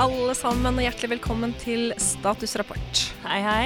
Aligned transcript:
alle 0.00 0.34
sammen, 0.38 0.78
og 0.78 0.84
hjertelig 0.84 1.10
velkommen 1.16 1.52
til 1.60 1.90
Statusrapport. 2.00 3.02
Hei, 3.26 3.40
hei. 3.44 3.64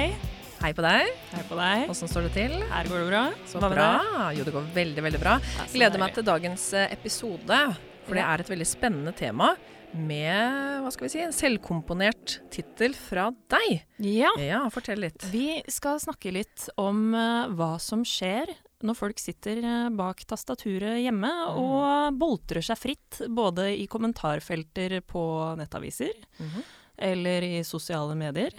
Hei 0.59 0.71
på 0.75 0.83
deg. 0.83 1.11
Hei 1.31 1.43
på 1.47 1.57
deg. 1.59 1.85
Åssen 1.93 2.09
står 2.11 2.25
det 2.27 2.33
til? 2.35 2.55
Her 2.71 2.89
går 2.89 3.03
det 3.03 3.07
bra. 3.11 3.21
Så 3.47 3.61
Hva 3.61 3.69
bra. 3.71 3.87
Jo, 4.35 4.43
det 4.47 4.53
går 4.55 4.67
veldig, 4.75 5.03
veldig 5.05 5.21
bra. 5.21 5.37
Gleder 5.71 6.01
meg 6.01 6.15
til 6.17 6.25
dagens 6.27 6.65
eh, 6.75 6.91
episode, 6.95 7.59
for 8.07 8.17
det 8.17 8.25
er 8.25 8.43
et 8.43 8.51
veldig 8.51 8.67
spennende 8.67 9.13
tema 9.15 9.53
med 9.95 10.81
hva 10.83 10.89
skal 10.91 11.05
vi 11.07 11.13
si, 11.13 11.21
en 11.23 11.31
selvkomponert 11.35 12.39
tittel 12.51 12.97
fra 12.99 13.29
deg. 13.53 13.85
Ja, 14.03 14.33
Ja, 14.43 14.65
fortell 14.73 15.05
litt. 15.05 15.23
vi 15.31 15.61
skal 15.71 16.01
snakke 16.03 16.33
litt 16.35 16.67
om 16.81 17.13
eh, 17.15 17.53
hva 17.55 17.75
som 17.79 18.03
skjer 18.03 18.51
når 18.85 18.95
folk 18.99 19.19
sitter 19.21 19.57
eh, 19.65 19.89
bak 19.95 20.21
tastaturet 20.29 21.01
hjemme 21.03 21.31
og 21.57 22.15
boltrer 22.21 22.63
seg 22.65 22.77
fritt, 22.79 23.21
både 23.29 23.71
i 23.79 23.87
kommentarfelter 23.91 24.99
på 25.05 25.25
nettaviser 25.59 26.13
Mhm. 26.39 26.63
eller 26.97 27.41
i 27.43 27.63
sosiale 27.67 28.15
medier. 28.15 28.53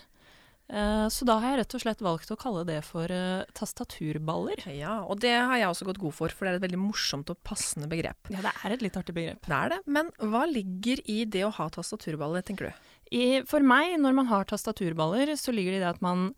Eh, 0.68 1.06
Så 1.08 1.24
da 1.24 1.38
har 1.38 1.52
jeg 1.54 1.58
rett 1.60 1.74
og 1.78 1.80
slett 1.84 2.00
valgt 2.02 2.30
å 2.34 2.36
kalle 2.36 2.64
det 2.66 2.80
for 2.84 3.06
eh, 3.06 3.44
tastaturballer. 3.54 4.64
Ja, 4.74 4.98
og 5.06 5.20
det 5.22 5.30
har 5.38 5.56
jeg 5.60 5.68
også 5.70 5.86
gått 5.86 6.00
god 6.02 6.14
for, 6.16 6.28
for 6.34 6.44
det 6.46 6.52
er 6.54 6.58
et 6.58 6.64
veldig 6.66 6.80
morsomt 6.82 7.30
og 7.30 7.38
passende 7.46 7.86
begrep. 7.90 8.18
Ja, 8.34 8.42
det 8.42 8.52
er 8.64 8.74
et 8.74 8.82
litt 8.82 8.98
artig 8.98 9.14
begrep. 9.14 9.40
Det 9.46 9.54
er 9.56 9.68
det, 9.77 9.78
men 9.86 10.10
hva 10.18 10.44
ligger 10.50 11.00
i 11.06 11.20
det 11.24 11.44
å 11.46 11.52
ha 11.54 11.68
tastaturballer, 11.70 12.42
tenker 12.42 12.70
du? 12.70 12.82
I, 13.14 13.42
for 13.46 13.62
meg, 13.62 13.94
når 14.02 14.14
man 14.18 14.27
har 14.27 14.44
tastaturballer, 14.50 15.30
så 15.38 15.54
ligger 15.54 15.77
det 15.77 15.78
i 15.80 15.84
det 15.84 15.92
at 15.94 16.02
man 16.02 16.32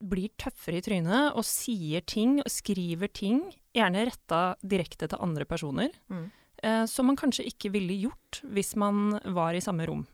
blir 0.00 0.30
tøffere 0.38 0.78
i 0.78 0.84
trynet 0.84 1.34
og 1.36 1.44
sier 1.44 2.00
ting 2.06 2.38
og 2.40 2.50
skriver 2.52 3.10
ting, 3.12 3.40
gjerne 3.74 4.04
retta 4.06 4.54
direkte 4.62 5.08
til 5.10 5.18
andre 5.20 5.44
personer, 5.44 5.90
Mm. 6.08 6.30
eh, 6.62 6.84
som 6.86 7.06
man 7.06 7.16
kanskje 7.16 7.46
ikke 7.46 7.70
ville 7.72 7.96
gjort 8.00 8.42
hvis 8.44 8.76
man 8.76 9.18
var 9.34 9.54
i 9.54 9.60
samme 9.60 9.86
rom, 9.86 10.06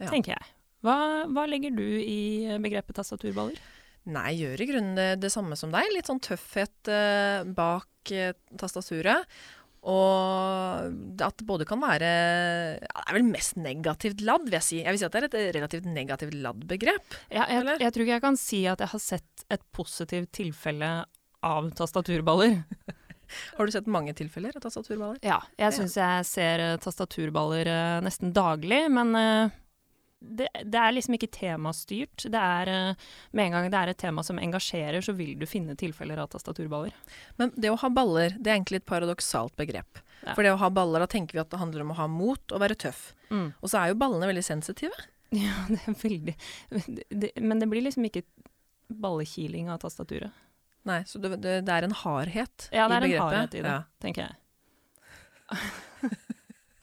Ja. 0.00 0.08
tenker 0.10 0.34
jeg. 0.34 0.46
Hva, 0.82 1.26
hva 1.26 1.46
legger 1.48 1.74
du 1.74 1.82
i 1.82 2.46
begrepet 2.62 2.94
tastaturballer? 2.94 3.58
Nei, 4.06 4.36
gjør 4.38 4.60
i 4.60 4.66
grunnen 4.66 4.94
det, 4.96 5.20
det 5.20 5.30
samme 5.30 5.56
som 5.58 5.70
deg. 5.70 5.84
Litt 5.92 6.06
sånn 6.06 6.20
tøffhet 6.22 6.88
eh, 6.88 7.42
bak 7.44 7.86
eh, 8.12 8.32
tastaturet. 8.56 9.26
Og 9.86 11.22
at 11.22 11.38
det 11.38 11.46
både 11.46 11.66
kan 11.68 11.78
være 11.78 12.08
ja, 12.08 12.80
Det 12.82 13.04
er 13.04 13.16
vel 13.16 13.28
mest 13.28 13.58
negativt 13.60 14.24
ladd, 14.26 14.48
vil 14.48 14.58
jeg 14.58 14.66
si. 14.66 14.80
Jeg 14.82 14.94
vil 14.94 15.00
si 15.00 15.06
at 15.06 15.14
det 15.14 15.20
er 15.22 15.28
et 15.28 15.58
relativt 15.58 15.86
negativt 15.86 16.34
ladd 16.42 16.64
begrep. 16.70 17.18
Ja, 17.30 17.46
jeg, 17.46 17.78
jeg 17.84 17.94
tror 17.94 18.06
ikke 18.06 18.16
jeg 18.16 18.26
kan 18.26 18.40
si 18.40 18.64
at 18.70 18.82
jeg 18.82 18.92
har 18.94 19.02
sett 19.02 19.46
et 19.54 19.62
positivt 19.76 20.32
tilfelle 20.40 20.90
av 21.46 21.70
tastaturballer. 21.78 22.58
Har 23.58 23.66
du 23.66 23.72
sett 23.72 23.88
mange 23.90 24.14
tilfeller 24.16 24.56
av 24.56 24.64
tastaturballer? 24.64 25.20
Ja, 25.26 25.38
jeg 25.60 25.76
syns 25.76 25.96
jeg 25.98 26.26
ser 26.28 26.62
eh, 26.64 26.76
tastaturballer 26.80 27.68
eh, 27.68 27.96
nesten 28.04 28.32
daglig, 28.36 28.86
men 28.92 29.12
eh, 29.18 29.56
det, 30.20 30.48
det 30.64 30.78
er 30.80 30.94
liksom 30.96 31.14
ikke 31.14 31.30
temastyrt. 31.30 32.24
Det 32.32 32.40
er 32.42 32.70
eh, 32.72 33.06
Med 33.30 33.46
en 33.46 33.52
gang 33.54 33.68
det 33.70 33.78
er 33.78 33.92
et 33.92 34.00
tema 34.00 34.24
som 34.26 34.38
engasjerer, 34.42 35.00
så 35.04 35.14
vil 35.14 35.36
du 35.38 35.46
finne 35.46 35.76
tilfeller 35.78 36.18
av 36.18 36.30
tastaturballer. 36.32 36.94
Men 37.38 37.52
det 37.56 37.70
å 37.70 37.78
ha 37.78 37.90
baller, 37.92 38.34
det 38.38 38.50
er 38.50 38.58
egentlig 38.58 38.82
et 38.82 38.88
paradoksalt 38.90 39.54
begrep. 39.60 40.00
Ja. 40.24 40.34
For 40.34 40.42
det 40.42 40.50
å 40.52 40.58
ha 40.58 40.70
baller, 40.74 41.04
da 41.04 41.10
tenker 41.10 41.38
vi 41.38 41.42
at 41.44 41.52
det 41.52 41.60
handler 41.62 41.84
om 41.84 41.92
å 41.94 41.98
ha 42.00 42.08
mot 42.10 42.52
og 42.54 42.60
være 42.64 42.74
tøff. 42.82 43.12
Mm. 43.30 43.52
Og 43.62 43.70
så 43.70 43.78
er 43.80 43.92
jo 43.92 44.00
ballene 44.00 44.26
veldig 44.32 44.44
sensitive. 44.44 45.06
Ja, 45.34 45.54
det 45.70 45.80
er 45.84 45.98
veldig 46.02 46.34
det, 47.12 47.30
Men 47.44 47.60
det 47.62 47.68
blir 47.70 47.84
liksom 47.84 48.06
ikke 48.08 48.24
ballekiling 48.88 49.68
av 49.70 49.82
tastaturet. 49.84 50.32
Nei, 50.88 51.02
så 51.04 51.20
det, 51.20 51.34
det, 51.44 51.58
det 51.68 51.74
er 51.74 51.84
en 51.84 51.92
hardhet 51.92 52.70
i 52.72 52.72
begrepet. 52.72 52.78
Ja, 52.78 52.88
det 52.88 52.96
er 52.96 53.04
en 53.04 53.22
hardhet 53.22 53.54
i 53.58 53.62
det, 53.62 53.74
Ja. 53.76 53.82
tenker 54.00 54.26
jeg. 54.26 54.34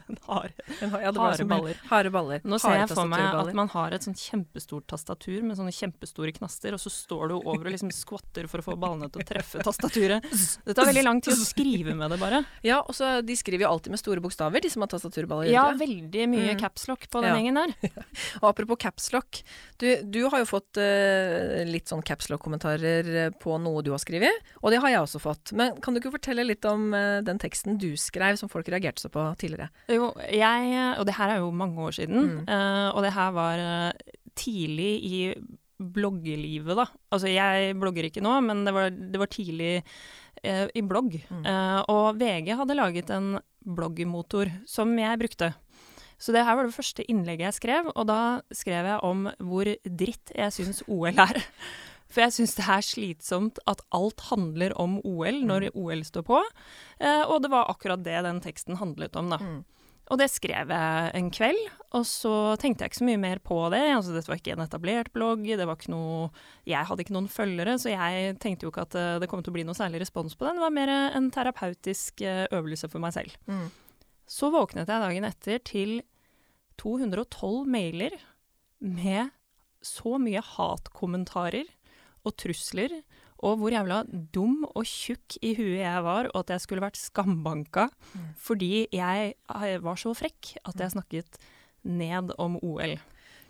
en 0.10 0.18
hare, 0.28 0.52
En 0.82 0.92
hare, 0.94 1.02
ja, 1.04 1.12
baller. 1.12 1.78
Hare 1.90 2.12
baller. 2.14 2.42
Nå 2.46 2.60
ser 2.62 2.76
jeg 2.78 2.90
for 2.92 3.08
meg 3.10 3.24
at 3.40 3.54
man 3.58 3.70
har 3.74 3.96
et 3.98 4.04
sånt 4.06 4.20
kjempestort 4.22 4.86
tastatur 4.92 5.42
med 5.44 5.58
sånne 5.58 5.74
kjempestore 5.74 6.34
knaster, 6.36 6.76
og 6.78 6.80
så 6.84 6.92
står 6.94 7.30
du 7.32 7.36
over 7.40 7.66
og 7.66 7.72
liksom 7.74 7.90
skvatter 7.96 8.48
for 8.52 8.62
å 8.62 8.66
få 8.68 8.76
ballene 8.80 9.10
til 9.12 9.24
å 9.24 9.28
treffe 9.28 9.64
tastaturet. 9.66 10.26
Det 10.66 10.76
tar 10.78 10.86
veldig 10.92 11.04
lang 11.08 11.22
tid 11.26 11.34
å 11.34 11.46
skrive 11.46 11.96
med 11.98 12.12
det, 12.14 12.20
bare. 12.22 12.44
Ja, 12.66 12.82
og 12.86 12.94
så 12.98 13.22
De 13.26 13.36
skriver 13.38 13.66
jo 13.66 13.72
alltid 13.74 13.92
med 13.96 14.00
store 14.02 14.22
bokstaver, 14.22 14.62
de 14.62 14.70
som 14.70 14.82
har 14.86 14.92
tastaturballer. 14.94 15.50
Ja, 15.52 15.70
veldig 15.78 16.28
mye 16.30 16.54
Mm. 16.56 16.60
capslock 16.62 17.10
på 17.10 17.22
den 17.24 17.32
Ja. 17.34 17.36
gjengen 17.40 17.56
der. 17.56 17.74
Og 18.42 18.50
apropos 18.52 18.78
capslock. 18.78 19.42
Du, 19.82 19.88
du 20.04 20.22
har 20.30 20.40
jo 20.44 20.46
fått 20.46 20.78
uh, 20.78 21.64
litt 21.66 21.90
sånn 21.90 22.04
capslock-kommentarer 22.06 23.10
eh, 23.26 23.30
på 23.42 23.58
noe 23.62 23.82
du 23.86 23.92
har 23.92 24.00
skrevet, 24.02 24.32
og 24.62 24.72
det 24.72 24.80
har 24.84 24.90
jeg 24.94 25.02
også 25.02 25.20
fått. 25.24 25.54
Men 25.58 25.80
kan 25.82 25.94
du 25.96 26.00
ikke 26.02 26.14
fortelle 26.16 26.46
litt 26.46 26.66
om 26.70 26.92
uh, 26.94 27.22
den 27.26 27.40
teksten 27.42 27.78
du 27.82 27.96
skrev 28.00 28.38
som 28.40 28.50
folk 28.52 28.68
reagerte 28.72 29.02
så 29.06 29.10
på 29.12 29.24
tidligere? 29.42 29.70
Jo, 29.92 30.05
jeg, 30.32 30.96
og 31.00 31.06
det 31.08 31.16
her 31.18 31.34
er 31.36 31.42
jo 31.44 31.52
mange 31.52 31.82
år 31.88 31.96
siden, 31.98 32.22
Mm. 32.26 32.40
uh, 32.50 32.90
og 32.96 33.04
det 33.06 33.14
her 33.16 33.32
var 33.36 33.62
eh, 33.64 33.92
tidlig 34.36 34.92
i 35.08 35.20
bloggelivet, 35.80 36.76
da. 36.78 36.86
Altså, 37.12 37.28
jeg 37.32 37.76
blogger 37.80 38.08
ikke 38.08 38.24
nå, 38.24 38.36
men 38.46 38.64
det 38.66 38.74
var, 38.76 38.90
det 38.90 39.20
var 39.20 39.32
tidlig 39.32 39.84
uh, 40.46 40.68
i 40.74 40.82
blogg. 40.82 41.18
Mm. 41.30 41.44
Uh, 41.46 41.82
og 41.92 42.20
VG 42.20 42.54
hadde 42.56 42.78
laget 42.78 43.12
en 43.12 43.40
bloggmotor 43.66 44.52
som 44.70 44.94
jeg 45.00 45.20
brukte. 45.20 45.54
Så 46.18 46.32
det 46.32 46.46
her 46.48 46.56
var 46.56 46.64
det 46.70 46.76
første 46.78 47.04
innlegget 47.12 47.50
jeg 47.50 47.58
skrev, 47.60 47.90
og 47.92 48.08
da 48.08 48.20
skrev 48.56 48.88
jeg 48.88 49.02
om 49.04 49.26
hvor 49.44 49.68
dritt 49.84 50.32
jeg 50.36 50.54
syns 50.56 50.84
OL 50.88 51.12
er. 51.20 51.42
For 52.16 52.22
jeg 52.24 52.32
syns 52.38 52.54
det 52.56 52.64
er 52.72 52.84
slitsomt 52.86 53.58
at 53.68 53.82
alt 53.92 54.22
handler 54.30 54.72
om 54.80 55.00
OL 55.04 55.42
når 55.44 55.66
OL 55.76 56.04
står 56.08 56.24
på. 56.24 56.38
Eh, 57.02 57.24
og 57.26 57.42
det 57.44 57.50
var 57.52 57.68
akkurat 57.68 58.04
det 58.06 58.22
den 58.24 58.40
teksten 58.46 58.78
handlet 58.80 59.18
om, 59.20 59.34
da. 59.34 59.40
Mm. 59.42 59.58
Og 60.14 60.20
det 60.22 60.28
skrev 60.30 60.70
jeg 60.70 61.14
en 61.18 61.30
kveld, 61.34 61.62
og 61.98 62.04
så 62.06 62.34
tenkte 62.62 62.86
jeg 62.86 62.92
ikke 62.92 63.00
så 63.00 63.08
mye 63.08 63.22
mer 63.22 63.40
på 63.42 63.58
det. 63.74 63.82
Altså, 63.96 64.14
dette 64.14 64.30
var 64.30 64.38
ikke 64.38 64.54
en 64.54 64.66
etablert 64.66 65.10
blogg, 65.16 65.48
det 65.48 65.66
var 65.66 65.80
ikke 65.80 65.94
noe 65.94 66.28
Jeg 66.70 66.86
hadde 66.86 67.06
ikke 67.06 67.16
noen 67.16 67.30
følgere, 67.32 67.78
så 67.82 67.90
jeg 67.90 68.36
tenkte 68.44 68.68
jo 68.68 68.74
ikke 68.74 68.86
at 68.86 68.98
eh, 69.00 69.16
det 69.24 69.30
kom 69.32 69.42
til 69.42 69.54
å 69.54 69.56
bli 69.58 69.66
noe 69.66 69.78
særlig 69.78 70.04
respons 70.04 70.38
på 70.38 70.46
den. 70.46 70.60
Det 70.60 70.66
var 70.66 70.76
mer 70.76 70.92
en 70.94 71.32
terapeutisk 71.34 72.22
eh, 72.22 72.46
øvelse 72.54 72.90
for 72.92 73.02
meg 73.02 73.16
selv. 73.18 73.34
Mm. 73.50 73.72
Så 74.30 74.52
våknet 74.54 74.92
jeg 74.92 75.06
dagen 75.08 75.26
etter 75.26 75.66
til 75.66 75.98
212 76.82 77.66
mailer 77.72 78.20
med 78.86 79.34
så 79.86 80.20
mye 80.22 80.42
hatkommentarer 80.44 81.70
og 82.26 82.34
trusler, 82.42 83.00
og 83.44 83.58
hvor 83.60 83.72
jævla 83.74 84.04
dum 84.34 84.64
og 84.76 84.86
tjukk 84.88 85.38
i 85.44 85.54
huet 85.58 85.82
jeg 85.82 86.04
var, 86.06 86.30
og 86.34 86.40
at 86.46 86.54
jeg 86.56 86.62
skulle 86.62 86.82
vært 86.86 86.98
skambanka 87.02 87.90
Mm. 88.16 88.28
fordi 88.40 88.88
jeg 88.92 89.34
eh, 89.36 89.78
var 89.84 89.96
så 90.00 90.14
frekk 90.16 90.56
at 90.66 90.76
jeg 90.80 90.92
snakket 90.96 91.38
ned 91.84 92.32
om 92.40 92.56
OL. 92.64 92.96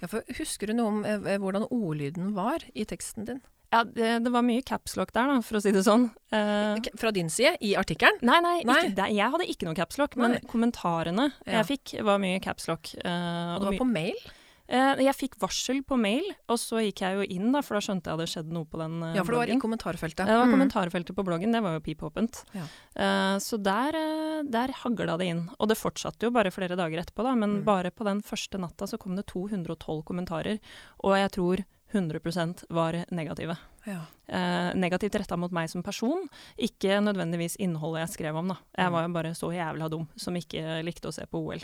Ja, 0.01 0.07
for 0.11 0.23
husker 0.37 0.67
du 0.67 0.73
noe 0.73 0.87
om 0.91 1.03
eh, 1.05 1.19
eh, 1.35 1.37
hvordan 1.39 1.67
ordlyden 1.71 2.33
var 2.35 2.65
i 2.73 2.83
teksten 2.85 3.25
din? 3.29 3.41
Ja, 3.73 3.83
det, 3.83 4.23
det 4.23 4.31
var 4.31 4.43
mye 4.45 4.61
capslock 4.63 5.09
der, 5.11 5.27
da, 5.27 5.39
for 5.43 5.57
å 5.57 5.61
si 5.63 5.71
det 5.75 5.81
sånn. 5.83 6.05
Eh, 6.31 6.77
Fra 6.99 7.11
din 7.11 7.27
side, 7.33 7.57
i 7.65 7.73
artikkelen? 7.75 8.19
Nei, 8.23 8.37
nei, 8.43 8.53
Nei. 8.63 8.75
Ikke, 8.85 8.95
det, 8.95 9.07
jeg 9.17 9.31
hadde 9.33 9.47
ikke 9.51 9.67
noe 9.67 9.75
capslock, 9.75 10.15
men 10.21 10.37
kommentarene 10.47 11.29
Ja. 11.45 11.57
jeg 11.61 11.65
fikk, 11.73 11.95
var 12.07 12.19
mye 12.23 12.39
capslock. 12.43 12.93
Uh, 13.03 13.55
Og 13.57 13.65
det 13.65 13.71
var 13.73 13.79
på 13.81 13.87
mail? 13.89 14.19
Eh, 14.67 14.95
jeg 15.05 15.13
fikk 15.15 15.35
varsel 15.39 15.83
på 15.85 15.97
mail, 15.99 16.23
og 16.49 16.57
så 16.57 16.79
gikk 16.81 17.01
jeg 17.05 17.15
jo 17.19 17.25
inn, 17.37 17.51
da, 17.53 17.61
for 17.61 17.75
da 17.77 17.81
skjønte 17.85 18.09
jeg 18.09 18.17
det 18.17 18.27
skjedde 18.31 18.51
noe 18.55 18.65
på 18.65 18.79
den 18.81 18.95
bloggen. 18.99 19.15
Ja, 19.15 19.23
for 19.23 19.31
det 19.35 19.41
var 19.43 19.51
i 19.53 19.59
kommentarfeltet. 19.61 20.25
Det 20.25 20.37
var 20.39 20.45
Mm. 20.47 20.53
kommentarfeltet 20.55 21.15
på 21.15 21.23
bloggen, 21.25 21.51
det 21.53 21.61
var 21.61 21.73
jo 21.77 21.79
pipåpent. 21.85 22.43
Ja. 22.53 22.65
Eh, 22.95 23.37
så 23.37 23.61
der, 23.61 23.93
uh, 23.93 24.43
der 24.49 24.73
hagla 24.73 25.17
det 25.17 25.27
inn. 25.27 25.49
Og 25.59 25.67
det 25.69 25.77
fortsatte 25.77 26.23
jo 26.23 26.31
bare 26.31 26.49
flere 26.51 26.75
dager 26.75 26.97
etterpå, 27.03 27.23
da, 27.23 27.35
men 27.35 27.61
Mm. 27.61 27.63
bare 27.65 27.91
på 27.91 28.03
den 28.03 28.21
første 28.23 28.57
natta 28.59 28.85
så 28.87 28.97
kom 28.97 29.15
det 29.15 29.27
212 29.27 30.03
kommentarer, 30.03 30.59
og 31.03 31.13
jeg 31.15 31.31
tror 31.31 31.65
100% 31.93 32.65
var 32.69 33.05
negative. 33.11 33.57
Ja. 33.85 34.01
Eh, 34.27 34.73
negativt 34.73 35.13
retta 35.15 35.37
mot 35.37 35.51
meg 35.51 35.69
som 35.69 35.83
person, 35.83 36.27
ikke 36.57 36.97
nødvendigvis 36.99 37.55
innholdet 37.61 38.07
jeg 38.09 38.17
skrev 38.17 38.35
om, 38.35 38.47
da. 38.47 38.57
Jeg 38.75 38.87
Mm. 38.89 38.91
var 38.91 39.07
jo 39.07 39.13
bare 39.13 39.31
så 39.35 39.53
jævla 39.53 39.89
dum 39.89 40.07
som 40.17 40.33
ikke 40.33 40.83
likte 40.83 41.07
å 41.07 41.13
se 41.13 41.23
på 41.27 41.37
OL. 41.45 41.59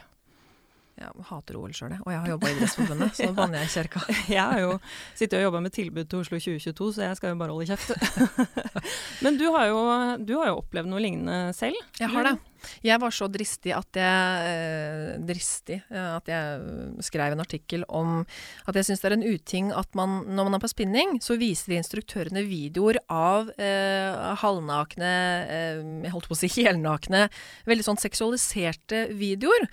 Jeg 1.02 1.26
hater 1.32 1.58
OL 1.58 1.74
sjøl. 1.76 1.96
Og 2.04 2.12
jeg 2.14 2.22
har 2.22 2.32
jobba 2.36 2.50
i 2.50 2.56
Idrettsforbundet, 2.56 3.18
så 3.18 3.32
banner 3.38 3.62
jeg 3.62 3.70
i 3.70 3.74
kjerka. 3.76 4.04
Jeg 4.38 4.42
har 4.42 4.62
jo 4.62 4.76
sittet 5.18 5.40
og 5.40 5.48
jobba 5.48 5.64
med 5.66 5.74
tilbud 5.76 6.10
til 6.12 6.22
Oslo 6.22 6.40
2022, 6.42 6.92
så 6.96 7.08
jeg 7.08 7.18
skal 7.20 7.34
jo 7.34 7.40
bare 7.42 7.56
holde 7.56 7.68
kjeft. 7.72 7.92
Men 9.26 9.38
du 9.40 9.48
har, 9.56 9.68
jo, 9.72 9.82
du 10.22 10.38
har 10.40 10.52
jo 10.52 10.62
opplevd 10.62 10.92
noe 10.92 11.04
lignende 11.04 11.56
selv. 11.58 11.78
Jeg 12.00 12.12
har 12.14 12.30
det. 12.30 12.38
Jeg 12.86 13.02
var 13.02 13.14
så 13.14 13.28
dristig 13.32 13.74
at 13.74 13.98
jeg, 13.98 14.50
eh, 14.52 15.14
dristig, 15.26 15.80
eh, 15.90 16.10
at 16.18 16.30
jeg 16.30 17.06
skrev 17.06 17.34
en 17.34 17.44
artikkel 17.44 17.86
om 17.90 18.20
at 18.70 18.78
jeg 18.78 18.90
syns 18.90 19.02
det 19.02 19.10
er 19.10 19.18
en 19.18 19.26
uting 19.26 19.72
at 19.74 19.90
man, 19.98 20.22
når 20.30 20.50
man 20.50 20.58
er 20.58 20.64
på 20.64 20.72
spinning, 20.72 21.16
så 21.24 21.40
viser 21.42 21.78
instruktørene 21.80 22.44
videoer 22.46 23.02
av 23.10 23.50
eh, 23.58 24.36
halvnakne, 24.44 25.14
eh, 25.48 25.82
jeg 26.06 26.14
holdt 26.14 26.30
på 26.30 26.38
å 26.38 26.42
si 26.44 26.52
helnakne, 26.68 27.28
veldig 27.70 27.88
sånn 27.88 28.02
seksualiserte 28.02 29.08
videoer. 29.18 29.68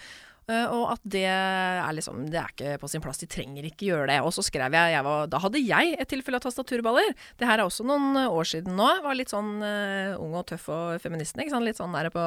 Eh, 0.49 0.71
og 0.73 0.95
at 0.95 1.03
det 1.05 1.27
er 1.29 1.93
liksom 1.93 2.23
Det 2.33 2.39
er 2.41 2.53
ikke 2.55 2.77
på 2.81 2.89
sin 2.89 3.05
plass. 3.05 3.21
De 3.21 3.29
trenger 3.31 3.67
ikke 3.69 3.91
gjøre 3.91 4.09
det. 4.13 4.21
Og 4.25 4.33
så 4.33 4.45
skrev 4.47 4.73
jeg, 4.73 4.95
jeg 4.95 5.05
var, 5.05 5.27
Da 5.29 5.43
hadde 5.45 5.61
jeg 5.61 5.97
et 5.99 6.09
tilfelle 6.09 6.41
av 6.41 6.47
tastaturballer. 6.47 7.13
Det 7.39 7.49
her 7.49 7.61
er 7.61 7.67
også 7.67 7.87
noen 7.89 8.17
år 8.25 8.49
siden 8.49 8.79
nå. 8.79 8.89
Var 9.05 9.19
litt 9.19 9.35
sånn 9.35 9.59
uh, 9.61 10.17
ung 10.23 10.39
og 10.39 10.47
tøff 10.49 10.69
og 10.73 11.03
feministen. 11.05 11.45
Litt 11.65 11.81
sånn 11.81 11.97
der 11.97 12.09
på 12.15 12.25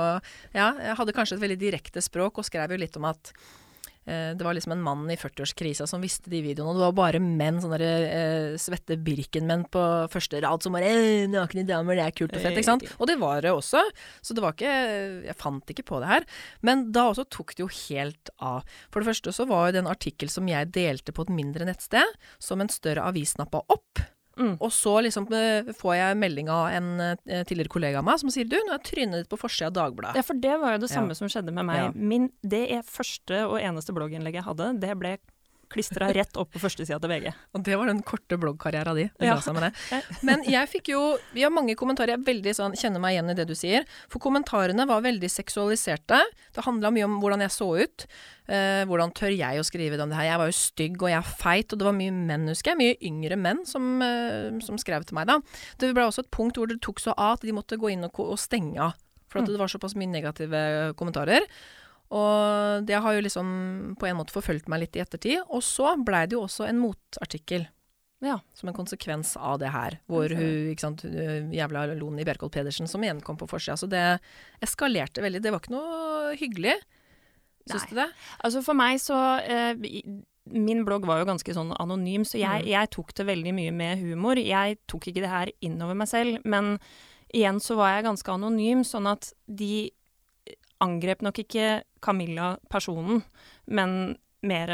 Ja, 0.53 0.71
jeg 0.77 0.97
hadde 0.99 1.15
kanskje 1.15 1.39
et 1.39 1.45
veldig 1.45 1.59
direkte 1.61 2.03
språk 2.03 2.37
og 2.41 2.47
skrev 2.47 2.73
jo 2.73 2.81
litt 2.81 2.97
om 2.99 3.09
at 3.09 3.33
det 4.33 4.45
var 4.45 4.55
liksom 4.57 4.73
en 4.73 4.81
mann 4.81 5.03
i 5.13 5.17
40-årskrisa 5.19 5.85
som 5.89 6.01
visste 6.01 6.31
de 6.31 6.41
videoene, 6.41 6.71
og 6.73 6.79
det 6.79 6.85
var 6.87 6.95
bare 6.97 7.21
menn, 7.21 7.59
sånne 7.61 7.77
der, 7.77 8.05
eh, 8.07 8.57
svette 8.61 8.97
Birken-menn 8.97 9.67
på 9.69 9.83
første 10.11 10.41
rad 10.41 10.63
som 10.63 10.73
bare 10.73 10.89
eh, 10.89 11.27
'Nakne 11.29 11.65
damer, 11.67 11.95
det 11.95 12.05
er 12.07 12.15
kult 12.17 12.33
og 12.33 12.41
fett', 12.41 12.57
ikke 12.57 12.71
sant? 12.71 12.87
Og 12.97 13.07
det 13.07 13.19
var 13.21 13.41
det 13.45 13.51
også, 13.53 13.83
så 14.21 14.33
det 14.33 14.41
var 14.41 14.53
ikke 14.57 14.71
Jeg 14.71 15.37
fant 15.37 15.65
ikke 15.69 15.85
på 15.85 15.99
det 16.01 16.07
her. 16.07 16.25
Men 16.61 16.91
da 16.91 17.11
også 17.11 17.27
tok 17.29 17.53
det 17.55 17.63
jo 17.63 17.69
helt 17.69 18.29
av. 18.39 18.63
For 18.89 19.01
det 19.01 19.11
første 19.11 19.33
så 19.35 19.45
var 19.47 19.67
jo 19.67 19.75
det 19.75 19.83
en 19.83 19.91
artikkel 19.91 20.29
som 20.29 20.47
jeg 20.47 20.71
delte 20.71 21.13
på 21.13 21.27
et 21.27 21.35
mindre 21.35 21.65
nettsted, 21.65 22.07
som 22.39 22.61
en 22.61 22.69
større 22.69 23.05
avis 23.05 23.35
snappa 23.35 23.61
opp. 23.69 24.01
Mm. 24.41 24.53
Og 24.59 24.71
så 24.73 24.95
liksom 25.05 25.27
eh, 25.37 25.69
får 25.77 25.95
jeg 25.99 26.17
melding 26.21 26.49
av 26.49 26.69
en 26.73 26.87
eh, 27.05 27.43
tidligere 27.45 27.69
kollega 27.71 27.99
av 28.01 28.07
meg 28.07 28.19
som 28.23 28.31
sier 28.33 28.47
du, 28.49 28.57
nå 28.67 28.73
er 28.73 28.81
trynet 28.87 29.21
ditt 29.23 29.29
på 29.31 29.37
forsida 29.39 29.69
av 29.69 29.75
Dagbladet. 29.77 30.17
Ja, 30.17 30.25
for 30.25 30.39
det 30.41 30.55
var 30.61 30.75
jo 30.75 30.81
det 30.85 30.89
samme 30.91 31.13
Ja. 31.13 31.19
som 31.21 31.29
skjedde 31.31 31.53
med 31.53 31.67
meg. 31.69 31.95
Min, 31.95 32.29
det 32.41 32.63
er 32.73 32.81
første 32.87 33.45
og 33.47 33.59
eneste 33.61 33.93
blogginnlegget 33.93 34.41
jeg 34.41 34.49
hadde, 34.49 34.71
det 34.81 34.97
ble 34.97 35.13
klistra 35.71 36.09
rett 36.13 36.35
opp 36.37 36.51
på 36.53 36.59
førstesida 36.61 36.99
til 37.01 37.09
VG. 37.09 37.31
Og 37.55 37.63
det 37.63 37.77
var 37.79 37.87
den 37.87 38.01
korte 38.03 38.37
bloggkarriera 38.37 38.93
di. 38.97 39.05
Det 39.17 39.27
Ja. 39.27 39.37
ga 39.39 39.53
med 39.53 39.63
det. 39.71 40.03
Men 40.21 40.43
jeg 40.43 40.67
fikk 40.69 40.89
jo 40.93 41.17
Vi 41.33 41.41
har 41.43 41.49
mange 41.51 41.75
kommentarer. 41.75 42.17
Jeg 42.17 42.25
veldig 42.27 42.53
sånn, 42.55 42.75
kjenner 42.75 42.99
meg 42.99 43.15
igjen 43.15 43.29
i 43.31 43.33
det 43.39 43.47
du 43.47 43.53
sier. 43.55 43.85
For 44.09 44.19
kommentarene 44.19 44.85
var 44.87 45.01
veldig 45.01 45.29
seksualiserte. 45.31 46.19
Det 46.53 46.63
handla 46.65 46.91
mye 46.91 47.05
om 47.07 47.19
hvordan 47.21 47.39
jeg 47.45 47.49
så 47.55 47.69
ut. 47.81 48.05
Eh, 48.51 48.83
hvordan 48.85 49.13
tør 49.15 49.31
jeg 49.31 49.59
å 49.59 49.63
skrive 49.63 49.99
om 50.01 50.09
det 50.09 50.17
her? 50.17 50.25
Jeg 50.31 50.37
var 50.41 50.47
jo 50.47 50.57
stygg, 50.57 51.01
og 51.01 51.09
jeg 51.09 51.17
er 51.17 51.35
feit. 51.39 51.71
Og 51.73 51.79
det 51.79 51.85
var 51.87 51.93
mye 51.93 52.11
menn, 52.11 52.47
husker 52.51 52.75
jeg. 52.75 52.77
Mye 52.77 52.97
yngre 53.07 53.37
menn 53.39 53.65
som, 53.65 54.01
eh, 54.01 54.59
som 54.59 54.75
skrev 54.77 55.05
til 55.05 55.15
meg 55.15 55.27
da. 55.27 55.39
Det 55.79 55.93
ble 55.95 56.03
også 56.03 56.19
et 56.25 56.31
punkt 56.31 56.55
hvor 56.57 56.67
det 56.67 56.81
tok 56.81 56.99
så 56.99 57.13
av 57.17 57.37
at 57.37 57.41
de 57.41 57.51
måtte 57.53 57.77
gå 57.79 57.91
inn 57.91 58.03
og, 58.03 58.11
og 58.19 58.37
stenge 58.37 58.77
av. 58.79 58.93
For 59.29 59.39
at 59.39 59.45
Mm. 59.47 59.51
det 59.53 59.59
var 59.59 59.67
såpass 59.71 59.95
mye 59.95 60.09
negative 60.11 60.93
kommentarer. 60.97 61.39
Og 62.11 62.85
det 62.85 62.97
har 62.99 63.13
jo 63.15 63.21
liksom 63.23 63.51
på 63.99 64.07
en 64.09 64.17
måte 64.19 64.33
forfulgt 64.35 64.67
meg 64.71 64.81
litt 64.83 64.97
i 64.99 65.03
ettertid. 65.03 65.45
Og 65.49 65.61
så 65.63 65.93
blei 66.03 66.25
det 66.27 66.35
jo 66.35 66.43
også 66.45 66.67
en 66.67 66.81
motartikkel 66.83 67.67
Ja. 68.21 68.35
som 68.53 68.69
en 68.69 68.75
konsekvens 68.75 69.35
av 69.39 69.59
det 69.59 69.69
her. 69.71 69.95
Hvor 70.11 70.29
hun, 70.29 70.71
ikke 70.73 70.83
sant, 70.83 71.01
jævla 71.55 71.85
Loni 71.97 72.25
Bjerkholt 72.27 72.51
Pedersen, 72.53 72.87
som 72.87 73.01
igjen 73.01 73.21
kom 73.23 73.37
på 73.39 73.47
forsida. 73.49 73.77
Så 73.79 73.87
det 73.89 74.19
eskalerte 74.61 75.23
veldig. 75.23 75.41
Det 75.41 75.51
var 75.55 75.59
ikke 75.63 75.73
noe 75.77 76.35
hyggelig. 76.37 76.75
Syns 77.69 77.85
Nei. 77.85 77.89
du 77.89 77.95
det? 78.01 78.09
Altså 78.43 78.61
for 78.65 78.73
meg 78.77 78.99
så 78.99 79.15
eh, 79.45 79.75
Min 80.51 80.83
blogg 80.83 81.05
var 81.05 81.19
jo 81.21 81.27
ganske 81.29 81.53
sånn 81.53 81.69
anonym, 81.79 82.23
så 82.25 82.39
jeg, 82.41 82.63
Mm. 82.65 82.67
jeg 82.67 82.89
tok 82.89 83.13
det 83.13 83.25
veldig 83.27 83.51
mye 83.53 83.71
med 83.71 83.99
humor. 84.01 84.35
Jeg 84.41 84.79
tok 84.89 85.05
ikke 85.07 85.21
det 85.21 85.29
her 85.29 85.51
innover 85.61 85.93
meg 85.95 86.07
selv, 86.09 86.39
men 86.43 86.79
igjen 87.31 87.59
så 87.61 87.75
var 87.77 87.93
jeg 87.93 88.05
ganske 88.09 88.33
anonym, 88.33 88.81
sånn 88.83 89.05
at 89.07 89.33
de 89.47 89.91
angrep 90.81 91.21
nok 91.21 91.39
ikke 91.45 91.83
Camilla 92.01 92.57
personen, 92.69 93.23
men 93.67 94.17
mer 94.43 94.71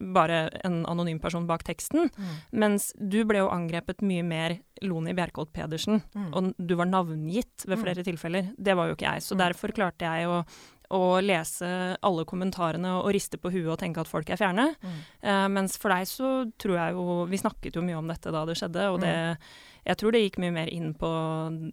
bare 0.00 0.48
en 0.66 0.80
anonym 0.90 1.20
person 1.22 1.46
bak 1.46 1.62
teksten. 1.62 2.08
Mens 2.52 2.88
du 2.98 3.20
ble 3.24 3.38
jo 3.38 3.48
angrepet 3.54 4.02
mye 4.02 4.24
mer 4.26 4.56
Loni 4.82 5.14
Bjerkholt 5.14 5.52
Pedersen, 5.54 6.02
Mm. 6.14 6.32
og 6.34 6.54
du 6.58 6.74
var 6.74 6.86
navngitt 6.86 7.64
ved 7.68 7.78
Mm. 7.78 7.84
flere 7.84 8.02
tilfeller. 8.04 8.52
Det 8.60 8.74
var 8.74 8.88
jo 8.88 8.96
ikke 8.96 9.12
jeg, 9.12 9.22
så 9.22 9.34
Mm. 9.36 9.38
derfor 9.38 9.68
klarte 9.72 10.00
jeg 10.00 10.26
å, 10.26 10.44
å 10.90 11.20
lese 11.22 11.96
alle 12.02 12.24
kommentarene 12.24 12.98
og 13.04 13.12
riste 13.14 13.38
på 13.38 13.50
huet 13.52 13.70
og 13.70 13.78
tenke 13.78 13.98
at 14.00 14.08
folk 14.08 14.28
er 14.30 14.36
fjerne. 14.36 14.74
Mm. 14.82 14.98
Eh, 15.22 15.48
mens 15.48 15.76
for 15.76 15.88
deg 15.90 16.02
så 16.06 16.52
tror 16.58 16.74
jeg 16.76 16.92
jo 16.94 17.26
Vi 17.26 17.36
snakket 17.38 17.74
jo 17.74 17.82
mye 17.82 17.98
om 17.98 18.06
dette 18.08 18.30
da 18.32 18.44
det 18.44 18.56
skjedde, 18.56 18.92
og 18.92 18.98
Mm. 18.98 19.02
det 19.02 19.38
Jeg 19.86 20.00
tror 20.00 20.14
det 20.14 20.22
gikk 20.24 20.40
mye 20.42 20.54
mer 20.54 20.70
inn 20.72 20.92
på 20.98 21.08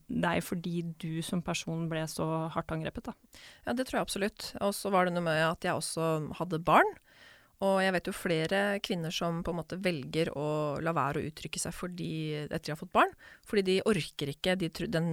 deg 0.07 0.43
fordi 0.45 0.83
du 1.01 1.23
som 1.25 1.41
person 1.45 1.87
ble 1.89 2.05
så 2.09 2.27
hardt 2.53 2.73
angrepet, 2.75 3.09
da. 3.09 3.39
Ja, 3.65 3.73
det 3.73 3.87
tror 3.89 3.99
jeg 3.99 4.07
absolutt. 4.07 4.51
Og 4.61 4.75
så 4.77 4.93
var 4.93 5.07
det 5.07 5.15
noe 5.15 5.25
med 5.25 5.41
at 5.47 5.65
jeg 5.65 5.73
også 5.73 6.35
hadde 6.37 6.61
barn. 6.63 6.93
Og 7.63 7.77
jeg 7.79 7.93
vet 7.95 8.07
jo 8.09 8.13
flere 8.15 8.59
kvinner 8.83 9.13
som 9.13 9.39
på 9.45 9.53
en 9.53 9.59
måte 9.61 9.77
velger 9.79 10.31
å 10.35 10.47
la 10.83 10.91
være 10.95 11.21
å 11.21 11.29
uttrykke 11.29 11.61
seg 11.61 11.75
fordi, 11.75 12.09
etter 12.43 12.65
de 12.65 12.73
har 12.73 12.79
fått 12.79 12.91
barn. 12.95 13.13
Fordi 13.47 13.63
de 13.69 13.77
orker 13.87 14.33
ikke 14.33 14.57
de, 14.59 14.69
den, 14.91 15.07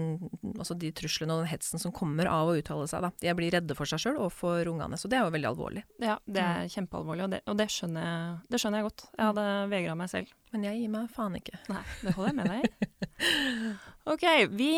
altså 0.56 0.74
de 0.78 0.90
truslene 0.96 1.36
og 1.36 1.44
den 1.44 1.52
hetsen 1.52 1.82
som 1.82 1.94
kommer 1.94 2.30
av 2.30 2.50
å 2.50 2.56
uttale 2.58 2.88
seg. 2.90 3.06
Da. 3.06 3.12
De 3.22 3.36
blir 3.38 3.54
redde 3.54 3.76
for 3.78 3.88
seg 3.90 4.02
sjøl 4.02 4.18
og 4.18 4.32
for 4.34 4.72
ungene. 4.72 4.98
Så 4.98 5.10
det 5.10 5.20
er 5.20 5.28
jo 5.28 5.34
veldig 5.36 5.50
alvorlig. 5.52 5.84
Ja, 6.02 6.18
det 6.26 6.42
er 6.42 6.74
kjempealvorlig, 6.74 7.28
og 7.28 7.36
det, 7.36 7.42
og 7.46 7.60
det, 7.60 7.70
skjønner, 7.70 8.10
jeg, 8.10 8.36
det 8.50 8.62
skjønner 8.64 8.82
jeg 8.82 8.90
godt. 8.90 9.06
Jeg 9.14 9.30
hadde 9.30 9.48
vegra 9.76 9.98
meg 10.02 10.12
selv. 10.16 10.34
Men 10.50 10.64
jeg 10.66 10.80
gir 10.80 10.90
meg 10.90 11.10
faen 11.14 11.36
ikke. 11.38 11.58
Nei, 11.70 11.82
det 12.02 12.14
holder 12.16 12.30
jeg 12.30 12.38
med 12.38 12.50
deg 12.50 12.64
i. 12.64 12.88
OK, 14.12 14.24
vi, 14.56 14.70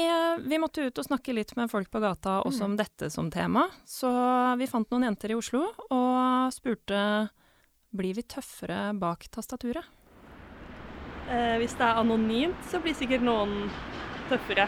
vi 0.45 0.59
måtte 0.61 0.85
ut 0.85 0.99
og 1.01 1.07
snakke 1.07 1.33
litt 1.33 1.55
med 1.57 1.71
folk 1.73 1.89
på 1.93 2.03
gata 2.03 2.41
også 2.45 2.67
om 2.67 2.75
dette 2.77 3.09
som 3.13 3.31
tema. 3.33 3.65
Så 3.89 4.11
vi 4.61 4.69
fant 4.69 4.91
noen 4.93 5.07
jenter 5.09 5.33
i 5.33 5.39
Oslo 5.39 5.63
og 5.89 6.53
spurte 6.53 7.01
blir 7.93 8.17
vi 8.17 8.25
tøffere 8.25 8.91
bak 9.01 9.29
tastaturet. 9.33 9.85
Eh, 11.33 11.57
hvis 11.61 11.77
det 11.79 11.87
er 11.87 12.01
anonymt, 12.01 12.65
så 12.69 12.81
blir 12.83 12.97
sikkert 12.99 13.25
noen 13.25 13.71
tøffere. 14.29 14.67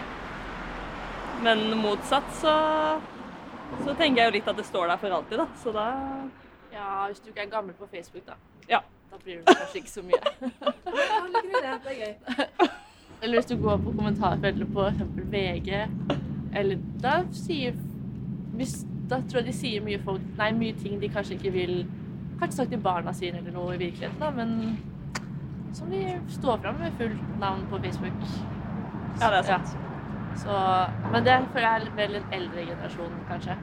Men 1.45 1.67
motsatt 1.81 2.29
så, 2.41 2.55
så 3.83 3.95
tenker 3.99 4.23
jeg 4.23 4.31
jo 4.31 4.37
litt 4.39 4.51
at 4.53 4.61
det 4.61 4.67
står 4.69 4.93
der 4.93 5.01
for 5.03 5.17
alltid, 5.19 5.41
da. 5.43 5.49
Så 5.61 5.75
da 5.75 5.87
Ja, 6.75 7.06
hvis 7.06 7.21
du 7.23 7.29
ikke 7.31 7.45
er 7.45 7.53
gammel 7.53 7.77
på 7.79 7.87
Facebook, 7.91 8.25
da. 8.27 8.39
Ja. 8.71 8.81
Da 9.14 9.19
blir 9.22 9.37
det 9.37 9.44
kanskje 9.46 9.78
ikke 9.78 9.90
så 9.90 10.02
mye. 10.02 10.19
Eller 13.22 13.34
hvis 13.38 13.46
du 13.46 13.56
går 13.62 13.76
på 13.84 13.93
kommentarfeltet 13.94 14.72
på 14.75 14.87
f.eks. 14.88 15.02
VG, 15.34 15.69
eller 16.55 16.76
da 17.02 17.12
sier 17.34 17.72
hvis, 18.58 18.75
Da 19.11 19.16
tror 19.20 19.38
jeg 19.40 19.46
de 19.46 19.52
sier 19.56 19.81
mye 19.82 19.99
folk 20.02 20.22
Nei, 20.38 20.52
mye 20.55 20.72
ting 20.78 21.00
de 21.02 21.08
kanskje 21.11 21.34
ikke 21.38 21.52
vil 21.55 21.87
Kanskje 22.40 22.56
sagt 22.56 22.70
til 22.75 22.82
barna 22.82 23.12
sine 23.14 23.38
eller 23.38 23.52
noe 23.55 23.75
i 23.75 23.78
virkeligheten, 23.81 24.20
da, 24.20 24.31
men 24.34 24.50
som 25.75 25.90
de 25.90 26.00
står 26.34 26.58
fram 26.62 26.76
med 26.82 26.93
fullt 26.99 27.22
navn 27.40 27.62
på 27.70 27.78
Facebook. 27.82 28.19
Ja, 29.20 29.31
det 29.31 29.38
er 29.40 29.46
sant. 29.49 29.69
Så, 30.43 30.52
men 31.12 31.26
det 31.26 31.37
føler 31.55 31.69
jeg 31.69 31.87
er 31.87 31.96
vel 31.99 32.12
en 32.19 32.28
eldre 32.34 32.60
generasjon, 32.69 33.14
kanskje. 33.31 33.55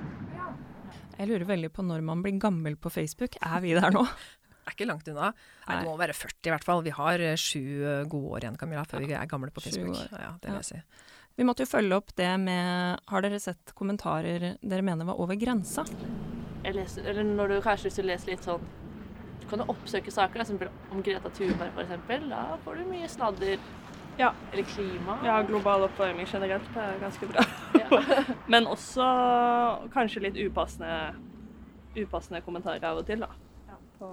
Jeg 1.18 1.30
lurer 1.30 1.46
veldig 1.52 1.72
på 1.76 1.82
når 1.88 2.00
man 2.08 2.24
blir 2.24 2.40
gammel 2.40 2.76
på 2.80 2.90
Facebook. 2.90 3.32
Er 3.44 3.60
vi 3.64 3.76
der 3.76 3.92
nå? 3.96 4.06
Er 4.66 4.76
ikke 4.76 4.88
langt 4.90 5.08
unna. 5.10 5.32
Nei, 5.34 5.72
Nei. 5.72 5.78
det 5.80 5.90
må 5.90 5.96
være 6.00 6.14
40 6.18 6.50
i 6.50 6.54
hvert 6.54 6.68
fall. 6.68 6.84
Vi 6.86 6.94
har 6.98 7.24
eh, 7.26 7.38
sju 7.40 7.62
eh, 7.62 8.04
gode 8.10 8.36
år 8.38 8.46
igjen, 8.46 8.60
Camilla, 8.62 8.84
før 8.90 9.08
vi 9.08 9.16
er 9.18 9.30
gamle 9.32 9.50
på 9.54 9.64
Facebook. 9.66 9.98
Ja, 10.14 10.36
det 10.42 10.52
vil 10.52 10.60
jeg 10.60 10.70
si. 10.70 10.82
Vi 11.40 11.48
måtte 11.48 11.64
jo 11.66 11.72
følge 11.72 11.96
opp 11.96 12.12
det 12.20 12.28
med 12.44 13.00
Har 13.08 13.24
dere 13.24 13.40
sett 13.40 13.72
kommentarer 13.74 14.52
dere 14.60 14.84
mener 14.86 15.08
var 15.08 15.22
over 15.24 15.38
grensa? 15.40 15.86
jeg 16.62 16.76
leser, 16.78 17.06
eller 17.10 17.26
når 17.26 17.48
du 17.48 17.62
kanskje 17.66 17.90
hvis 17.90 17.96
du 17.98 18.06
leser 18.06 18.30
litt 18.34 18.44
sånn 18.46 18.66
Du 19.42 19.48
kan 19.50 19.64
jo 19.64 19.66
oppsøke 19.74 20.12
saker, 20.14 20.44
som 20.46 20.60
om 20.94 21.02
Greta 21.02 21.32
Thunberg 21.34 21.74
f.eks. 21.74 22.28
Da 22.30 22.42
får 22.62 22.78
du 22.78 22.84
mye 22.92 23.08
snadder. 23.10 23.64
Ja. 24.20 24.30
Eller 24.52 24.68
klima. 24.70 25.16
Ja, 25.26 25.40
global 25.48 25.88
oppvarming 25.88 26.28
generelt 26.30 26.78
er 26.78 27.00
ganske 27.02 27.28
bra. 27.32 27.44
Ja. 27.80 28.02
Men 28.54 28.70
også 28.70 29.08
kanskje 29.96 30.28
litt 30.28 30.38
upassende, 30.38 31.16
upassende 31.98 32.44
kommentarer 32.46 32.86
av 32.92 33.02
og 33.02 33.10
til, 33.10 33.26
da. 33.26 33.32
På, 33.98 34.12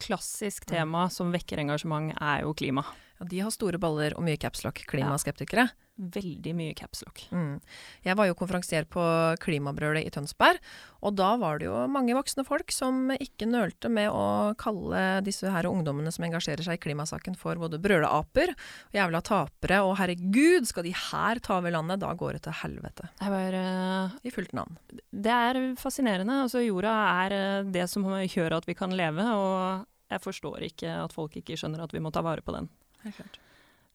Klassisk 0.00 0.66
tema 0.70 1.08
som 1.12 1.32
vekker 1.34 1.60
engasjement 1.60 2.14
er 2.16 2.46
jo 2.46 2.54
klima. 2.56 2.86
Ja, 3.20 3.28
de 3.28 3.44
har 3.44 3.52
store 3.52 3.78
baller 3.80 4.16
og 4.16 4.24
mye 4.24 4.40
capslock, 4.40 4.80
klimaskeptikere. 4.88 5.68
Veldig 6.00 6.54
mye 6.56 6.72
capslock. 6.72 7.26
Mm. 7.28 7.58
Jeg 8.06 8.16
var 8.16 8.30
jo 8.30 8.36
konferansier 8.38 8.86
på 8.88 9.02
Klimabrølet 9.42 10.06
i 10.08 10.12
Tønsberg, 10.14 10.56
og 11.04 11.12
da 11.18 11.34
var 11.40 11.60
det 11.60 11.66
jo 11.68 11.82
mange 11.92 12.14
voksne 12.16 12.46
folk 12.48 12.72
som 12.72 13.10
ikke 13.12 13.48
nølte 13.50 13.90
med 13.92 14.08
å 14.08 14.54
kalle 14.60 15.20
disse 15.26 15.52
her 15.52 15.68
ungdommene 15.68 16.08
som 16.14 16.24
engasjerer 16.24 16.64
seg 16.64 16.78
i 16.78 16.82
klimasaken 16.86 17.36
for 17.36 17.60
både 17.60 17.82
brøleaper 17.84 18.54
jævla 18.96 19.20
tapere, 19.26 19.82
og 19.84 19.98
herregud, 20.00 20.64
skal 20.70 20.88
de 20.88 20.96
her 20.96 21.44
ta 21.44 21.58
over 21.60 21.76
landet? 21.76 22.00
Da 22.00 22.14
går 22.16 22.38
det 22.38 22.46
til 22.48 22.56
helvete. 22.62 23.10
Jeg 23.20 23.52
uh, 23.60 24.16
I 24.24 24.32
fullt 24.32 24.56
navn. 24.56 24.80
det 25.12 25.36
er 25.36 25.62
fascinerende. 25.76 26.40
Altså, 26.46 26.64
jorda 26.64 26.96
er 27.26 27.36
eh, 27.36 27.70
det 27.76 27.84
som 27.92 28.08
gjør 28.08 28.56
at 28.56 28.68
vi 28.68 28.78
kan 28.78 28.96
leve, 28.96 29.28
og 29.36 29.89
jeg 30.10 30.22
forstår 30.24 30.66
ikke 30.66 30.94
at 31.04 31.14
folk 31.14 31.36
ikke 31.40 31.56
skjønner 31.58 31.84
at 31.84 31.94
vi 31.94 32.02
må 32.02 32.12
ta 32.14 32.22
vare 32.26 32.42
på 32.42 32.54
den. 32.56 32.68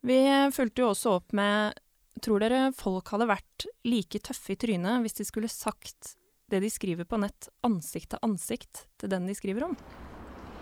Vi 0.06 0.20
fulgte 0.56 0.84
jo 0.84 0.92
også 0.94 1.18
opp 1.20 1.36
med 1.36 1.82
Tror 2.24 2.40
dere 2.40 2.70
folk 2.72 3.10
hadde 3.12 3.26
vært 3.28 3.66
like 3.84 4.22
tøffe 4.24 4.54
i 4.54 4.56
trynet 4.56 5.02
hvis 5.04 5.18
de 5.18 5.26
skulle 5.28 5.50
sagt 5.52 6.14
det 6.48 6.62
de 6.64 6.70
skriver 6.72 7.04
på 7.10 7.18
nett, 7.20 7.50
ansikt 7.68 8.14
til 8.14 8.22
ansikt 8.24 8.86
til 9.02 9.12
den 9.12 9.26
de 9.28 9.36
skriver 9.36 9.66
om? 9.68 9.74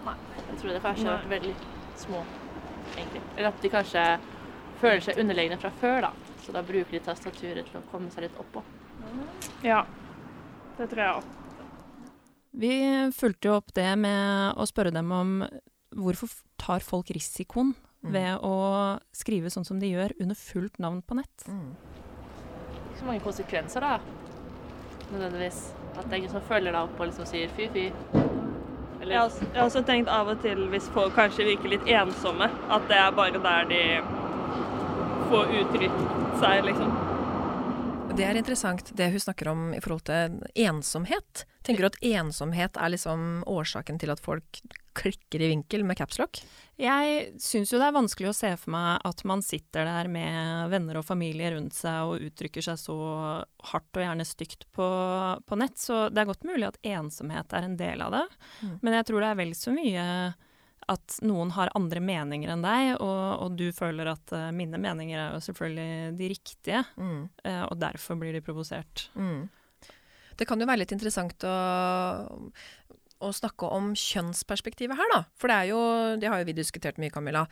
Nei, 0.08 0.16
Jeg 0.48 0.58
tror 0.62 0.72
det 0.74 0.82
kanskje 0.82 1.06
har 1.12 1.20
vært 1.20 1.34
veldig 1.36 1.54
små, 2.02 2.24
egentlig. 2.96 3.22
Eller 3.36 3.50
at 3.52 3.62
de 3.62 3.72
kanskje 3.76 4.06
føler 4.82 5.06
seg 5.06 5.22
underlegne 5.22 5.60
fra 5.62 5.72
før, 5.84 6.08
da. 6.08 6.12
Så 6.42 6.56
da 6.56 6.64
bruker 6.66 6.96
de 6.96 7.04
tastaturet 7.06 7.70
til 7.70 7.80
å 7.80 7.86
komme 7.92 8.10
seg 8.16 8.26
litt 8.26 8.40
oppå. 8.42 8.64
ja, 9.64 9.84
det 10.80 10.90
tror 10.90 11.04
jeg 11.04 11.20
òg. 11.20 11.43
Vi 12.54 12.74
fulgte 13.18 13.50
jo 13.50 13.56
opp 13.58 13.74
det 13.74 13.90
med 13.98 14.58
å 14.62 14.66
spørre 14.70 14.94
dem 14.94 15.10
om 15.12 15.32
hvorfor 15.98 16.30
tar 16.62 16.80
folk 16.86 17.10
risikoen 17.14 17.74
Mm. 18.04 18.12
ved 18.12 18.40
å 18.44 19.00
skrive 19.16 19.48
sånn 19.48 19.64
som 19.64 19.80
de 19.80 19.88
gjør 19.94 20.12
under 20.20 20.36
fullt 20.36 20.78
navn 20.78 21.02
på 21.08 21.16
nett. 21.16 21.46
Mm. 21.48 21.70
Ikke 21.72 23.00
så 23.00 23.06
mange 23.08 23.24
konsekvenser, 23.24 23.80
da. 23.80 24.00
Nødvendigvis. 25.14 25.72
At 25.96 26.04
det 26.10 26.12
er 26.12 26.18
ingen 26.18 26.34
som 26.34 26.42
følger 26.50 26.74
deg 26.76 26.82
opp 26.82 27.00
og 27.00 27.08
liksom 27.08 27.26
sier 27.30 27.48
fy, 27.56 27.70
fy. 27.72 27.86
Jeg 29.04 29.18
har, 29.18 29.30
også, 29.30 29.40
jeg 29.48 29.56
har 29.56 29.70
også 29.70 29.86
tenkt 29.88 30.12
av 30.12 30.28
og 30.32 30.42
til 30.44 30.68
hvis 30.72 30.90
folk 30.96 31.16
kanskje 31.16 31.46
virker 31.48 31.72
litt 31.78 31.88
ensomme, 31.92 32.48
at 32.72 32.86
det 32.92 32.98
er 32.98 33.16
bare 33.16 33.40
der 33.44 33.72
de 33.72 33.82
får 35.32 35.56
uttrykt 35.62 36.04
seg, 36.44 36.64
liksom. 36.68 36.92
Det 38.14 38.26
er 38.30 38.38
interessant 38.38 38.92
det 38.94 39.08
hun 39.10 39.22
snakker 39.22 39.48
om 39.50 39.62
i 39.74 39.80
forhold 39.82 40.04
til 40.06 40.36
ensomhet. 40.62 41.48
Tenker 41.66 41.82
du 41.82 41.88
at 41.88 41.98
ensomhet 42.06 42.78
er 42.78 42.92
liksom 42.94 43.42
årsaken 43.50 43.98
til 44.02 44.14
at 44.14 44.22
folk 44.22 44.60
klikker 44.94 45.42
i 45.42 45.50
vinkel 45.50 45.82
med 45.88 45.98
capslock? 45.98 46.44
Jeg 46.78 47.32
syns 47.42 47.74
jo 47.74 47.80
det 47.82 47.88
er 47.88 47.96
vanskelig 47.96 48.30
å 48.30 48.36
se 48.38 48.52
for 48.60 48.76
meg 48.76 49.02
at 49.10 49.24
man 49.26 49.42
sitter 49.46 49.90
der 49.90 50.12
med 50.14 50.70
venner 50.70 51.02
og 51.02 51.08
familie 51.08 51.56
rundt 51.56 51.74
seg 51.74 52.12
og 52.12 52.28
uttrykker 52.30 52.68
seg 52.68 52.78
så 52.84 52.98
hardt 53.72 53.98
og 53.98 54.06
gjerne 54.06 54.30
stygt 54.30 54.68
på, 54.78 54.88
på 55.50 55.62
nett. 55.64 55.82
Så 55.82 56.06
det 56.14 56.22
er 56.22 56.30
godt 56.30 56.46
mulig 56.46 56.70
at 56.70 56.82
ensomhet 56.86 57.58
er 57.58 57.66
en 57.66 57.78
del 57.82 58.06
av 58.06 58.14
det. 58.20 58.26
Mm. 58.62 58.76
Men 58.82 59.00
jeg 59.00 59.10
tror 59.10 59.26
det 59.26 59.32
er 59.32 59.42
vel 59.42 59.58
så 59.58 59.74
mye 59.74 60.08
at 60.92 61.18
noen 61.24 61.52
har 61.56 61.72
andre 61.78 62.02
meninger 62.04 62.52
enn 62.54 62.64
deg, 62.66 62.94
og, 63.00 63.44
og 63.46 63.58
du 63.60 63.68
føler 63.76 64.10
at 64.14 64.34
uh, 64.36 64.50
mine 64.56 64.80
meninger 64.82 65.20
er 65.20 65.36
jo 65.36 65.44
selvfølgelig 65.48 66.18
de 66.20 66.32
riktige, 66.36 66.84
Mm. 66.98 67.28
uh, 67.46 67.64
og 67.70 67.78
derfor 67.82 68.20
blir 68.20 68.34
de 68.36 68.42
provosert. 68.44 69.10
Mm. 69.16 69.50
Det 70.38 70.48
kan 70.50 70.60
jo 70.60 70.66
være 70.66 70.82
litt 70.82 70.92
interessant 70.96 71.44
å, 71.46 71.54
å 73.24 73.32
snakke 73.36 73.70
om 73.72 73.94
kjønnsperspektivet 73.98 74.98
her, 75.00 75.14
da. 75.14 75.22
For 75.40 75.52
det 75.52 75.56
er 75.62 75.72
jo, 75.72 75.80
det 76.22 76.30
har 76.32 76.42
jo 76.42 76.48
vi 76.50 76.56
diskutert 76.58 77.00
mye, 77.02 77.12
Camilla, 77.14 77.44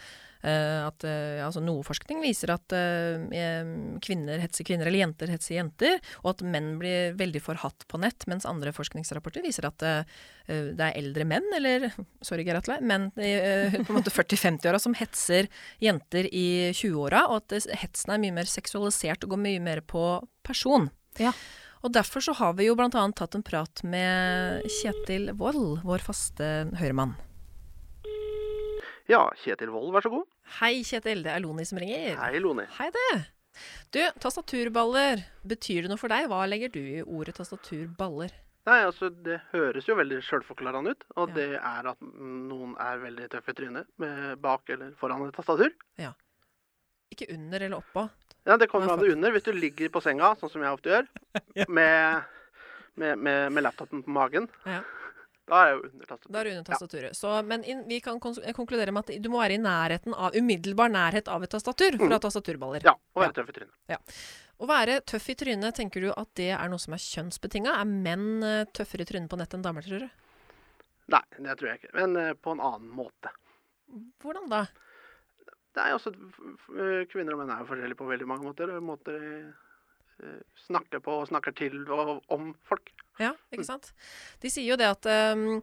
eh, 0.44 0.82
at 0.84 1.06
eh, 1.08 1.40
altså 1.46 1.64
noe 1.64 1.86
forskning 1.86 2.22
viser 2.24 2.54
at 2.54 2.76
eh, 2.76 3.72
kvinner 4.04 4.42
hetser 4.44 4.68
kvinner, 4.68 4.90
eller 4.90 5.04
jenter 5.04 5.32
hetser 5.34 5.58
jenter, 5.58 5.98
og 6.24 6.34
at 6.34 6.44
menn 6.46 6.74
blir 6.82 7.16
veldig 7.20 7.44
forhatt 7.44 7.88
på 7.92 8.02
nett, 8.02 8.28
mens 8.32 8.48
andre 8.50 8.74
forskningsrapporter 8.76 9.46
viser 9.46 9.70
at 9.70 9.82
det 9.82 10.84
er 10.84 10.98
eldre 11.00 11.26
menn, 11.28 11.48
eller 11.56 11.90
sorry 12.28 12.46
Geir 12.48 12.60
Atle, 12.60 12.80
menn 12.84 13.10
eh, 13.16 13.80
på 13.80 13.88
en 13.88 14.00
måte 14.00 14.14
40-50-åra 14.14 14.82
som 14.82 14.98
hetser 14.98 15.50
jenter 15.84 16.28
i 16.28 16.72
20-åra, 16.76 17.28
og 17.32 17.44
at 17.44 17.72
hetsen 17.84 18.14
er 18.14 18.24
mye 18.24 18.40
mer 18.42 18.50
seksualisert 18.50 19.26
og 19.26 19.36
går 19.36 19.44
mye 19.48 19.64
mer 19.64 19.84
på 19.86 20.06
person. 20.48 20.90
Ja. 21.20 21.34
Og 21.82 21.90
derfor 21.94 22.22
så 22.22 22.34
har 22.38 22.54
vi 22.58 22.68
jo 22.68 22.76
annet 22.78 23.16
tatt 23.18 23.36
en 23.38 23.44
prat 23.46 23.82
med 23.84 24.62
Kjetil 24.70 25.32
Wold, 25.40 25.82
vår 25.88 26.04
faste 26.06 26.50
høyremann. 26.78 27.16
Ja, 29.10 29.24
Kjetil 29.42 29.72
Wold, 29.74 29.90
vær 29.96 30.06
så 30.06 30.12
god. 30.14 30.28
Hei 30.60 30.84
Kjetil, 30.86 31.24
det 31.26 31.34
er 31.34 31.42
Loni 31.42 31.66
som 31.66 31.80
ringer. 31.82 32.16
Hei, 32.22 32.38
Loni. 32.40 32.68
Hei 32.78 32.92
det. 32.94 33.10
Du, 33.92 34.00
tastaturballer, 34.24 35.26
betyr 35.44 35.84
det 35.84 35.92
noe 35.92 36.00
for 36.00 36.14
deg? 36.14 36.30
Hva 36.32 36.46
legger 36.48 36.72
du 36.72 36.80
i 36.80 37.02
ordet 37.04 37.36
tastaturballer? 37.42 38.32
Nei, 38.70 38.78
altså, 38.86 39.10
Det 39.10 39.40
høres 39.52 39.88
jo 39.90 39.98
veldig 39.98 40.22
sjølforklarende 40.22 40.94
ut. 40.94 41.04
Og 41.18 41.30
Ja. 41.30 41.34
det 41.34 41.50
er 41.58 41.88
at 41.90 41.98
noen 42.02 42.76
er 42.80 43.02
veldig 43.02 43.30
tøffe 43.34 43.50
i 43.50 43.58
trynet 43.58 43.88
med 43.98 44.38
bak 44.40 44.70
eller 44.70 44.94
foran 45.02 45.26
et 45.28 45.34
tastatur. 45.34 45.74
Ikke 47.12 47.28
under 47.34 47.60
eller 47.60 47.82
oppå. 47.82 48.06
Ja, 48.48 48.58
det 48.58 48.68
kommer 48.72 48.94
an 48.94 49.04
under. 49.06 49.32
Hvis 49.36 49.46
du 49.46 49.52
ligger 49.54 49.92
på 49.94 50.02
senga, 50.02 50.32
sånn 50.40 50.50
som 50.50 50.64
jeg 50.66 50.74
ofte 50.78 50.90
gjør, 50.96 51.08
Ja. 51.60 51.68
med, 51.70 52.24
med, 52.98 53.20
med, 53.20 53.52
med 53.54 53.64
laptopen 53.68 54.02
på 54.06 54.14
magen, 54.16 54.48
Ja. 54.66 54.82
da 55.52 55.60
er 55.66 55.74
jeg 55.74 55.82
under 55.92 56.06
tastaturet. 56.10 56.32
Da 56.34 56.40
er 56.40 56.44
du 56.44 56.52
under 56.56 56.70
tastaturet. 56.72 57.18
Så, 57.18 57.34
men 57.46 57.64
in, 57.64 57.84
vi 57.90 58.00
kan 58.02 58.20
konkludere 58.20 58.92
med 58.96 59.06
at 59.10 59.22
du 59.22 59.30
må 59.30 59.42
være 59.44 59.60
i 59.60 59.62
nærheten 59.62 60.16
av, 60.18 60.34
umiddelbar 60.38 60.90
nærhet 60.94 61.30
av 61.30 61.44
et 61.46 61.54
tastatur 61.54 61.98
for 62.00 62.08
å 62.10 62.18
ha 62.18 62.24
tastaturballer. 62.24 62.82
Mm. 62.86 62.90
Ja, 62.90 62.96
og 63.14 63.26
være 63.26 63.38
tøff 63.40 63.52
i 63.54 63.58
trynet. 63.60 64.16
Å 64.62 64.68
være 64.70 65.00
tøff 65.10 65.30
i 65.34 65.36
trynet, 65.38 65.74
tenker 65.78 66.04
du 66.06 66.12
at 66.14 66.30
det 66.38 66.52
er 66.54 66.70
noe 66.70 66.82
som 66.82 66.94
er 66.94 67.02
kjønnsbetinga? 67.02 67.78
Er 67.82 67.88
menn 67.90 68.44
eh, 68.46 68.66
tøffere 68.78 69.02
i 69.06 69.10
trynet 69.10 69.30
på 69.32 69.40
nett 69.42 69.54
enn 69.58 69.64
damer, 69.66 69.86
tror 69.86 70.04
du? 70.06 70.10
Nei, 71.12 71.24
det 71.42 71.56
tror 71.58 71.72
jeg 71.72 71.80
ikke. 71.82 71.94
Men 71.98 72.14
uh, 72.16 72.34
på 72.38 72.54
en 72.54 72.62
annen 72.62 72.92
måte. 72.96 73.32
Hvordan 74.22 74.46
da? 74.54 74.60
Det 75.76 75.84
er 75.86 75.94
jo 75.94 76.00
også, 76.02 76.12
f- 76.14 77.06
Kvinner 77.14 77.34
og 77.38 77.40
menn 77.44 77.52
er 77.56 77.62
jo 77.64 77.70
forskjellige 77.70 78.00
på 78.02 78.10
veldig 78.10 78.28
mange 78.28 78.44
måter. 78.50 78.74
Måter 78.84 79.20
de 79.22 79.30
eh, 80.26 80.42
snakker 80.68 81.00
på 81.06 81.20
og 81.22 81.30
snakker 81.30 81.56
til 81.56 81.86
og 81.92 82.18
om 82.34 82.52
folk. 82.68 82.92
Ja, 83.20 83.34
ikke 83.54 83.66
sant? 83.68 83.90
De 84.42 84.50
sier 84.50 84.66
jo 84.72 84.78
det 84.80 84.88
at 84.88 85.06
um, 85.36 85.60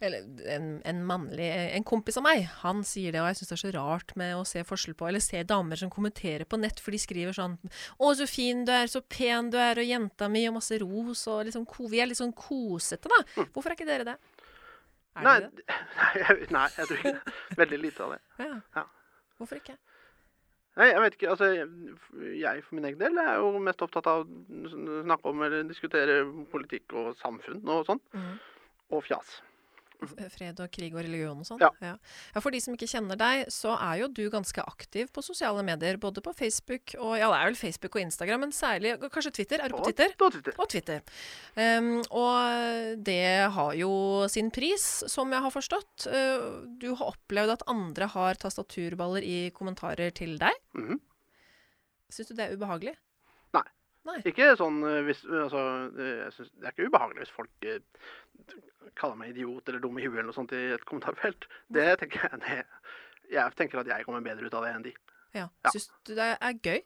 Eller 0.00 0.22
en, 0.54 0.68
en 0.86 1.00
mannlig 1.04 1.48
En 1.74 1.84
kompis 1.84 2.16
av 2.16 2.22
meg, 2.24 2.44
han 2.62 2.84
sier 2.86 3.12
det, 3.12 3.20
og 3.20 3.26
jeg 3.28 3.40
syns 3.40 3.50
det 3.50 3.56
er 3.56 3.62
så 3.64 3.72
rart 3.74 4.14
med 4.16 4.36
å 4.38 4.44
se 4.48 4.62
forskjell 4.64 4.94
på 4.96 5.08
Eller 5.10 5.20
se 5.20 5.42
damer 5.44 5.76
som 5.76 5.90
kommenterer 5.92 6.46
på 6.48 6.60
nett, 6.62 6.78
for 6.80 6.94
de 6.94 7.00
skriver 7.02 7.34
sånn 7.36 7.58
'Å, 7.58 8.12
så 8.16 8.28
fin 8.30 8.62
du 8.64 8.70
er, 8.72 8.86
så 8.88 9.02
pen 9.02 9.50
du 9.50 9.58
er, 9.58 9.82
og 9.82 9.90
jenta 9.90 10.30
mi', 10.30 10.46
og 10.48 10.54
masse 10.60 10.78
ros, 10.80 11.26
og 11.28 11.44
liksom 11.50 11.66
Vi 11.90 12.00
er 12.00 12.06
litt 12.06 12.22
sånn 12.22 12.32
kosete, 12.32 13.10
da. 13.10 13.44
Hvorfor 13.50 13.70
er 13.74 13.76
ikke 13.76 13.90
dere 13.90 14.04
det? 14.04 14.16
Er 15.18 15.22
Nei, 15.26 15.38
det? 15.40 15.50
nei, 15.98 16.10
jeg, 16.22 16.50
nei, 16.54 16.68
jeg 16.78 16.86
tror 16.86 16.98
ikke 17.02 17.12
det. 17.18 17.34
Veldig 17.58 17.78
lite 17.82 18.00
av 18.06 18.14
det. 18.14 18.20
Ja. 18.46 18.60
Ja. 18.78 18.86
Hvorfor 19.38 19.58
ikke? 19.60 19.76
Nei, 20.76 20.86
jeg 20.88 21.00
vet 21.02 21.16
ikke. 21.18 21.28
Altså, 21.28 21.48
jeg- 21.52 22.62
for 22.64 22.74
min 22.74 22.84
egen 22.88 22.98
del 23.00 23.18
er 23.18 23.34
jo 23.36 23.58
mest 23.58 23.82
opptatt 23.84 24.06
av 24.08 24.24
å 24.24 24.72
snakke 25.04 25.28
om 25.28 25.42
eller 25.42 25.64
diskutere 25.68 26.24
politikk 26.48 26.94
og 26.94 27.16
samfunn 27.16 27.60
og 27.68 27.84
sånn. 27.86 28.00
Mm. 28.14 28.38
Og 28.90 29.04
fjas. 29.04 29.42
Fred 30.34 30.60
og 30.62 30.70
krig 30.74 30.94
og 30.94 31.02
religion 31.04 31.42
og 31.42 31.46
sånn? 31.48 31.60
Ja. 31.62 31.70
ja. 31.82 31.92
Ja, 32.34 32.42
For 32.44 32.54
de 32.54 32.60
som 32.64 32.76
ikke 32.76 32.88
kjenner 32.90 33.18
deg, 33.20 33.44
så 33.52 33.74
er 33.76 34.02
jo 34.02 34.08
du 34.12 34.24
ganske 34.32 34.64
aktiv 34.64 35.10
på 35.14 35.24
sosiale 35.24 35.64
medier. 35.66 35.98
Både 36.02 36.24
på 36.24 36.34
Facebook 36.36 36.96
og 36.98 37.14
Ja, 37.20 37.28
det 37.32 37.38
er 37.38 37.50
vel 37.50 37.58
Facebook 37.60 37.98
og 37.98 38.04
Instagram, 38.04 38.46
men 38.46 38.56
særlig 38.56 38.96
Kanskje 39.12 39.34
Twitter? 39.38 39.62
Er 39.62 39.72
du 39.72 39.78
på 39.78 39.86
Twitter? 39.88 40.14
Og 40.18 40.32
Twitter. 40.34 40.58
Og 40.58 40.72
Twitter. 40.72 41.04
Um, 41.56 41.92
og 42.10 42.98
det 43.04 43.52
har 43.54 43.78
jo 43.78 43.92
sin 44.32 44.50
pris, 44.54 44.84
som 45.10 45.32
jeg 45.32 45.44
har 45.44 45.54
forstått. 45.54 46.08
Uh, 46.08 46.66
du 46.80 46.90
har 46.94 47.12
opplevd 47.12 47.56
at 47.58 47.64
andre 47.70 48.08
har 48.14 48.40
tastaturballer 48.42 49.24
i 49.26 49.38
kommentarer 49.56 50.14
til 50.14 50.38
deg. 50.40 50.60
Mhm. 50.78 51.00
Syns 52.12 52.28
du 52.28 52.36
det 52.36 52.44
er 52.44 52.58
ubehagelig? 52.58 52.92
Nei. 54.08 54.18
Ikke 54.26 54.48
sånn 54.58 54.80
eh, 54.88 55.00
hvis 55.06 55.20
Altså, 55.28 55.60
eh, 55.94 56.24
synes, 56.34 56.50
det 56.58 56.66
er 56.66 56.74
ikke 56.74 56.88
ubehagelig 56.90 57.22
hvis 57.22 57.34
folk 57.36 57.66
eh, 57.70 58.56
kaller 58.98 59.18
meg 59.20 59.30
idiot 59.30 59.68
eller 59.70 59.82
dum 59.84 60.00
i 60.00 60.06
huet 60.06 60.16
eller 60.16 60.30
noe 60.32 60.36
sånt 60.36 60.54
i 60.56 60.62
et 60.74 60.86
kommentarfelt. 60.88 61.46
Det 61.72 61.86
tenker 62.00 62.26
jeg 62.26 62.40
det, 62.42 62.56
Jeg 63.32 63.54
tenker 63.58 63.82
at 63.82 63.92
jeg 63.92 64.08
kommer 64.08 64.24
bedre 64.24 64.48
ut 64.50 64.56
av 64.58 64.66
det 64.66 64.72
enn 64.74 64.88
de. 64.88 64.94
Ja. 65.32 65.46
Ja. 65.64 65.70
Syns 65.70 65.86
du 66.08 66.16
det 66.18 66.32
er 66.34 66.58
gøy? 66.58 66.82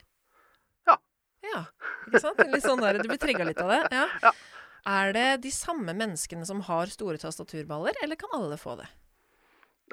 Ja. 0.86 0.98
Ja, 1.46 1.64
ikke 2.06 2.22
sant? 2.22 2.44
Litt 2.52 2.66
sånn 2.66 2.84
der, 2.84 3.00
du 3.00 3.08
blir 3.08 3.20
trigga 3.22 3.48
litt 3.48 3.62
av 3.64 3.72
det? 3.72 3.80
Ja. 3.96 4.06
Ja. 4.22 4.34
Er 4.86 5.10
det 5.16 5.26
de 5.42 5.50
samme 5.50 5.96
menneskene 5.98 6.46
som 6.46 6.60
har 6.68 6.92
store 6.92 7.18
tastaturballer, 7.18 7.96
eller 8.04 8.18
kan 8.20 8.30
alle 8.36 8.58
få 8.60 8.76
det? 8.78 8.86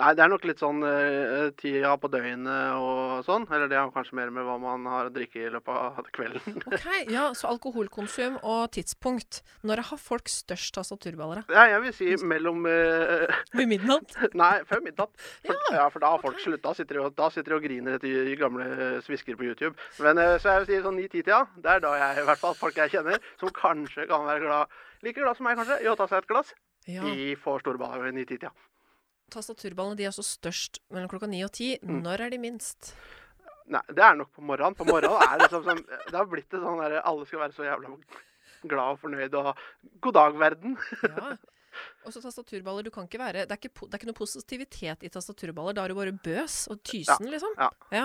Nei, 0.01 0.09
det 0.17 0.23
er 0.25 0.29
nok 0.31 0.45
litt 0.49 0.61
sånn 0.61 0.79
uh, 0.81 1.51
tida 1.59 1.91
på 2.01 2.09
døgnet 2.09 2.47
og 2.81 3.19
sånn. 3.27 3.45
Eller 3.53 3.69
det 3.69 3.77
har 3.77 3.91
kanskje 3.93 4.17
mer 4.17 4.31
med 4.33 4.47
hva 4.47 4.55
man 4.61 4.87
har 4.89 5.09
å 5.09 5.13
drikke 5.13 5.43
i 5.43 5.51
løpet 5.53 5.99
av 5.99 6.07
kvelden. 6.15 6.63
Ok, 6.65 6.87
ja, 7.13 7.27
Så 7.37 7.51
alkoholkonsum 7.51 8.39
og 8.41 8.71
tidspunkt. 8.73 9.43
Når 9.61 9.83
har 9.91 10.01
folk 10.01 10.31
størst 10.31 10.73
tastaturballer? 10.79 11.43
Ja, 11.53 11.67
jeg 11.75 11.83
vil 11.85 11.93
si 11.97 12.09
mellom 12.25 12.65
uh, 12.65 13.29
Ved 13.53 13.69
midnatt? 13.69 14.17
Nei, 14.43 14.55
før 14.69 14.81
midnatt. 14.85 15.13
For, 15.45 15.53
Ja, 15.53 15.75
ja, 15.77 15.85
for 15.93 16.01
da 16.01 16.15
har 16.15 16.23
folk 16.25 16.39
okay. 16.39 16.47
slutta. 16.47 16.73
Da 16.73 17.29
sitter 17.29 17.53
de 17.53 17.59
og, 17.59 17.67
griner 17.67 17.99
etter 17.99 18.33
gamle 18.41 18.65
svisker 19.05 19.37
på 19.37 19.45
YouTube. 19.51 19.77
Men 20.01 20.17
uh, 20.17 20.35
så 20.41 20.55
jeg 20.55 20.63
vil 20.63 20.71
si 20.71 20.81
sånn 20.87 20.97
ni-ti-tida. 20.97 21.43
Det 21.61 21.77
er 21.77 21.85
da 21.85 21.93
jeg, 22.01 22.23
i 22.23 22.27
hvert 22.31 22.41
fall 22.41 22.57
folk 22.57 22.81
jeg 22.81 22.95
kjenner, 22.97 23.21
som 23.37 23.53
kanskje 23.53 24.09
kan 24.09 24.25
være 24.25 24.47
glad 24.47 24.81
like 25.03 25.19
glad 25.19 25.37
som 25.37 25.47
meg 25.47 25.59
kanskje, 25.59 25.81
i 25.83 25.89
å 25.91 25.97
ta 25.99 26.07
seg 26.09 26.23
et 26.23 26.29
glass. 26.31 26.53
Ja. 26.87 27.03
De 27.03 27.33
får 27.39 27.63
store 27.63 27.79
baller 27.79 28.07
ved 28.07 28.15
9-10-tida. 28.23 28.51
Tastaturballene 29.33 29.97
de 29.99 30.07
er 30.09 30.15
så 30.15 30.25
størst 30.25 30.79
mellom 30.93 31.09
klokka 31.11 31.29
ni 31.31 31.41
og 31.45 31.51
ti. 31.55 31.73
Mm. 31.81 32.01
Når 32.05 32.25
er 32.27 32.33
de 32.35 32.39
minst? 32.43 32.93
Nei, 33.73 33.81
det 33.89 34.03
er 34.03 34.17
nok 34.19 34.29
på 34.35 34.43
morgenen. 34.45 34.75
På 34.77 34.85
morgenen 34.87 35.21
er 35.23 35.37
det 35.39 35.47
liksom 35.47 35.65
sånn 35.65 35.83
Det 35.87 36.15
har 36.17 36.29
blitt 36.29 36.49
det 36.51 36.59
sånn 36.61 36.81
der 36.83 36.97
alle 37.01 37.25
skal 37.29 37.45
være 37.45 37.55
så 37.55 37.65
jævla 37.67 37.93
glad 38.63 38.95
og 38.95 38.99
fornøyd 39.01 39.33
og 39.39 39.49
god 40.03 40.17
dag, 40.19 40.39
verden. 40.39 40.77
Ja. 41.03 41.35
Og 42.05 42.13
så 42.13 42.21
tastaturballer, 42.21 42.85
du 42.85 42.91
kan 42.93 43.07
ikke 43.07 43.17
være 43.17 43.47
det 43.47 43.55
er 43.55 43.57
ikke, 43.57 43.87
det 43.87 43.95
er 43.95 44.01
ikke 44.01 44.09
noe 44.11 44.19
positivitet 44.19 45.05
i 45.07 45.09
tastaturballer. 45.09 45.73
Da 45.73 45.85
er 45.87 45.93
du 45.93 45.97
bare 45.97 46.13
bøs 46.13 46.67
og 46.71 46.83
tysen, 46.85 47.31
liksom. 47.33 47.55
ja. 47.57 47.71
ja. 47.95 48.03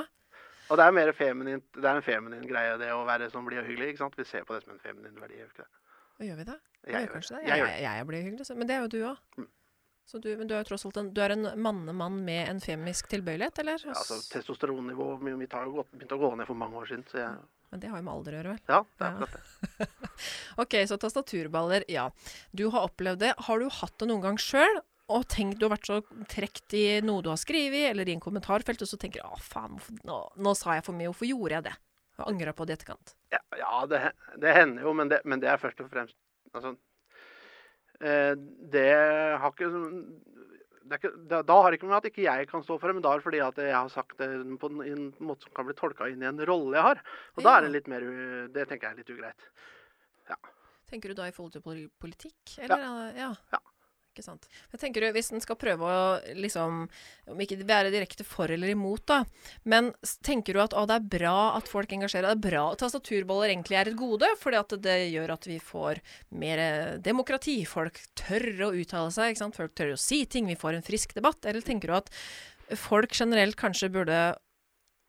Og 0.68 0.76
det 0.76 0.84
er 0.84 0.94
mer 0.96 1.10
feminint, 1.16 1.64
det 1.76 1.84
er 1.84 1.96
en 1.96 2.04
feminin 2.04 2.44
greie, 2.48 2.74
det 2.80 2.88
å 2.92 3.04
være 3.08 3.30
sånn 3.32 3.46
blid 3.46 3.62
og 3.62 3.68
hyggelig. 3.68 3.94
ikke 3.94 4.02
sant? 4.02 4.16
Vi 4.20 4.26
ser 4.28 4.44
på 4.48 4.56
det 4.56 4.64
som 4.64 4.74
en 4.74 4.80
feminin 4.82 5.20
verdi. 5.20 5.38
gjør 5.38 5.48
vi 5.48 5.54
ikke 5.54 5.64
det? 5.64 5.70
Og 6.18 6.26
gjør 6.26 6.40
vi 6.40 6.46
det? 6.48 6.56
Jeg, 6.78 6.92
Jeg 6.92 7.04
gjør 7.04 7.12
kanskje 7.14 7.34
det. 7.34 7.38
det. 7.40 7.48
Jeg 7.48 7.62
Jeg, 7.62 7.82
jeg, 7.86 8.06
blir 8.10 8.26
hyggelig, 8.26 8.46
så. 8.48 8.56
men 8.58 8.68
det 8.68 8.76
er 8.76 8.82
jo 8.84 8.90
du 8.92 8.98
òg. 9.08 9.22
Mm. 9.38 9.48
Så 10.08 10.18
du, 10.24 10.30
men 10.40 10.48
du 10.48 10.54
er 10.56 10.62
jo 10.62 10.70
tross 10.70 10.86
alt 10.88 10.96
en, 10.96 11.10
du 11.12 11.18
er 11.20 11.34
en 11.34 11.50
mannemann 11.60 12.22
med 12.24 12.48
en 12.48 12.60
femisk 12.64 13.10
tilbøyelighet, 13.12 13.58
eller? 13.60 13.82
Ja, 13.84 13.92
altså, 13.92 14.16
Testosteronnivået 14.32 15.20
mitt 15.36 15.52
har 15.52 15.66
jo 15.68 15.84
begynt 15.92 16.14
å 16.16 16.20
gå 16.22 16.30
ned 16.40 16.48
for 16.48 16.56
mange 16.56 16.80
år 16.80 16.88
siden. 16.88 17.04
Så 17.10 17.18
jeg, 17.20 17.34
Men 17.68 17.82
det 17.82 17.90
har 17.92 18.00
jo 18.00 18.06
med 18.06 18.14
alder 18.14 18.32
å 18.32 18.38
gjøre, 18.38 18.54
vel. 18.54 18.62
ja, 18.72 18.78
det 18.88 19.04
er 19.04 19.18
akkurat 19.18 19.34
det. 19.36 19.88
Ok, 20.64 20.78
så 20.88 20.96
tastaturballer, 20.98 21.84
ja. 21.92 22.06
Du 22.56 22.70
har 22.72 22.88
opplevd 22.88 23.20
det. 23.20 23.34
Har 23.50 23.60
du 23.60 23.68
hatt 23.68 23.98
det 24.00 24.08
noen 24.08 24.24
gang 24.24 24.40
sjøl? 24.40 24.80
Og 25.12 25.28
tenkt, 25.28 25.60
du 25.60 25.68
har 25.68 25.74
vært 25.76 25.88
så 25.88 26.00
trukket 26.32 26.74
i 26.76 26.86
noe 27.04 27.20
du 27.24 27.28
har 27.28 27.38
skrevet, 27.40 27.90
eller 27.90 28.08
i 28.08 28.16
en 28.16 28.24
kommentarfelt, 28.24 28.80
og 28.84 28.88
så 28.88 28.96
tenker 29.00 29.20
du 29.20 29.28
'Å, 29.28 29.38
faen, 29.44 29.76
nå, 30.08 30.18
nå 30.36 30.56
sa 30.56 30.74
jeg 30.76 30.88
for 30.88 30.96
mye. 30.96 31.12
Hvorfor 31.12 31.28
gjorde 31.28 31.54
jeg 31.54 31.64
det?' 31.68 31.78
Og 32.18 32.32
angra 32.32 32.52
på 32.56 32.64
det 32.66 32.72
i 32.72 32.76
etterkant. 32.80 33.14
Ja, 33.30 33.38
ja 33.60 33.86
det, 33.86 34.00
det 34.40 34.56
hender 34.56 34.88
jo, 34.88 34.92
men 34.96 35.08
det, 35.12 35.20
men 35.24 35.40
det 35.40 35.52
er 35.52 35.60
først 35.60 35.80
og 35.84 35.92
fremst 35.92 36.16
altså, 36.52 36.74
det 37.98 38.88
har 39.42 39.50
ikke 39.50 39.70
det 40.88 40.96
er 40.96 41.00
ikke, 41.02 41.10
da, 41.28 41.40
da 41.44 41.56
har 41.60 41.70
det 41.70 41.78
ikke 41.78 41.88
med 41.90 41.98
at 41.98 42.06
ikke 42.08 42.24
jeg 42.24 42.46
kan 42.48 42.62
stå 42.64 42.78
for 42.80 42.88
det, 42.88 42.96
men 42.96 43.04
da 43.04 43.12
er 43.12 43.20
det 43.20 43.26
fordi 43.26 43.40
at 43.44 43.58
jeg 43.60 43.74
har 43.74 43.90
sagt 43.92 44.20
det 44.22 44.28
på 44.60 44.70
en, 44.72 44.78
en 44.86 45.08
måte 45.20 45.44
som 45.44 45.52
kan 45.56 45.66
bli 45.68 45.76
tolka 45.76 46.08
inn 46.08 46.22
i 46.24 46.28
en 46.30 46.40
rolle 46.48 46.78
jeg 46.78 46.86
har. 46.86 47.02
Og 47.36 47.44
da 47.44 47.56
er 47.56 47.66
det 47.66 47.74
litt 47.74 47.90
mer 47.92 48.06
Det 48.54 48.64
tenker 48.70 48.88
jeg 48.88 48.94
er 48.94 49.02
litt 49.02 49.12
ugreit. 49.12 49.50
Tenker 50.88 51.12
du 51.12 51.18
da 51.18 51.26
i 51.28 51.34
forhold 51.36 51.52
til 51.58 51.90
politikk? 52.00 52.54
Eller? 52.64 52.86
Ja. 53.18 53.32
Ja. 53.52 53.60
Ikke 54.18 54.26
sant. 54.26 54.48
Jeg 54.72 54.80
tenker 54.82 55.04
du, 55.04 55.12
Hvis 55.14 55.30
en 55.30 55.42
skal 55.42 55.54
prøve 55.60 55.86
å 55.86 55.98
liksom, 56.34 56.80
om 57.30 57.42
ikke 57.44 57.60
være 57.62 57.92
direkte 57.94 58.24
for 58.26 58.50
eller 58.50 58.72
imot, 58.72 59.04
da, 59.06 59.20
men 59.62 59.92
tenker 60.26 60.56
du 60.56 60.62
at 60.64 60.74
å, 60.74 60.82
det 60.90 60.96
er 60.96 61.10
bra 61.12 61.34
at 61.54 61.70
folk 61.70 61.92
engasjerer 61.94 62.32
er 62.32 62.40
bra 62.42 62.64
at 62.72 62.82
tastaturboller 62.82 63.52
egentlig 63.52 63.78
er 63.78 63.92
et 63.92 63.98
gode, 63.98 64.26
fordi 64.40 64.58
at 64.58 64.74
det 64.82 64.96
gjør 65.12 65.34
at 65.36 65.46
vi 65.46 65.60
får 65.62 66.00
mer 66.42 66.62
eh, 66.64 66.96
demokrati. 67.04 67.60
Folk 67.68 68.00
tør 68.18 68.48
å 68.66 68.72
uttale 68.74 69.12
seg, 69.14 69.30
ikke 69.30 69.44
sant? 69.44 69.58
folk 69.58 69.76
tør 69.78 69.94
å 69.94 70.00
si 70.02 70.24
ting, 70.26 70.50
vi 70.50 70.58
får 70.58 70.80
en 70.80 70.86
frisk 70.88 71.14
debatt. 71.14 71.46
Eller 71.46 71.62
tenker 71.62 71.92
du 71.92 71.98
at 72.00 72.10
folk 72.74 73.14
generelt 73.14 73.58
kanskje 73.60 73.92
burde 73.94 74.18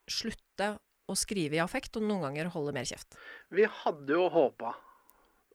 slutte 0.10 0.76
å 1.10 1.18
skrive 1.18 1.58
i 1.58 1.64
affekt, 1.64 1.98
og 1.98 2.06
noen 2.06 2.28
ganger 2.28 2.54
holde 2.54 2.76
mer 2.78 2.86
kjeft? 2.86 3.18
Vi 3.50 3.66
hadde 3.82 4.14
jo 4.14 4.30
håpa 4.30 4.76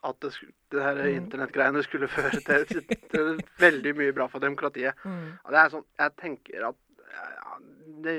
at 0.05 0.19
det, 0.23 0.31
det 0.75 0.83
her 0.85 0.99
Mm. 1.05 1.15
internettgreiene 1.25 1.83
skulle 1.87 2.09
føre 2.09 2.41
til, 2.69 2.85
til 3.13 3.39
veldig 3.63 3.95
mye 3.97 4.13
bra 4.17 4.27
for 4.29 4.43
demokratiet. 4.45 4.95
Og 5.05 5.51
det 5.55 5.61
er 5.63 5.73
sånn, 5.73 5.87
Jeg 5.99 6.15
tenker 6.21 6.69
at 6.69 6.77
ja, 7.15 7.57
det, 8.05 8.15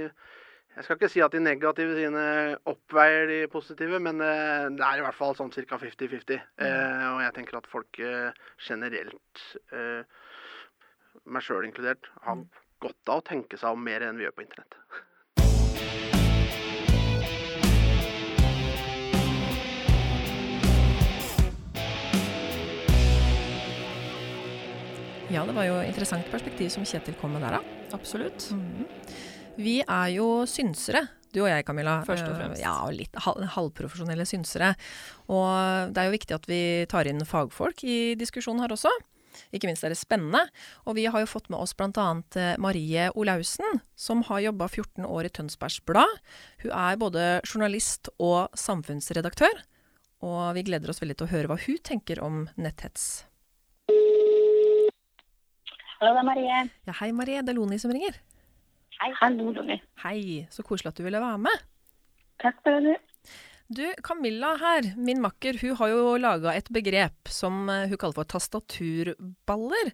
Jeg 0.76 0.84
skal 0.84 0.98
ikke 0.98 1.10
si 1.14 1.22
at 1.24 1.32
de 1.32 1.40
negative 1.40 1.94
sine 1.96 2.24
oppveier 2.68 3.28
de 3.30 3.38
positive, 3.48 4.00
men 4.04 4.20
eh, 4.20 4.66
det 4.76 4.84
er 4.84 5.00
i 5.00 5.06
hvert 5.06 5.16
fall 5.16 5.36
sånn 5.38 5.54
ca. 5.54 5.78
50-50. 5.80 6.42
Eh, 6.60 7.06
og 7.14 7.22
jeg 7.24 7.34
tenker 7.38 7.58
at 7.62 7.68
folk 7.72 8.00
eh, 8.04 8.32
generelt, 8.60 9.46
eh, 9.72 10.04
meg 11.26 11.46
sjøl 11.48 11.64
inkludert, 11.70 12.10
har 12.26 12.42
godt 12.84 13.08
av 13.14 13.22
å 13.22 13.26
tenke 13.26 13.56
seg 13.58 13.72
om 13.72 13.84
mer 13.88 14.04
enn 14.04 14.18
vi 14.20 14.26
gjør 14.28 14.36
på 14.36 14.44
internett. 14.48 14.76
Ja, 25.34 25.42
det 25.46 25.56
var 25.58 25.66
jo 25.66 25.80
interessant 25.82 26.28
perspektiv 26.30 26.70
som 26.74 26.86
Kjetil 26.86 27.16
kom 27.20 27.34
med 27.34 27.42
der, 27.46 27.58
da. 27.58 27.96
Absolutt. 27.98 28.46
Vi 29.58 29.80
er 29.82 30.12
jo 30.14 30.44
synsere, 30.50 31.06
du 31.34 31.42
og 31.44 31.50
jeg, 31.50 31.66
Camilla. 31.68 31.98
Først 32.06 32.28
og 32.28 32.36
Eh, 32.36 32.40
fremst. 32.40 32.62
Ja, 32.62 32.76
og 32.86 32.94
litt 32.94 33.16
hal 33.26 33.42
halvprofesjonelle 33.56 34.26
synsere. 34.28 34.76
Og 35.28 35.92
det 35.94 35.98
er 35.98 36.10
jo 36.10 36.16
viktig 36.18 36.36
at 36.36 36.48
vi 36.48 36.62
tar 36.92 37.08
inn 37.10 37.26
fagfolk 37.26 37.84
i 37.84 38.16
diskusjonen 38.16 38.62
her 38.62 38.70
også. 38.76 38.92
Ikke 39.52 39.68
minst 39.68 39.84
er 39.84 39.90
det 39.92 40.00
spennende. 40.00 40.46
Og 40.86 40.96
vi 40.96 41.06
har 41.12 41.20
jo 41.20 41.28
fått 41.28 41.50
med 41.50 41.60
oss 41.60 41.74
bl.a. 41.76 42.56
Marie 42.58 43.10
Olaussen, 43.16 43.82
som 43.96 44.24
har 44.30 44.46
jobba 44.46 44.70
14 44.70 45.04
år 45.04 45.26
i 45.26 45.30
Tønsbergs 45.34 45.82
Blad. 45.84 46.22
Hun 46.64 46.72
er 46.72 46.96
både 47.02 47.42
journalist 47.44 48.10
og 48.20 48.50
samfunnsredaktør. 48.56 49.64
Og 50.22 50.54
vi 50.56 50.64
gleder 50.64 50.90
oss 50.90 51.02
veldig 51.02 51.18
til 51.18 51.28
å 51.28 51.34
høre 51.34 51.48
hva 51.52 51.60
hun 51.66 51.82
tenker 51.84 52.22
om 52.24 52.46
netthets. 52.56 53.26
Hallo, 56.06 56.20
det 56.20 56.22
er 56.22 56.28
Marie. 56.28 56.58
Ja, 56.86 56.94
hei 57.00 57.08
Marie, 57.18 57.42
det 57.42 57.50
er 57.50 57.58
Loni 57.58 57.80
som 57.82 57.90
ringer. 57.90 58.14
Hei. 59.00 59.08
Hallo, 59.18 59.48
Loni. 59.56 59.80
Hei, 60.04 60.44
så 60.54 60.62
koselig 60.62 60.92
at 60.92 61.00
du 61.00 61.02
ville 61.02 61.18
være 61.18 61.40
med. 61.42 61.64
Takk 62.44 62.60
for 62.62 62.78
det. 62.86 63.00
Du, 63.74 63.82
Camilla 64.06 64.52
her, 64.62 64.92
min 65.02 65.24
makker, 65.24 65.58
hun 65.64 65.74
har 65.80 65.90
jo 65.90 66.04
laga 66.22 66.54
et 66.54 66.70
begrep 66.70 67.32
som 67.34 67.66
eh, 67.74 67.88
hun 67.90 67.98
kaller 67.98 68.20
for 68.20 68.30
tastaturballer. 68.36 69.90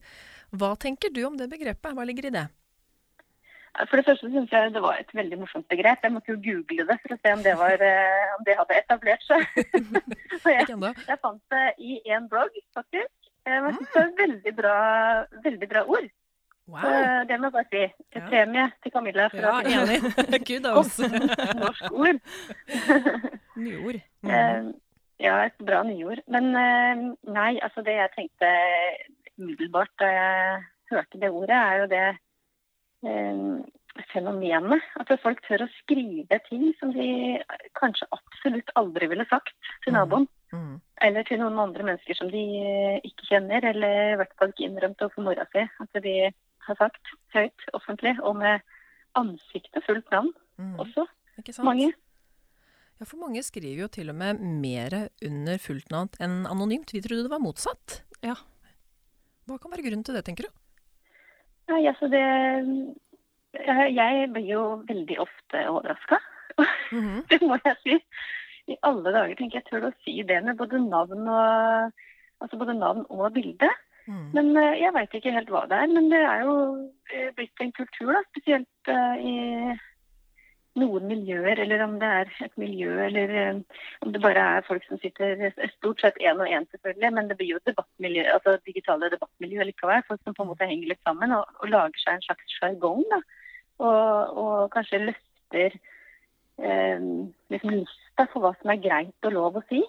Hva 0.52 0.74
tenker 0.84 1.16
du 1.16 1.22
om 1.30 1.40
det 1.40 1.48
begrepet? 1.54 1.96
Hva 1.96 2.04
ligger 2.10 2.28
i 2.28 2.34
det? 2.36 2.44
For 3.86 3.96
det 3.96 4.10
første 4.10 4.28
syns 4.36 4.52
jeg 4.52 4.76
det 4.76 4.84
var 4.84 5.00
et 5.00 5.16
veldig 5.16 5.40
morsomt 5.46 5.72
begrep. 5.72 6.04
Jeg 6.04 6.12
måtte 6.12 6.36
jo 6.36 6.42
google 6.44 6.90
det 6.92 7.00
for 7.06 7.16
å 7.16 7.22
se 7.22 7.38
om 7.40 7.48
det, 7.48 7.56
var, 7.64 7.88
eh, 7.88 8.36
om 8.36 8.44
det 8.52 8.60
hadde 8.60 8.84
etablert 8.84 9.24
seg. 9.30 9.48
Jeg, 10.60 10.66
jeg 10.76 11.22
fant 11.24 11.44
det 11.56 11.66
i 11.80 12.02
én 12.12 12.28
blogg, 12.28 12.52
faktisk. 12.76 13.21
Eh, 13.46 13.54
Jeg 13.54 13.74
synes 13.76 13.90
det 13.94 14.02
er 14.02 14.08
et 14.08 14.20
veldig 14.24 14.56
bra, 14.56 14.76
veldig 15.44 15.70
bra 15.70 15.82
ord. 15.88 16.08
Wow. 16.72 16.86
Eh, 16.88 17.22
Det 17.28 17.40
må 17.40 17.50
jeg 17.50 17.54
bare 17.58 17.70
si. 17.72 17.82
Ja. 18.16 18.22
Premie 18.30 18.66
til 18.84 18.92
Camilla 18.92 19.28
for 19.28 19.38
Ja, 19.38 19.56
enig. 19.62 20.00
Kudos. 20.48 21.00
norsk 21.64 21.92
ord. 21.92 22.20
Nyord. 23.66 24.00
Mm. 24.24 24.74
Ja, 25.20 25.36
et 25.46 25.58
bra 25.66 25.84
nyord. 25.84 26.20
Men 26.28 26.46
eh, 26.56 27.02
nei, 27.34 27.60
altså 27.62 27.82
det 27.86 27.94
jeg 27.98 28.10
tenkte 28.16 28.48
umiddelbart 29.38 29.90
da 30.02 30.06
jeg 30.06 30.64
hørte 30.92 31.20
det 31.22 31.30
ordet, 31.30 31.58
er 31.58 31.76
jo 31.82 31.86
det 31.92 32.08
eh, 33.10 33.42
fenomenet. 34.12 34.84
At 35.00 35.12
folk 35.24 35.42
tør 35.48 35.66
å 35.66 35.72
skrive 35.80 36.40
ting 36.50 36.74
som 36.80 36.92
de 36.96 37.08
kanskje 37.80 38.08
absolutt 38.16 38.72
aldri 38.80 39.10
ville 39.12 39.26
sagt 39.30 39.54
til 39.86 39.94
naboen. 39.96 40.28
Mm. 40.52 40.80
Eller 41.02 41.24
til 41.28 41.40
noen 41.40 41.60
andre 41.64 41.86
mennesker 41.88 42.18
som 42.18 42.30
de 42.34 42.44
ikke 43.08 43.30
kjenner, 43.30 43.64
eller 43.72 44.14
i 44.14 44.20
hvert 44.20 44.34
fall 44.40 44.52
ikke 44.52 44.68
innrømte 44.68 45.08
overfor 45.08 45.28
mora 45.30 45.48
si. 45.54 45.64
At 45.84 46.04
de 46.04 46.16
har 46.68 46.78
sagt 46.78 47.14
høyt 47.34 47.68
offentlig, 47.74 48.18
og 48.22 48.36
med 48.42 48.62
ansiktet 49.20 49.84
fullt 49.88 50.10
navn 50.12 50.32
Mm. 50.60 50.76
også. 50.78 51.08
Mange. 51.64 51.88
Ja, 53.00 53.06
for 53.06 53.18
mange 53.18 53.42
skriver 53.42 53.82
jo 53.82 53.88
til 53.88 54.12
og 54.12 54.16
med 54.16 54.40
mer 54.40 55.10
under 55.26 55.58
fullt 55.58 55.90
navn 55.90 56.10
enn 56.22 56.46
anonymt. 56.46 56.92
Vi 56.94 57.02
trodde 57.02 57.24
det 57.26 57.32
var 57.32 57.42
motsatt. 57.42 58.04
Ja. 58.22 58.36
Hva 59.48 59.58
kan 59.58 59.72
være 59.72 59.88
grunnen 59.88 60.06
til 60.06 60.14
det, 60.14 60.26
tenker 60.28 60.46
du? 60.46 60.52
Nei, 61.72 61.88
altså 61.90 62.12
det 62.12 62.22
jeg, 63.54 63.94
jeg 63.96 64.30
blir 64.34 64.48
jo 64.48 64.64
veldig 64.88 65.20
ofte 65.24 65.66
overraska. 65.70 66.22
Mhm. 66.92 67.22
Det 67.32 67.42
må 67.42 67.60
jeg 67.66 67.78
si. 67.84 68.00
I 68.72 68.78
alle 68.88 69.14
dager 69.14 69.36
tenker 69.36 69.60
jeg 69.60 69.70
tør 69.70 69.90
å 69.90 69.96
si 70.06 70.22
det 70.28 70.42
med 70.46 70.60
både 70.60 70.80
navn 70.84 71.28
og, 71.28 72.04
altså 72.44 72.60
både 72.62 72.78
navn 72.78 73.06
og 73.10 73.32
bilde. 73.34 73.70
Mm. 74.08 74.28
Men 74.36 74.52
eh, 74.58 74.80
jeg 74.82 74.94
veit 74.96 75.16
ikke 75.18 75.34
helt 75.34 75.50
hva 75.54 75.66
det 75.70 75.78
er. 75.78 75.90
Men 75.92 76.10
det 76.14 76.22
er 76.22 76.44
jo 76.46 76.58
eh, 77.14 77.32
blitt 77.38 77.64
en 77.64 77.74
kultur, 77.76 78.12
da, 78.14 78.22
spesielt 78.30 78.92
eh, 78.94 79.26
i 79.26 79.36
noen 80.80 81.08
miljøer, 81.10 81.60
eller 81.60 81.84
om 81.84 81.98
det 82.00 82.10
er 82.22 82.30
et 82.46 82.54
miljø, 82.60 82.94
eller 83.08 83.34
eh, 83.42 83.60
om 84.06 84.14
det 84.14 84.22
bare 84.24 84.46
er 84.56 84.68
folk 84.68 84.86
som 84.88 85.00
sitter 85.02 85.50
stort 85.76 86.04
sett 86.04 86.20
én 86.24 86.40
og 86.40 86.48
én, 86.48 86.68
selvfølgelig. 86.72 87.12
Men 87.18 87.30
det 87.30 87.38
blir 87.42 87.56
jo 87.56 87.64
debattmiljø, 87.68 88.26
altså 88.38 88.56
digitale 88.68 89.12
debattmiljø 89.12 89.68
likevel. 89.68 90.06
Folk 90.08 90.24
som 90.24 90.38
på 90.38 90.46
en 90.46 90.52
måte 90.54 90.70
henger 90.70 90.94
litt 90.94 91.04
sammen 91.08 91.36
og, 91.36 91.50
og 91.60 91.74
lager 91.74 92.04
seg 92.06 92.18
en 92.18 92.28
slags 92.30 92.58
sjargong. 92.60 93.06
Og, 93.82 94.38
og 94.38 94.70
kanskje 94.74 95.02
løfter 95.08 95.76
eh, 96.62 97.06
lista 97.50 98.28
for 98.30 98.44
hva 98.44 98.54
som 98.60 98.74
er 98.74 98.82
greit 98.84 99.28
og 99.28 99.36
lov 99.36 99.60
å 99.60 99.66
si. 99.72 99.82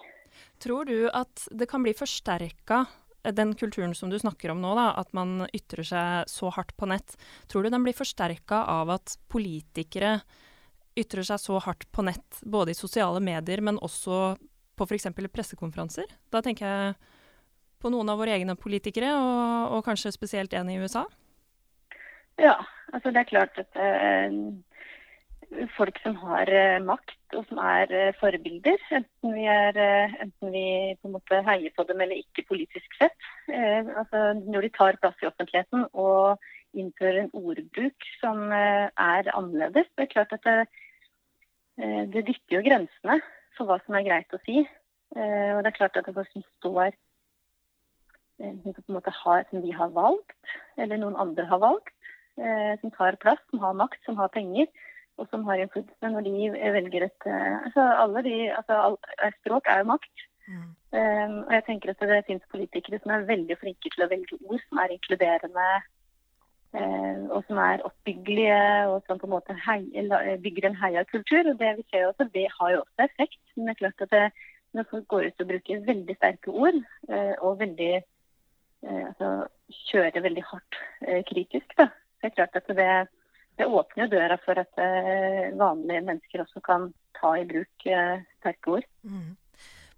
Tror 0.63 0.89
du 0.89 1.09
at 1.13 1.45
det 1.53 1.67
kan 1.69 1.83
bli 1.85 1.93
forsterka, 1.97 2.85
den 3.23 3.53
kulturen 3.55 3.93
som 3.95 4.09
du 4.11 4.17
snakker 4.19 4.51
om 4.51 4.63
nå, 4.63 4.73
da, 4.75 4.89
at 4.99 5.13
man 5.15 5.45
ytrer 5.55 5.85
seg 5.87 6.31
så 6.31 6.49
hardt 6.51 6.73
på 6.79 6.89
nett, 6.89 7.15
tror 7.51 7.63
du 7.63 7.71
den 7.71 7.85
blir 7.85 7.95
forsterka 7.95 8.65
av 8.71 8.91
at 8.97 9.15
politikere 9.31 10.17
ytrer 10.99 11.25
seg 11.25 11.41
så 11.41 11.59
hardt 11.63 11.87
på 11.93 12.03
nett, 12.05 12.41
både 12.41 12.73
i 12.73 12.77
sosiale 12.77 13.21
medier, 13.23 13.63
men 13.63 13.79
også 13.81 14.35
på 14.77 14.87
f.eks. 14.89 15.09
pressekonferanser? 15.31 16.09
Da 16.33 16.41
tenker 16.43 16.67
jeg 16.67 16.95
på 17.81 17.91
noen 17.93 18.09
av 18.11 18.19
våre 18.19 18.35
egne 18.35 18.55
politikere, 18.59 19.13
og, 19.17 19.77
og 19.77 19.85
kanskje 19.87 20.13
spesielt 20.15 20.53
en 20.57 20.71
i 20.71 20.79
USA. 20.81 21.05
Ja, 22.41 22.55
altså 22.93 23.11
det 23.13 23.21
er 23.21 23.29
klart 23.29 23.59
at 23.61 23.77
uh, 23.77 25.67
folk 25.77 25.99
som 26.01 26.15
har 26.23 26.49
uh, 26.49 26.85
makt 26.85 27.37
og 27.37 27.45
som 27.49 27.59
er 27.61 27.93
uh, 27.93 28.15
forbilder, 28.17 28.81
enten 28.97 29.35
vi, 29.35 29.45
er, 29.45 29.77
enten 30.23 30.53
vi 30.55 30.65
på 30.97 31.09
en 31.09 31.15
måte 31.17 31.43
heier 31.45 31.73
på 31.77 31.85
dem 31.89 32.01
eller 32.01 32.23
ikke 32.23 32.47
politisk 32.49 32.97
sett, 32.97 33.29
altså 33.49 34.33
når 34.41 34.65
de 34.65 34.73
tar 34.73 34.99
plass 35.01 35.21
i 35.21 35.29
offentligheten 35.29 35.85
og 35.93 36.41
innfører 36.73 37.23
en 37.23 37.33
ordbruk 37.37 38.07
som 38.17 38.49
er 38.49 39.29
annerledes, 39.29 39.89
det 39.93 40.07
er 40.07 40.13
klart 40.13 40.33
at 40.33 40.45
det, 40.47 40.57
det 42.13 42.25
dytter 42.25 42.57
jo 42.57 42.63
grensene 42.65 43.19
for 43.57 43.69
hva 43.69 43.77
som 43.85 43.97
er 43.97 44.07
greit 44.07 44.33
å 44.33 44.41
si. 44.41 44.63
Og 45.13 45.59
det 45.61 45.69
er 45.69 45.77
klart 45.77 45.99
at 45.99 46.09
det 46.09 46.15
bare 46.17 46.41
står 46.57 46.95
som 48.41 48.73
på 48.73 48.81
en 48.87 48.97
måte 48.97 49.13
har, 49.13 49.45
som 49.49 49.61
vi 49.61 49.71
har 49.71 49.93
valgt, 49.93 50.55
eller 50.77 50.97
noen 50.97 51.19
andre 51.19 51.45
har 51.49 51.61
valgt, 51.61 51.93
som 52.81 52.91
tar 52.95 53.15
plass, 53.21 53.41
som 53.51 53.61
har 53.61 53.75
makt, 53.77 53.99
som 54.07 54.17
har 54.17 54.31
penger, 54.33 54.65
og 55.21 55.29
som 55.29 55.45
har 55.47 55.61
innflytelse 55.61 56.11
når 56.11 56.25
de 56.25 56.51
velger 56.77 57.07
et 57.07 57.27
eh, 57.29 57.57
altså 57.65 57.87
alle 58.03 58.23
de, 58.25 58.37
altså 58.57 58.77
all, 58.85 58.95
eh, 59.21 59.33
Språk 59.41 59.67
er 59.69 59.83
jo 59.83 59.89
makt. 59.93 60.23
Mm. 60.47 60.69
Um, 60.93 61.35
og 61.47 61.51
jeg 61.55 61.63
tenker 61.65 61.91
at 61.93 62.01
det 62.03 62.23
finnes 62.27 62.49
politikere 62.51 62.99
som 62.99 63.13
er 63.13 63.27
veldig 63.29 63.55
flinke 63.61 63.89
til 63.93 64.03
å 64.03 64.09
velge 64.11 64.37
ord 64.41 64.63
som 64.65 64.81
er 64.83 64.95
inkluderende, 64.95 65.67
eh, 66.75 67.21
og 67.29 67.45
som 67.47 67.61
er 67.63 67.85
oppbyggelige, 67.87 68.63
og 68.91 68.97
som 69.07 69.21
på 69.21 69.29
en 69.29 69.35
måte 69.35 69.55
hei, 69.67 69.79
bygger 70.43 70.67
en 70.69 70.81
heiakultur. 70.81 71.53
Og 71.53 71.61
det 71.61 71.71
vi 71.77 71.87
ser 71.87 72.09
også, 72.09 72.27
det 72.33 72.49
har 72.57 72.73
jo 72.73 72.81
også 72.83 73.07
effekt. 73.07 73.41
Men 73.55 73.69
det 73.69 73.75
er 73.75 73.81
klart 73.85 74.05
at 74.07 74.13
det, 74.17 74.25
når 74.73 74.89
folk 74.91 75.07
går 75.13 75.29
ut 75.29 75.45
og 75.45 75.51
bruker 75.53 75.87
veldig 75.87 76.17
sterke 76.17 76.57
ord, 76.65 76.81
uh, 77.13 77.33
og 77.45 77.59
veldig 77.61 77.93
uh, 78.01 79.03
altså, 79.07 79.33
kjører 79.87 80.25
veldig 80.25 80.45
hardt 80.49 80.81
uh, 81.07 81.21
kritisk. 81.29 81.77
Da. 81.77 81.91
Det 82.23 82.29
er 82.31 82.35
klart 82.37 82.55
at 82.55 82.69
det, 82.71 82.91
det 83.59 83.65
åpner 83.67 84.05
jo 84.05 84.11
døra 84.15 84.37
for 84.39 84.59
at 84.61 84.79
eh, 84.79 85.49
vanlige 85.59 86.03
mennesker 86.07 86.45
også 86.45 86.63
kan 86.63 86.85
ta 87.19 87.33
i 87.35 87.43
bruk 87.49 87.87
eh, 87.91 88.21
sterke 88.39 88.77
ord. 88.77 88.87
Mm. 89.03 89.33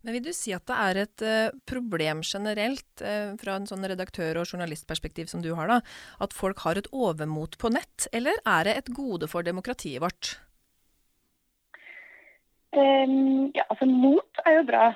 Men 0.01 0.17
vil 0.17 0.25
du 0.25 0.33
si 0.37 0.53
at 0.53 0.65
det 0.69 0.75
er 0.77 0.97
et 1.01 1.21
uh, 1.25 1.53
problem 1.65 2.19
generelt, 2.25 2.89
uh, 3.01 3.33
fra 3.41 3.55
en 3.57 3.65
sånn 3.65 3.85
redaktør- 3.89 4.37
og 4.37 4.45
journalistperspektiv 4.45 5.31
som 5.31 5.41
du 5.41 5.55
har, 5.57 5.69
da, 5.71 5.79
at 6.21 6.35
folk 6.37 6.61
har 6.61 6.77
et 6.77 6.89
overmot 6.93 7.57
på 7.57 7.71
nett, 7.73 8.05
eller 8.13 8.37
er 8.45 8.67
det 8.69 8.75
et 8.77 8.91
gode 8.93 9.29
for 9.31 9.45
demokratiet 9.45 10.03
vårt? 10.05 10.35
Um, 12.75 13.49
ja, 13.55 13.65
altså 13.69 13.87
Mot 13.89 14.45
er 14.45 14.59
jo 14.59 14.67
bra. 14.69 14.91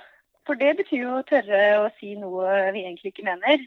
For 0.46 0.58
det 0.62 0.76
betyr 0.78 1.02
jo 1.02 1.18
å 1.18 1.26
tørre 1.30 1.64
å 1.80 1.90
si 1.98 2.14
noe 2.18 2.70
vi 2.76 2.84
egentlig 2.84 3.14
ikke 3.14 3.26
mener. 3.26 3.66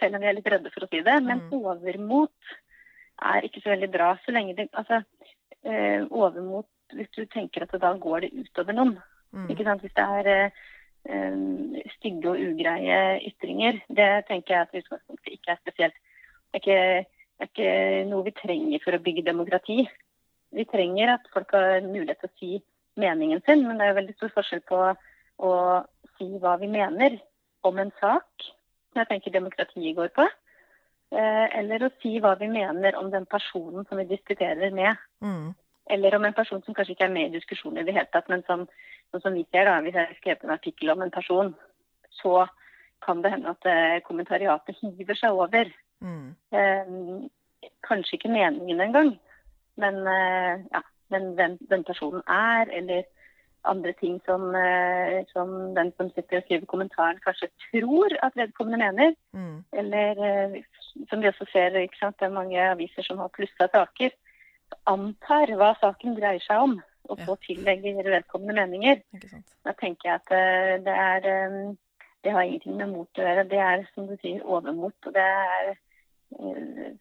Selv 0.00 0.18
om 0.18 0.24
vi 0.24 0.28
er 0.28 0.36
litt 0.36 0.52
redde 0.52 0.72
for 0.74 0.84
å 0.84 0.90
si 0.90 1.00
det. 1.04 1.16
Men 1.24 1.46
mm. 1.46 1.52
overmot 1.62 2.54
er 3.22 3.46
ikke 3.46 3.62
så 3.62 3.74
veldig 3.74 3.90
bra. 3.92 4.14
Så 4.24 4.32
lenge 4.32 4.56
det 4.56 4.68
Altså, 4.72 5.02
eh, 5.64 6.06
overmot 6.10 6.66
hvis 6.92 7.10
du 7.16 7.24
tenker 7.24 7.62
at 7.62 7.80
da 7.80 7.92
går 7.98 8.20
det 8.20 8.32
utover 8.32 8.72
noen. 8.72 8.98
Mm. 9.32 9.50
Ikke 9.50 9.64
sant? 9.64 9.80
Hvis 9.80 9.94
det 9.96 10.04
er 10.04 10.28
eh, 10.34 11.82
stygge 11.96 12.30
og 12.30 12.38
ugreie 12.38 12.98
ytringer, 13.28 13.80
det 13.88 14.26
tenker 14.28 14.54
jeg 14.54 14.60
at 14.66 14.76
utgangspunktet 14.82 15.32
ikke 15.32 15.52
er 15.52 15.62
spesielt. 15.62 15.96
Det 16.52 16.60
er 16.60 16.62
ikke, 16.62 17.08
det 17.38 17.46
er 17.46 17.50
ikke 17.50 18.10
noe 18.10 18.24
vi 18.24 18.36
trenger 18.38 18.84
for 18.84 18.96
å 18.96 19.02
bygge 19.02 19.26
demokrati. 19.26 19.88
Vi 20.54 20.64
trenger 20.70 21.16
at 21.16 21.26
folk 21.34 21.50
har 21.56 21.82
mulighet 21.82 22.20
til 22.22 22.30
å 22.30 22.38
si 22.38 22.52
meningen 23.00 23.42
sin, 23.46 23.64
men 23.66 23.80
det 23.80 23.88
er 23.88 23.98
veldig 23.98 24.14
stor 24.14 24.30
forskjell 24.36 24.62
på 24.68 24.80
å 25.42 25.52
si 26.14 26.28
hva 26.38 26.54
vi 26.60 26.68
mener 26.70 27.18
om 27.66 27.78
en 27.82 27.90
sak, 27.98 28.46
som 28.92 29.02
jeg 29.02 29.10
tenker 29.10 29.34
demokratiet 29.34 29.96
går 29.96 30.12
på, 30.14 30.28
eller 31.14 31.84
å 31.86 31.92
si 32.02 32.16
hva 32.22 32.34
vi 32.40 32.48
mener 32.50 32.96
om 32.98 33.10
den 33.12 33.26
personen 33.30 33.86
som 33.88 34.00
vi 34.00 34.06
diskuterer 34.10 34.74
med. 34.74 34.98
Mm. 35.22 35.52
Eller 35.90 36.16
om 36.16 36.24
en 36.24 36.36
person 36.36 36.62
som 36.64 36.74
kanskje 36.74 36.94
ikke 36.96 37.06
er 37.08 37.14
med 37.14 37.28
i 37.28 37.36
diskusjonen 37.38 37.82
i 37.82 37.86
det 37.86 37.94
hele 37.94 38.08
tatt, 38.12 38.28
men 38.32 38.42
som, 38.48 38.64
som 39.12 39.34
vi 39.36 39.44
ser 39.52 39.68
da, 39.68 39.76
hvis 39.84 39.94
jeg 39.94 40.08
har 40.08 40.20
skrevet 40.20 40.46
en 40.46 40.54
artikkel 40.56 40.92
om 40.94 41.04
en 41.04 41.12
person, 41.14 41.52
så 42.22 42.46
kan 43.04 43.20
det 43.22 43.34
hende 43.34 43.52
at 43.52 43.68
eh, 43.68 44.00
kommentariatet 44.06 44.80
hiver 44.80 45.18
seg 45.18 45.40
over. 45.44 45.68
Mm. 46.00 46.30
Eh, 46.56 46.94
kanskje 47.84 48.16
ikke 48.16 48.32
meningen 48.32 48.80
engang, 48.80 49.12
men, 49.76 50.00
eh, 50.08 50.64
ja, 50.72 50.80
men 51.12 51.34
hvem 51.36 51.58
den 51.70 51.84
personen 51.84 52.24
er, 52.28 52.72
eller 52.72 53.04
andre 53.64 53.92
ting 54.00 54.20
som, 54.24 54.54
eh, 54.54 55.24
som, 55.32 55.74
den 55.76 55.92
som 55.96 56.10
sitter 56.10 56.40
og 56.40 56.44
skriver 56.44 56.66
kommentaren, 56.68 57.20
kanskje 57.24 57.48
tror 57.68 58.16
at 58.22 58.36
vedkommende 58.36 58.80
mener. 58.80 59.14
Mm. 59.32 59.64
Eller 59.72 60.24
eh, 60.28 60.58
som 61.10 61.22
vi 61.22 61.28
også 61.30 61.46
ser, 61.52 61.74
det 61.74 61.88
er 61.90 62.32
mange 62.32 62.60
aviser 62.70 63.06
som 63.06 63.18
har 63.22 63.32
plussa 63.34 63.68
saker 63.72 64.14
antar 64.90 65.52
hva 65.58 65.72
saken 65.80 66.16
dreier 66.18 66.42
seg 66.44 66.66
om, 66.66 66.74
og 67.10 67.20
så 67.26 67.36
tillegger 67.44 68.10
vedkommende 68.16 68.64
meninger. 68.64 69.00
Da 69.64 69.74
tenker 69.76 70.08
jeg 70.08 70.20
at 70.20 70.34
eh, 70.34 70.74
det 70.84 70.98
er 71.06 71.30
eh, 71.30 71.64
Det 72.24 72.32
har 72.32 72.42
ingenting 72.42 72.78
med 72.78 72.88
mot 72.88 73.18
å 73.20 73.24
gjøre. 73.24 73.42
Det 73.50 73.58
er 73.60 73.82
som 73.92 74.06
du 74.08 74.14
sier, 74.22 74.40
overmot. 74.48 74.96
Og 75.04 75.12
det 75.12 75.24
er 75.24 75.66
eh, 75.74 76.94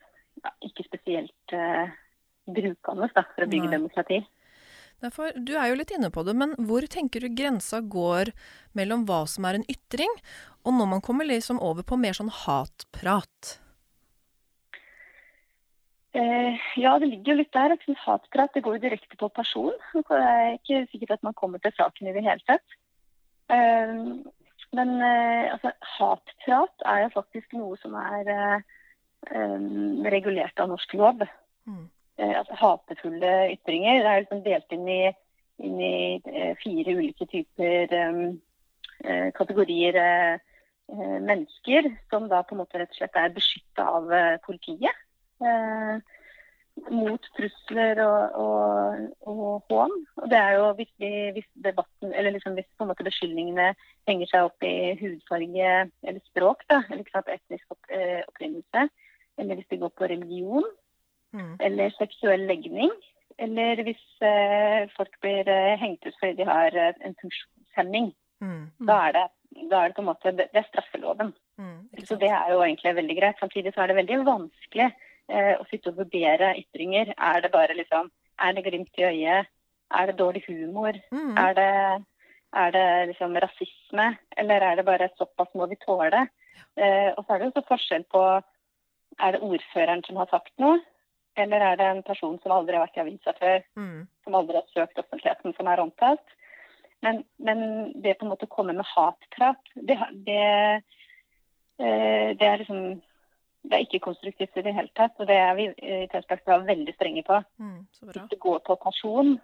ja, 0.44 0.52
ikke 0.68 0.84
spesielt 0.84 1.54
uh, 1.56 1.88
brukende 2.44 3.08
da, 3.16 3.24
for 3.32 3.46
å 3.46 3.48
bygge 3.48 3.70
Nei. 3.70 3.78
demokrati. 3.78 4.18
Derfor, 5.00 5.32
du 5.40 5.54
er 5.56 5.70
jo 5.72 5.78
litt 5.80 5.94
inne 5.96 6.10
på 6.12 6.26
det, 6.28 6.36
men 6.36 6.58
hvor 6.68 6.84
tenker 6.92 7.24
du 7.24 7.32
grensa 7.32 7.80
går 7.80 8.34
mellom 8.76 9.08
hva 9.08 9.22
som 9.32 9.48
er 9.48 9.62
en 9.62 9.66
ytring, 9.72 10.12
og 10.68 10.76
når 10.76 10.92
man 10.98 11.06
kommer 11.08 11.30
liksom 11.30 11.64
over 11.64 11.88
på 11.88 11.96
mer 12.04 12.20
sånn 12.20 12.32
hatprat? 12.44 13.63
Eh, 16.14 16.58
ja, 16.78 16.94
det 17.02 17.10
ligger 17.10 17.34
jo 17.34 17.40
litt 17.40 17.56
der. 17.56 17.74
Sånn 17.82 17.98
hatprat 18.04 18.54
det 18.54 18.62
går 18.66 18.78
jo 18.78 18.84
direkte 18.86 19.18
på 19.18 19.32
person. 19.34 19.74
Det 19.96 20.20
er 20.20 20.56
ikke 20.60 20.86
sikkert 20.92 21.18
at 21.18 21.26
man 21.26 21.38
kommer 21.38 21.62
til 21.62 21.74
saken 21.74 22.10
i 22.10 22.14
det 22.14 22.26
hele 22.26 22.46
tatt. 22.46 22.76
Eh, 23.50 23.96
men 24.78 24.94
eh, 25.02 25.50
altså, 25.56 25.74
hatprat 25.98 26.86
er 26.94 27.06
jo 27.06 27.16
faktisk 27.18 27.58
noe 27.58 27.78
som 27.82 27.98
er 27.98 28.62
regulert 30.14 30.60
av 30.60 30.70
norsk 30.70 30.94
lov. 31.00 31.26
Mm. 31.66 31.86
Eh, 32.20 32.34
altså, 32.38 32.60
hatefulle 32.62 33.34
ytringer 33.56 34.04
det 34.04 34.12
er 34.12 34.24
liksom 34.26 34.44
delt 34.46 34.76
inn 34.76 34.90
i, 34.92 35.04
inn 35.66 35.80
i 35.82 36.56
fire 36.62 36.98
ulike 37.00 37.26
typer 37.32 37.96
kategorier 39.36 39.96
mennesker, 40.94 41.88
som 42.12 42.30
da 42.32 42.44
på 42.46 42.56
en 42.56 42.62
måte 42.62 42.80
rett 42.80 42.92
og 42.94 43.00
slett 43.00 43.18
er 43.20 43.34
beskytta 43.34 43.88
av 43.98 44.14
politiet. 44.46 45.03
Eh, 45.44 46.20
mot 46.90 47.28
trusler 47.38 48.00
og, 48.02 48.38
og, 48.44 49.04
og, 49.30 49.64
hån. 49.70 49.94
Og 50.24 50.30
det 50.32 50.40
er 50.40 50.56
jo 50.58 50.70
hvis, 50.80 50.92
vi, 51.02 51.12
hvis 51.36 51.50
debatten, 51.66 52.14
eller 52.14 52.34
liksom 52.34 52.58
hvis 52.58 52.70
på 52.78 52.86
en 52.86 52.92
måte 52.92 53.06
beskyldningene 53.06 53.74
henger 54.10 54.32
seg 54.32 54.50
opp 54.50 54.66
i 54.66 54.94
hudfarge 55.02 55.74
eller 56.04 56.22
språk, 56.32 56.66
da, 56.72 56.82
eller 56.90 57.04
ikke 57.04 57.16
sant, 57.18 57.30
etnisk 57.36 57.76
opp, 57.76 57.94
eh, 57.94 58.24
opprinnelse, 58.26 58.88
eller 59.38 59.60
hvis 59.60 59.70
det 59.70 59.82
går 59.84 59.94
på 59.98 60.10
religion, 60.10 60.66
mm. 61.38 61.54
eller 61.68 61.94
seksuell 62.00 62.48
legning, 62.50 62.92
eller 63.42 63.86
hvis 63.86 64.04
eh, 64.26 64.90
folk 64.98 65.16
blir 65.22 65.48
eh, 65.50 65.78
hengt 65.82 66.06
ut 66.06 66.18
fordi 66.20 66.42
de 66.42 66.50
har 66.50 66.76
eh, 66.78 67.00
en 67.06 67.16
funksjonshemming, 67.22 68.12
mm. 68.42 68.60
da, 68.90 69.00
er 69.08 69.18
det, 69.18 69.26
da, 69.70 69.80
er 69.80 69.88
det, 69.88 69.98
på 69.98 70.06
en 70.06 70.12
måte 70.12 70.36
Det, 70.42 70.50
er 70.54 70.70
straffeloven. 70.72 71.34
Mm, 71.62 71.80
så 72.10 72.18
det 72.18 72.30
er 72.34 72.50
jo 72.50 72.62
egentlig 72.66 72.96
veldig 72.98 73.18
greit. 73.22 73.42
Samtidig 73.42 73.74
så 73.74 73.84
er 73.84 73.92
det 73.92 74.02
veldig 74.02 74.24
vanskelig 74.26 74.90
å 75.32 75.64
sitte 75.70 75.92
og 75.94 76.02
vurdere 76.02 76.50
ytringer. 76.60 77.14
Er 77.16 77.42
det 77.42 77.52
bare 77.54 77.78
liksom 77.78 78.12
Er 78.42 78.54
det 78.54 78.64
glimt 78.66 78.98
i 79.00 79.06
øyet? 79.06 79.48
Er 79.94 80.06
det 80.10 80.18
dårlig 80.18 80.44
humor? 80.48 80.98
Mm. 81.12 81.38
Er 81.38 81.54
det, 81.54 82.06
er 82.54 82.72
det 82.72 82.88
liksom 83.12 83.36
rasisme? 83.38 84.08
Eller 84.38 84.62
er 84.62 84.76
det 84.76 84.86
bare 84.86 85.10
såpass 85.18 85.54
må 85.54 85.68
vi 85.70 85.78
tåle? 85.86 86.28
Eh, 86.76 87.12
og 87.18 87.26
så 87.26 87.34
er 87.34 87.40
det 87.40 87.50
jo 87.50 87.56
så 87.60 87.68
forskjell 87.68 88.06
på 88.10 88.24
Er 89.22 89.36
det 89.36 89.44
ordføreren 89.46 90.04
som 90.08 90.18
har 90.18 90.30
sagt 90.32 90.54
noe? 90.58 90.80
Eller 91.38 91.62
er 91.62 91.76
det 91.78 91.86
en 91.86 92.04
person 92.06 92.40
som 92.42 92.54
aldri 92.54 92.78
har 92.78 92.86
vært 92.86 92.98
i 92.98 93.02
avisa 93.02 93.34
før, 93.38 93.62
mm. 93.78 94.08
som 94.26 94.36
aldri 94.38 94.58
har 94.58 94.68
søkt 94.74 95.00
offentligheten, 95.02 95.54
som 95.58 95.70
er 95.70 95.82
omtalt? 95.82 96.36
Men, 97.02 97.24
men, 97.38 97.60
det 98.02 98.16
på 98.18 98.26
en 98.26 98.32
måte 98.32 98.48
å 98.48 98.54
komme 98.54 98.76
med 98.78 98.86
hatprat, 98.88 99.72
det, 99.76 99.98
det, 100.28 100.44
eh, 101.82 102.30
det 102.38 102.48
er 102.48 102.62
liksom 102.62 103.02
det 103.64 103.78
er 103.78 103.86
ikke 103.86 104.04
konstruktivt 104.04 104.58
i 104.60 104.66
det 104.66 104.74
hele 104.76 104.92
tatt. 104.98 105.16
Og 105.22 105.28
det 105.30 105.38
er 105.40 105.56
vi 105.58 105.70
i 105.72 106.04
Telstakta 106.12 106.60
veldig 106.68 106.94
strenge 106.98 107.24
på. 107.28 107.40
Mm, 107.64 107.80
hvis 108.10 108.30
du 108.32 108.38
går 108.46 108.60
på 108.68 108.76
pensjon, 108.84 109.38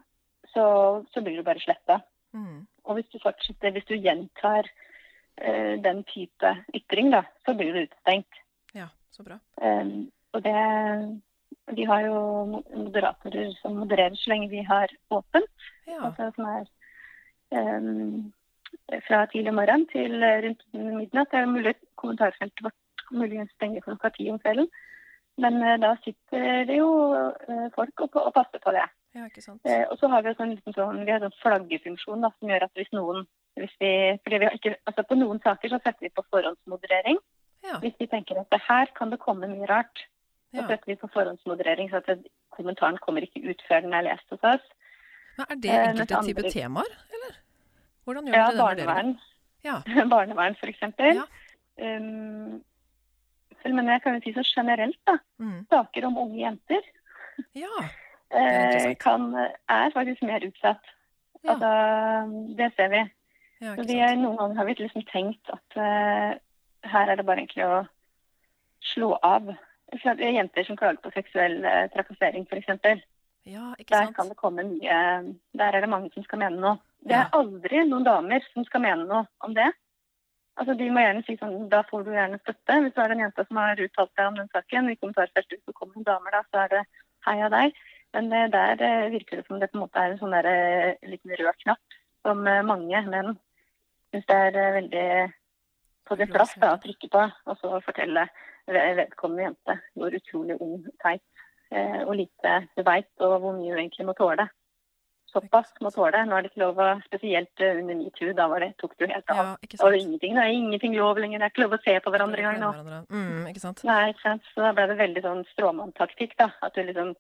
så, 0.54 0.66
så 1.14 1.24
blir 1.24 1.40
du 1.40 1.46
bare 1.48 1.64
sletta. 1.64 2.02
Mm. 2.36 2.66
Og 2.84 2.98
hvis 2.98 3.10
du 3.14 3.20
fortsetter, 3.24 3.72
hvis 3.72 3.88
du 3.90 3.96
gjentar 3.96 4.68
uh, 4.68 5.76
den 5.86 6.04
type 6.12 6.54
ytring, 6.76 7.14
da, 7.16 7.24
så 7.46 7.56
blir 7.58 7.74
du 7.74 7.86
utestengt. 7.86 8.44
Ja, 8.76 8.90
så 9.16 9.24
bra. 9.24 9.40
Um, 9.64 10.12
og 10.34 10.44
det 10.46 10.60
Vi 11.78 11.84
har 11.86 12.02
jo 12.02 12.20
moderatorer 12.74 13.52
som 13.62 13.76
modererer 13.78 14.16
så 14.18 14.30
lenge 14.32 14.50
vi 14.50 14.62
har 14.66 14.90
åpent. 15.14 15.66
Ja. 15.88 16.08
Altså 16.08 16.32
som 16.36 16.46
er 16.50 16.66
um, 17.54 18.34
fra 19.06 19.26
tidlig 19.30 19.54
morgen 19.54 19.86
til 19.92 20.18
rundt 20.46 20.64
midnatt. 20.74 21.30
Det 21.32 21.40
er 21.40 21.46
mulig 21.46 21.76
kommentarfeltet 21.96 22.64
vårt 22.66 22.78
muligens 23.12 23.52
stenge 23.58 23.82
klokka 23.86 24.14
ti 24.16 24.30
om 24.32 24.40
kvelden. 24.42 24.70
Men 25.40 25.60
uh, 25.64 25.76
da 25.80 25.96
sitter 26.04 26.66
det 26.68 26.80
jo 26.80 26.90
uh, 27.16 27.68
folk 27.76 28.06
og, 28.06 28.16
og, 28.26 28.34
passer 28.36 28.62
på 28.64 28.74
det. 28.76 28.86
Ja, 29.16 29.26
ikke 29.30 29.44
sant. 29.44 29.62
Uh, 29.64 29.86
og 29.90 30.00
så 30.02 30.10
har 30.12 30.26
vi 30.26 30.36
sånn, 30.38 30.58
sånn, 30.76 31.04
vi 31.08 31.14
har 31.14 31.24
sånn 31.24 31.38
flaggefunksjon 31.44 32.26
da, 32.26 32.34
som 32.38 32.52
gjør 32.52 32.68
at 32.68 32.80
hvis 32.82 32.92
noen 32.96 33.28
hvis 33.60 33.76
vi, 33.82 33.92
fordi 34.24 34.40
vi 34.40 34.48
har 34.48 34.56
ikke, 34.56 34.76
altså 34.88 35.04
På 35.10 35.18
noen 35.20 35.42
saker 35.44 35.74
så 35.74 35.80
setter 35.82 36.06
vi 36.06 36.14
på 36.16 36.24
forhåndsmoderering. 36.32 37.18
Ja. 37.68 37.80
Hvis 37.84 37.98
vi 38.00 38.08
tenker 38.08 38.40
at 38.40 38.52
det 38.54 38.62
her 38.64 38.92
kan 38.96 39.12
det 39.12 39.20
komme 39.20 39.50
mye 39.52 39.68
rart, 39.68 40.06
så 40.54 40.62
ja. 40.62 40.68
setter 40.70 40.94
vi 40.94 40.96
på 41.02 41.10
forhåndsmoderering. 41.14 41.90
Så 41.92 42.00
at 42.00 42.24
kommentaren 42.56 43.00
kommer 43.04 43.26
ikke 43.26 43.44
ut 43.50 43.64
før 43.68 43.84
den 43.86 43.98
er 43.98 44.08
lest 44.08 44.32
hos 44.32 44.46
oss. 44.54 44.66
Men 45.38 45.46
Er 45.50 45.62
det 45.66 45.76
enkelte 45.76 46.22
type 46.30 46.44
andre... 46.46 46.54
temaer, 46.56 46.96
eller? 47.18 47.36
Hvordan 48.04 48.28
gjør 48.28 48.40
ja, 48.40 48.46
dere 48.46 48.56
det? 48.56 48.64
Barnevern. 48.64 49.14
Ja, 49.68 49.76
barnevern. 50.16 50.58
f.eks. 50.62 50.82
Ja. 51.20 51.28
Um, 51.80 52.64
men 53.66 53.92
jeg 53.92 54.02
kan 54.04 54.16
jo 54.16 54.24
si 54.24 54.34
så 54.36 54.44
generelt, 54.48 55.00
da. 55.08 55.18
Mm. 55.42 55.66
Saker 55.72 56.08
om 56.08 56.18
unge 56.18 56.40
jenter 56.42 56.86
ja, 57.56 57.84
er, 58.42 58.94
kan, 59.00 59.32
er 59.70 59.96
faktisk 59.96 60.24
mer 60.28 60.44
utsatt. 60.48 60.92
Ja. 61.44 61.56
Altså, 61.56 61.72
det 62.58 62.72
ser 62.76 62.92
vi. 62.94 63.06
Ja, 63.60 63.76
så 63.76 63.84
vi 63.88 64.00
er, 64.00 64.16
noen 64.16 64.38
ganger 64.40 64.60
har 64.60 64.68
vi 64.68 64.76
liksom 64.80 65.04
tenkt 65.12 65.52
at 65.52 65.80
uh, 65.80 66.36
her 66.88 67.12
er 67.12 67.20
det 67.20 67.26
bare 67.28 67.44
egentlig 67.44 67.66
å 67.68 67.82
slå 68.94 69.14
av. 69.24 69.52
Jenter 69.90 70.68
som 70.68 70.78
klager 70.80 71.02
på 71.04 71.12
seksuell 71.16 71.60
uh, 71.66 71.88
trakassering, 71.92 72.46
f.eks. 72.48 73.04
Ja, 73.50 73.74
der 73.90 74.12
kan 74.14 74.30
det 74.30 74.36
komme 74.38 74.66
mye 74.68 74.98
Der 75.58 75.74
er 75.74 75.82
det 75.82 75.90
mange 75.90 76.12
som 76.14 76.24
skal 76.28 76.42
mene 76.44 76.60
noe. 76.60 76.78
Det 77.08 77.16
er 77.16 77.32
aldri 77.36 77.86
noen 77.88 78.06
damer 78.06 78.44
som 78.54 78.66
skal 78.68 78.84
mene 78.84 79.08
noe 79.08 79.24
om 79.44 79.56
det. 79.56 79.70
Altså, 80.60 80.76
De 80.76 80.90
må 80.92 81.04
gjerne 81.04 81.24
si 81.24 81.38
sånn 81.40 81.70
Da 81.72 81.84
får 81.88 82.04
du 82.04 82.12
gjerne 82.16 82.40
støtte. 82.42 82.80
Hvis 82.84 82.96
du 82.96 83.00
er 83.04 83.14
en 83.16 83.24
jente 83.24 83.46
som 83.48 83.62
har 83.62 83.80
uttalt 83.86 84.12
deg 84.20 84.28
om 84.28 84.40
den 84.42 84.52
saken, 84.52 84.90
i 84.92 84.98
kommentarfeltet 85.00 85.62
så 85.64 85.76
kommer 85.76 85.96
noen 85.96 86.10
damer, 86.10 86.36
da, 86.36 86.42
så 86.50 86.66
er 86.66 86.74
det 86.74 86.84
heia 87.28 87.48
deg. 87.54 87.80
Men 88.14 88.32
eh, 88.34 88.50
der 88.52 88.82
eh, 88.82 89.12
virker 89.14 89.40
det 89.40 89.48
som 89.48 89.60
det 89.60 89.70
på 89.72 89.78
en 89.78 89.86
måte 89.86 90.02
er 90.02 90.14
en 90.14 90.22
sånn 90.22 90.34
der, 90.34 90.50
eh, 90.50 91.10
liten 91.12 91.36
rød 91.40 91.64
knapp 91.64 92.00
som 92.26 92.42
mange 92.44 93.00
menn 93.08 93.38
syns 94.12 94.26
det 94.28 94.36
er 94.36 94.74
veldig 94.76 95.04
på 96.10 96.18
sin 96.20 96.32
plass 96.34 96.52
da, 96.60 96.74
å 96.74 96.82
trykke 96.84 97.08
på, 97.14 97.22
og 97.48 97.60
så 97.62 97.80
fortelle 97.86 98.26
vedkommende 98.68 99.46
jente 99.46 99.76
hvor 99.96 100.18
utrolig 100.18 100.58
ung, 100.60 100.82
teit 101.00 101.24
og 101.72 102.12
lite 102.18 102.56
du 102.76 102.84
veit, 102.84 103.08
og 103.24 103.38
hvor 103.40 103.56
mye 103.56 103.72
du 103.72 103.80
egentlig 103.80 104.08
må 104.10 104.18
tåle. 104.18 104.50
Såpass 105.30 105.70
må 105.84 105.92
tåle. 105.94 106.24
Nå 106.26 106.38
er 106.38 106.46
det 106.46 106.50
ikke 106.52 106.64
lov 106.64 106.80
å 106.82 106.88
Spesielt 107.06 107.62
eh, 107.62 107.78
under 107.82 107.98
metoo, 108.00 108.34
da 108.38 108.48
var 108.50 108.64
det, 108.66 108.72
tok 108.82 108.96
det 108.98 109.06
jo 109.06 109.12
helt 109.14 109.34
av. 109.34 109.40
Ja, 109.40 109.78
var 109.84 109.94
det 109.94 110.00
er 110.00 110.06
ingenting, 110.06 110.36
det 110.38 110.44
er 110.46 110.58
ingenting 110.58 110.98
lov 110.98 111.20
lenger. 111.22 111.42
Det 111.42 111.48
er 111.48 111.54
ikke 111.54 111.66
lov 111.66 111.76
å 111.78 111.82
se 111.84 111.96
på 112.02 112.14
hverandre 112.14 112.44
engang 112.44 112.60
nå. 112.64 113.00
Mm, 113.14 113.48
ikke 113.52 113.64
sant. 113.64 113.84
Nei, 113.88 114.02
ikke 114.14 114.26
sant. 114.26 114.50
Så 114.54 114.66
da 114.66 114.74
ble 114.78 114.88
det 114.90 114.98
veldig 115.00 115.26
sånn 115.26 115.44
stråmanntaktikk, 115.54 116.36
da. 116.42 116.50
At 116.66 116.78
du 116.78 116.82
liksom 116.84 117.16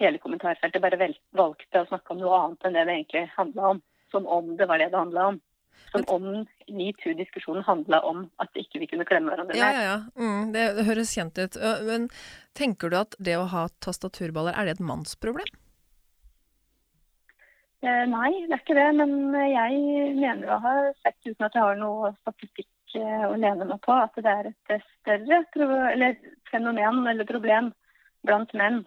hele 0.00 0.20
kommentarfeltet 0.22 0.82
bare 0.82 0.98
vel, 1.00 1.14
valgte 1.36 1.82
å 1.82 1.88
snakke 1.90 2.14
om 2.14 2.22
noe 2.22 2.38
annet 2.44 2.66
enn 2.66 2.78
det 2.78 2.84
det 2.88 2.98
egentlig 2.98 3.24
handla 3.36 3.72
om. 3.74 3.82
Som 4.10 4.26
om 4.26 4.54
det 4.58 4.66
var 4.70 4.82
det 4.82 4.90
det 4.94 4.98
handla 4.98 5.26
om. 5.32 5.40
Som 5.90 6.04
om 6.12 6.24
metoo-diskusjonen 6.70 7.64
handla 7.66 8.00
om 8.06 8.24
at 8.42 8.54
ikke 8.58 8.82
vi 8.82 8.88
kunne 8.90 9.06
klemme 9.08 9.32
hverandre 9.32 9.56
Ja, 9.58 9.70
mer. 9.70 9.74
ja, 9.74 9.82
ja. 9.90 9.98
Mm, 10.18 10.52
det, 10.54 10.64
det 10.78 10.84
høres 10.86 11.14
kjent 11.14 11.38
ut. 11.40 11.58
Men 11.86 12.06
tenker 12.58 12.90
du 12.90 12.98
at 13.00 13.16
det 13.18 13.36
å 13.38 13.48
ha 13.50 13.66
tastaturballer, 13.82 14.54
er 14.54 14.68
det 14.68 14.78
et 14.78 14.84
mannsproblem? 14.84 15.50
Eh, 17.82 18.04
nei, 18.10 18.30
det 18.46 18.52
er 18.56 18.60
ikke 18.62 18.76
det. 18.76 18.88
Men 18.98 19.12
jeg 19.50 20.14
mener 20.18 20.50
å 20.52 20.58
ha 20.60 20.74
sett, 21.02 21.16
uten 21.26 21.46
at 21.46 21.54
jeg 21.56 21.62
har 21.64 21.78
noe 21.80 22.10
statistikk 22.20 22.96
eh, 23.00 23.24
å 23.28 23.36
lene 23.40 23.64
meg 23.68 23.80
på, 23.86 23.94
at 23.96 24.16
det 24.20 24.28
er 24.32 24.50
et 24.50 24.74
eh, 24.76 24.82
større 25.00 25.40
eller 25.94 26.16
fenomen 26.50 27.06
eller 27.08 27.24
problem 27.28 27.70
blant 28.26 28.52
menn. 28.58 28.82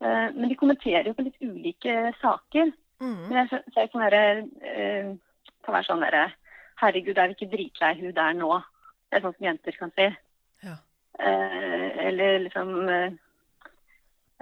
Eh, 0.00 0.30
men 0.32 0.48
de 0.48 0.56
kommenterer 0.56 1.10
jo 1.10 1.16
på 1.18 1.26
litt 1.26 1.40
ulike 1.44 2.14
saker. 2.22 2.72
Mm. 3.02 3.18
Men 3.28 3.36
jeg 3.42 3.48
ser- 3.50 3.64
ser 3.74 3.88
sånn 3.92 4.04
derre 4.06 4.24
eh, 4.62 5.08
Kan 5.66 5.74
være 5.74 5.86
sånn 5.88 6.02
derre 6.04 6.28
Herregud, 6.80 7.18
er 7.18 7.28
vi 7.28 7.34
ikke 7.34 7.50
dritlei 7.50 7.90
hun 7.98 8.12
der 8.14 8.32
nå? 8.38 8.48
Det 9.10 9.18
er 9.18 9.24
sånn 9.24 9.34
som 9.36 9.46
jenter 9.46 9.76
kan 9.78 9.90
si. 9.98 10.06
Ja. 10.64 10.76
Eh, 11.18 12.06
eller 12.08 12.38
liksom 12.46 12.70
eh, 12.88 13.12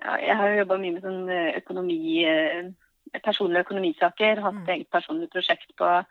ja, 0.02 0.14
Jeg 0.20 0.36
har 0.36 0.48
jo 0.52 0.60
jobba 0.62 0.78
mye 0.82 0.92
med 0.98 1.02
sånn 1.08 1.28
eh, 1.32 1.56
økonomi 1.62 1.98
eh, 2.28 2.70
personlige 3.20 3.64
økonomisaker. 3.66 4.40
Hatt 4.40 4.54
Mm. 4.54 4.62
et 4.62 4.68
eget 4.68 4.90
personlig 4.90 5.30
prosjekt 5.30 5.72
på, 5.76 6.04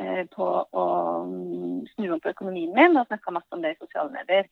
eh, 0.00 0.24
på 0.26 0.46
å 0.72 0.86
mm, 1.26 1.86
snu 1.94 2.12
om 2.12 2.20
på 2.20 2.32
økonomien 2.34 2.74
min, 2.74 2.96
og 2.96 3.06
snakka 3.06 3.30
masse 3.30 3.52
om 3.52 3.62
det 3.62 3.76
i 3.76 3.80
sosiale 3.84 4.10
medier. 4.10 4.48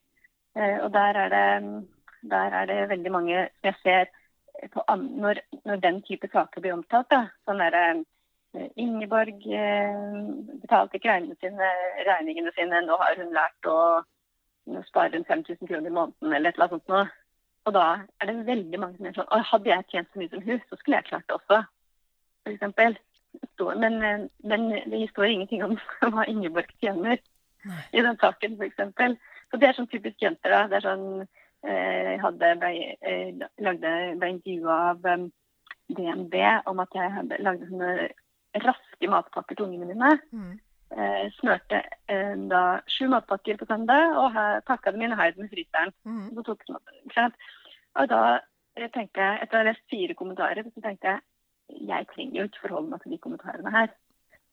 Eh, 0.55 0.83
og 0.83 0.93
der 0.93 1.13
er, 1.15 1.29
det, 1.29 1.85
der 2.29 2.51
er 2.61 2.65
det 2.65 2.89
veldig 2.89 3.11
mange 3.11 3.49
som 3.49 3.71
jeg 3.71 3.75
ser 3.83 4.05
på 4.73 4.83
når, 4.97 5.39
når 5.65 5.75
den 5.75 6.01
type 6.01 6.27
saker 6.31 6.61
blir 6.61 6.73
omtalt. 6.73 7.09
Da, 7.09 7.27
sånn 7.45 7.59
derre 7.59 8.03
eh, 8.53 8.69
Ingeborg 8.75 9.39
betalte 10.61 10.97
ikke 10.97 11.09
regningene 11.09 11.39
sine, 11.39 11.69
regningene 12.05 12.51
sine, 12.55 12.81
nå 12.83 12.97
har 12.99 13.15
hun 13.15 13.31
lært 13.33 13.65
å 13.65 14.03
spare 14.67 14.83
sparer 15.09 15.23
5000 15.23 15.67
kroner 15.67 15.89
i 15.89 15.93
måneden 15.93 16.33
eller 16.33 16.49
et 16.49 16.55
eller 16.55 16.67
annet 16.67 16.81
sånt 16.81 16.87
noe. 16.91 17.05
Og 17.65 17.73
da 17.73 17.85
er 18.21 18.29
det 18.29 18.45
veldig 18.45 18.79
mange 18.79 18.97
som 18.97 19.05
er 19.05 19.17
sånn 19.17 19.45
Hadde 19.51 19.69
jeg 19.69 19.87
tjent 19.91 20.09
så 20.11 20.21
mye 20.21 20.31
som 20.31 20.43
hun, 20.45 20.61
så 20.69 20.79
skulle 20.79 20.97
jeg 20.97 21.09
klart 21.09 21.27
det 21.27 21.37
også. 21.37 21.61
Eksempel. 22.49 22.97
Men, 23.77 24.29
men 24.43 24.69
det 24.91 25.09
står 25.11 25.25
ingenting 25.31 25.63
om 25.63 25.77
hva 26.13 26.25
Ingeborg 26.27 26.71
tjener 26.81 27.19
Nei. 27.67 27.83
i 27.93 28.01
den 28.01 28.17
saken, 28.19 28.57
f.eks. 28.59 29.19
Så 29.51 29.59
det 29.59 29.67
er 29.69 29.77
sånn 29.77 29.89
typisk 29.91 30.23
jenter. 30.23 30.51
da. 30.51 30.63
Det 30.71 30.79
er 30.79 30.87
sånn 30.87 31.05
eh, 31.21 32.15
hadde 32.23 32.49
ble, 32.59 32.71
eh, 33.05 33.29
lagde, 33.61 33.93
ble 34.19 34.33
intervjua 34.33 34.79
av 34.91 35.07
eh, 35.13 35.25
DNB 35.91 36.35
om 36.71 36.83
at 36.83 36.97
jeg 36.97 37.15
hadde 37.19 37.39
lagde 37.43 37.69
sånne 37.69 38.09
raske 38.65 39.09
matpakker 39.11 39.55
til 39.55 39.69
ungene 39.69 39.87
mine 39.93 40.13
Mm. 40.31 40.53
eh, 40.97 41.25
smørte 41.37 41.81
eh, 42.11 42.35
da 42.51 42.81
sju 42.87 43.07
matpakker 43.11 43.59
på 43.59 43.67
søndag 43.69 44.17
og 44.19 44.35
pakka 44.67 44.91
dem 44.91 45.05
inn 45.05 45.13
og 45.15 45.21
heiv 45.21 45.37
dem 45.37 45.45
i 45.47 45.51
fryseren. 45.53 45.93
Mm. 46.03 46.31
Så 46.35 46.43
tok 46.49 46.65
sant? 47.15 47.35
Og 47.95 48.07
da 48.11 48.23
jeg 48.79 48.91
tenkte 48.95 49.19
jeg, 49.19 49.39
etter 49.43 49.57
å 49.57 49.61
ha 49.61 49.67
lest 49.67 49.83
fire 49.91 50.15
kommentarer, 50.15 50.63
så 50.63 50.83
tenkte 50.83 51.13
jeg 51.13 51.19
jeg 51.87 52.07
trenger 52.13 52.39
jo 52.39 52.47
ikke 52.49 52.63
forholde 52.65 52.91
meg 52.91 53.03
til 53.03 53.15
de 53.15 53.21
kommentarene 53.23 53.73
her. 53.73 53.93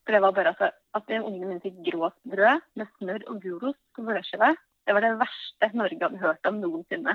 For 0.05 0.15
det 0.15 0.21
var 0.23 0.33
bare 0.33 0.51
altså, 0.53 0.71
At 0.97 1.11
ungene 1.19 1.45
mine 1.45 1.61
fikk 1.61 1.81
grovt 1.85 2.17
brød 2.25 2.63
med 2.79 2.87
smør 2.97 3.25
og 3.29 3.41
gulost 3.43 3.81
på 3.95 4.05
brødskive, 4.07 4.55
det 4.87 4.95
var 4.95 5.05
det 5.05 5.19
verste 5.19 5.69
Norge 5.77 5.99
hadde 6.01 6.17
hørt 6.17 6.47
om 6.49 6.55
noensinne. 6.63 7.13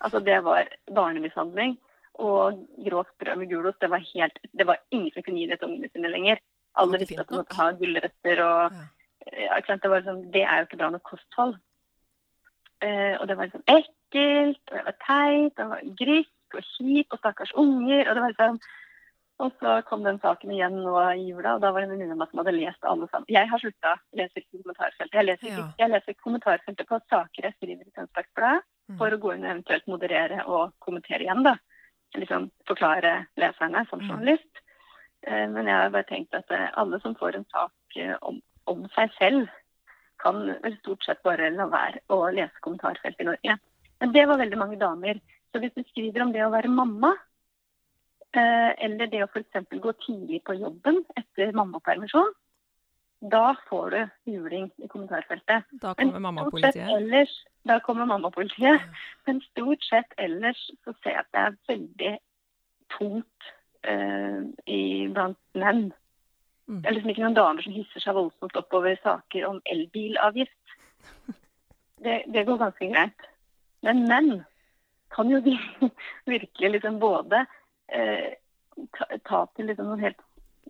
Altså 0.00 0.20
Det 0.20 0.44
var 0.44 0.68
barnemishandling. 0.94 1.78
Og 2.14 2.66
grovt 2.84 3.14
brød 3.18 3.36
med 3.36 3.48
gulost, 3.48 3.80
det 3.80 3.90
var 3.90 4.02
helt 4.14 4.38
Det 4.58 4.66
var 4.66 4.82
ingen 4.90 5.10
som 5.14 5.22
kunne 5.22 5.38
gi 5.38 5.46
det 5.46 5.58
til 5.58 5.68
ungene 5.68 5.88
sine 5.92 6.10
lenger. 6.12 6.36
Alle 6.76 6.98
visste 6.98 7.20
at 7.20 7.30
de 7.30 7.38
måtte 7.38 7.56
ha 7.56 7.70
gulrøtter 7.72 8.44
og 8.44 8.72
Ja. 8.72 9.60
Det, 9.60 9.90
var 9.90 10.04
sånn, 10.06 10.20
det 10.32 10.40
er 10.42 10.60
jo 10.60 10.66
ikke 10.66 10.76
bra 10.80 10.88
nok 10.90 11.02
kosthold. 11.04 11.56
Eh, 12.80 13.14
og 13.20 13.28
det 13.28 13.36
var 13.36 13.48
liksom 13.48 13.64
ekkelt, 13.68 14.62
og 14.70 14.76
det 14.76 14.84
var 14.86 14.96
teit, 15.02 15.52
og 15.52 15.58
det 15.58 15.66
var 15.72 15.82
grisk 16.00 16.56
og 16.56 16.62
kjipt, 16.64 17.12
og 17.12 17.18
stakkars 17.18 17.52
unger. 17.52 18.08
Og 18.08 18.14
det 18.14 18.22
var 18.22 18.32
liksom 18.32 18.60
og 19.38 19.52
så 19.60 19.84
kom 19.86 20.02
den 20.02 20.18
saken 20.18 20.50
igjen 20.50 20.74
nå 20.82 20.94
i 21.14 21.28
jula, 21.30 21.54
og 21.54 21.60
da 21.62 21.70
var 21.72 21.80
det 21.80 21.88
en 21.88 21.92
venninne 21.94 22.12
av 22.16 22.18
meg 22.18 22.30
som 22.30 22.40
hadde 22.42 22.54
lest 22.56 22.84
alle 22.84 23.06
sammen. 23.12 23.26
Jeg 23.28 23.48
har 23.48 23.58
slutta 23.62 23.92
å 23.94 24.16
lese 24.18 24.42
kommentarfeltet. 24.50 25.14
Jeg 25.14 25.24
leser, 25.28 25.48
Ja. 25.48 25.66
jeg 25.78 25.90
leser 25.90 26.14
kommentarfeltet 26.24 26.86
på 26.88 27.00
saker 27.08 27.42
jeg 27.42 27.54
skriver 27.54 27.86
i 27.86 27.94
Tønsbergs 27.96 28.34
Blad, 28.34 28.62
Mm. 28.88 28.96
for 28.98 29.10
å 29.10 29.18
gå 29.20 29.34
inn 29.34 29.44
og 29.44 29.50
eventuelt 29.52 29.86
moderere 29.86 30.46
og 30.46 30.72
kommentere 30.80 31.20
igjen. 31.26 31.42
da. 31.44 31.56
Liksom 32.16 32.50
forklare 32.66 33.26
leserne 33.36 33.86
som 33.90 34.00
Mm. 34.00 34.08
journalist. 34.08 34.52
Mm. 35.26 35.52
Men 35.52 35.66
jeg 35.66 35.74
har 35.74 35.90
bare 35.90 36.04
tenkt 36.04 36.34
at 36.34 36.50
eh, 36.50 36.70
alle 36.74 37.00
som 37.00 37.14
får 37.14 37.34
en 37.36 37.44
sak 37.52 37.72
eh, 37.96 38.16
om, 38.22 38.40
om 38.66 38.88
seg 38.88 39.10
selv, 39.18 39.48
kan 40.18 40.34
vel 40.62 40.76
stort 40.78 41.04
sett 41.04 41.22
bare 41.22 41.50
la 41.50 41.66
være 41.66 42.00
å 42.10 42.32
lese 42.34 42.58
kommentarfeltet 42.62 43.20
i 43.20 43.24
Norge. 43.24 43.58
Men 44.00 44.12
det 44.12 44.26
var 44.26 44.38
veldig 44.38 44.56
mange 44.58 44.78
damer. 44.78 45.20
Så 45.52 45.60
hvis 45.60 45.74
du 45.74 45.82
skriver 45.84 46.22
om 46.22 46.32
det 46.32 46.40
å 46.42 46.50
være 46.50 46.68
mamma, 46.68 47.14
eller 48.36 49.08
det 49.08 49.22
å 49.24 49.28
f.eks. 49.30 49.70
gå 49.72 49.92
tidlig 50.04 50.42
på 50.44 50.58
jobben 50.58 51.00
etter 51.16 51.54
mammapermisjon, 51.56 52.34
da 53.20 53.56
får 53.68 53.90
du 53.90 54.32
juling 54.32 54.70
i 54.76 54.88
kommentarfeltet. 54.88 55.64
Da 55.82 55.94
kommer 55.94 56.18
mammapolitiet. 56.18 56.88
ellers, 56.88 57.32
da 57.66 57.80
kommer 57.80 58.04
mammapolitiet. 58.06 58.80
Men 59.26 59.40
stort 59.40 59.82
sett 59.84 60.12
ellers 60.16 60.60
så 60.84 60.94
ser 61.02 61.16
jeg 61.16 61.24
at 61.24 61.32
det 61.32 61.40
er 61.40 61.56
veldig 61.72 62.12
tungt 62.94 63.48
uh, 63.88 64.42
i, 64.66 65.08
blant 65.10 65.40
menn. 65.58 65.88
Mm. 66.68 66.82
Det 66.82 66.86
er 66.86 66.94
liksom 66.94 67.10
ikke 67.10 67.24
noen 67.24 67.40
damer 67.40 67.66
som 67.66 67.74
hisser 67.74 68.04
seg 68.04 68.14
voldsomt 68.14 68.60
oppover 68.60 69.00
saker 69.02 69.48
om 69.50 69.60
elbilavgift. 69.66 70.76
Det, 71.98 72.20
det 72.30 72.44
går 72.46 72.60
ganske 72.60 72.86
greit. 72.92 73.24
Men 73.82 74.04
menn 74.06 74.28
kan 75.10 75.30
jo 75.32 75.40
virkelig 76.30 76.68
liksom 76.76 77.00
både 77.02 77.40
eh, 77.88 78.34
ta, 79.24 79.46
til 79.56 79.66
liksom 79.70 79.88
noen 79.90 80.00
helt 80.04 80.20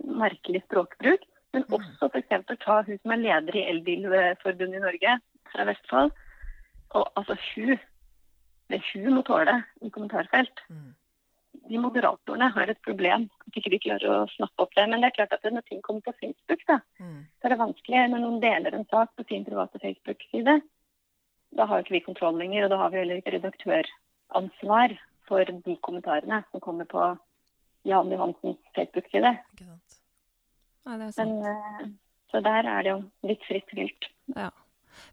merkelig 0.04 0.62
språkbruk, 0.66 1.24
men 1.52 1.64
Mm. 1.64 1.78
også 1.78 2.08
f.eks. 2.12 2.58
ta 2.60 2.82
hun 2.82 2.98
som 3.02 3.10
er 3.12 3.16
leder 3.16 3.56
i 3.56 3.66
Elbilforbundet 3.72 4.76
i 4.76 4.84
Norge, 4.84 5.20
fra 5.52 5.64
Vestfold. 5.64 6.12
Og 6.94 7.12
altså 7.16 7.36
hun 7.54 7.78
Det 8.70 8.82
hun 8.92 9.14
må 9.14 9.22
tåle 9.24 9.64
i 9.80 9.88
kommentarfelt. 9.88 10.60
Mm. 10.68 10.92
De 11.70 11.78
moderatorene 11.80 12.50
har 12.52 12.68
et 12.68 12.82
problem. 12.84 13.30
At 13.46 13.56
ikke 13.56 13.70
de 13.70 13.78
klarer 13.78 14.04
å 14.12 14.28
snappe 14.28 14.60
opp 14.60 14.74
det. 14.76 14.84
Men 14.90 15.00
det 15.00 15.06
er 15.08 15.24
klart 15.24 15.32
at 15.32 15.42
når 15.50 15.64
ting 15.64 15.80
kommer 15.80 16.02
på 16.02 16.12
Facebook, 16.20 16.60
da, 16.68 16.80
Mm. 17.00 17.24
så 17.40 17.44
er 17.44 17.48
det 17.48 17.58
vanskelig 17.58 18.10
når 18.10 18.20
noen 18.20 18.40
deler 18.40 18.74
en 18.74 18.84
sak 18.92 19.08
på 19.16 19.24
sin 19.26 19.44
private 19.46 19.78
Facebook-side. 19.80 20.60
Da 21.56 21.64
har 21.64 21.80
ikke 21.82 21.96
vi 21.96 22.00
kontroll 22.00 22.36
lenger, 22.36 22.64
og 22.64 22.70
da 22.70 22.76
har 22.76 22.90
vi 22.90 22.98
heller 22.98 23.16
ikke 23.22 23.40
redaktøransvar 23.40 24.98
for 25.28 25.44
de 25.44 25.76
kommentarene 25.84 26.42
som 26.50 26.62
kommer 26.64 26.88
på 26.88 27.04
Jan 27.88 28.10
Johansens 28.12 28.58
Facebook-side. 28.74 29.34
Men 30.84 31.02
eh, 31.02 31.88
Så 32.30 32.40
der 32.44 32.66
er 32.66 32.82
det 32.84 32.94
jo 32.94 33.02
litt 33.28 33.44
fritt 33.48 33.74
vilt. 33.76 34.08
Ja. 34.36 34.50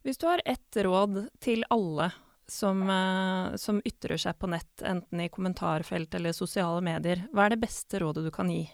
Hvis 0.03 0.17
du 0.17 0.27
har 0.27 0.41
ett 0.45 0.77
råd 0.83 1.27
til 1.43 1.63
alle 1.69 2.09
som, 2.47 2.81
eh, 2.89 3.55
som 3.55 3.81
ytrer 3.85 4.17
seg 4.21 4.39
på 4.39 4.49
nett, 4.51 4.81
enten 4.81 5.21
i 5.21 5.29
kommentarfelt 5.29 6.15
eller 6.15 6.35
sosiale 6.35 6.81
medier, 6.85 7.25
hva 7.33 7.45
er 7.45 7.55
det 7.55 7.63
beste 7.63 8.01
rådet 8.01 8.25
du 8.25 8.31
kan 8.33 8.49
gi? 8.51 8.65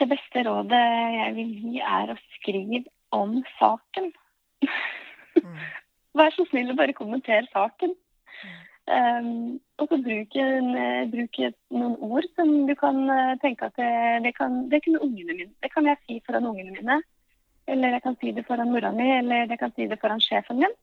Det 0.00 0.08
beste 0.10 0.42
rådet 0.48 0.82
jeg 1.14 1.34
vil 1.36 1.52
gi, 1.62 1.76
er 1.78 2.10
å 2.10 2.18
skrive 2.38 2.84
om 3.14 3.38
saken. 3.58 4.10
Mm. 5.38 5.60
Vær 6.18 6.34
så 6.34 6.44
snill 6.50 6.72
å 6.72 6.76
bare 6.76 6.96
kommentere 6.96 7.46
saken. 7.52 7.94
Um, 8.90 9.60
og 9.78 9.86
så 9.88 9.96
bruk, 10.02 10.34
en, 10.42 10.72
eh, 10.74 11.10
bruk 11.10 11.38
noen 11.70 11.94
ord 12.02 12.26
som 12.34 12.48
du 12.66 12.72
kan 12.74 12.96
eh, 13.14 13.36
tenke 13.38 13.68
at 13.68 13.76
det, 14.24 14.32
kan, 14.34 14.56
det 14.72 14.80
mine 14.88 15.46
Det 15.62 15.70
kan 15.70 15.86
jeg 15.86 15.96
si 16.02 16.22
foran 16.26 16.46
ungene 16.46 16.74
mine. 16.74 17.02
Eller 17.66 17.88
jeg 17.88 18.02
kan 18.02 18.16
si 18.20 18.32
det 18.32 18.46
foran 18.46 18.72
mora 18.72 18.90
mi, 18.90 19.06
eller 19.18 19.46
jeg 19.46 19.58
kan 19.58 19.72
si 19.76 19.86
det 19.86 20.00
foran 20.00 20.20
sjefen 20.20 20.58
min. 20.58 20.74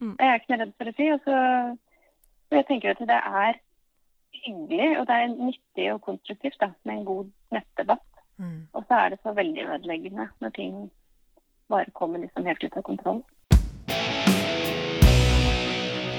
Mm. 0.00 0.16
Det 0.16 0.26
er 0.26 0.34
ikke 0.34 0.58
redd 0.60 0.74
for 0.76 0.90
å 0.90 0.96
si. 0.96 1.06
Og 1.12 1.20
så, 1.24 1.36
så 2.48 2.60
jeg 2.60 2.66
tenker 2.68 2.92
at 2.92 3.06
det 3.08 3.20
er 3.44 3.60
hyggelig, 4.44 4.90
og 4.98 5.06
det 5.08 5.14
er 5.14 5.32
nyttig 5.32 5.92
og 5.94 6.02
konstruktivt 6.02 6.60
da, 6.60 6.72
med 6.84 6.98
en 6.98 7.08
god 7.08 7.30
nettdebatt. 7.56 8.10
Mm. 8.36 8.66
Og 8.72 8.84
så 8.88 8.94
er 8.94 9.08
det 9.08 9.18
så 9.22 9.32
veldig 9.32 9.64
ødeleggende 9.64 10.28
når 10.40 10.54
ting 10.58 10.90
bare 11.68 11.90
kommer 11.94 12.18
liksom 12.18 12.44
helt 12.44 12.64
ut 12.64 12.76
av 12.76 12.82
kontroll. 12.82 13.22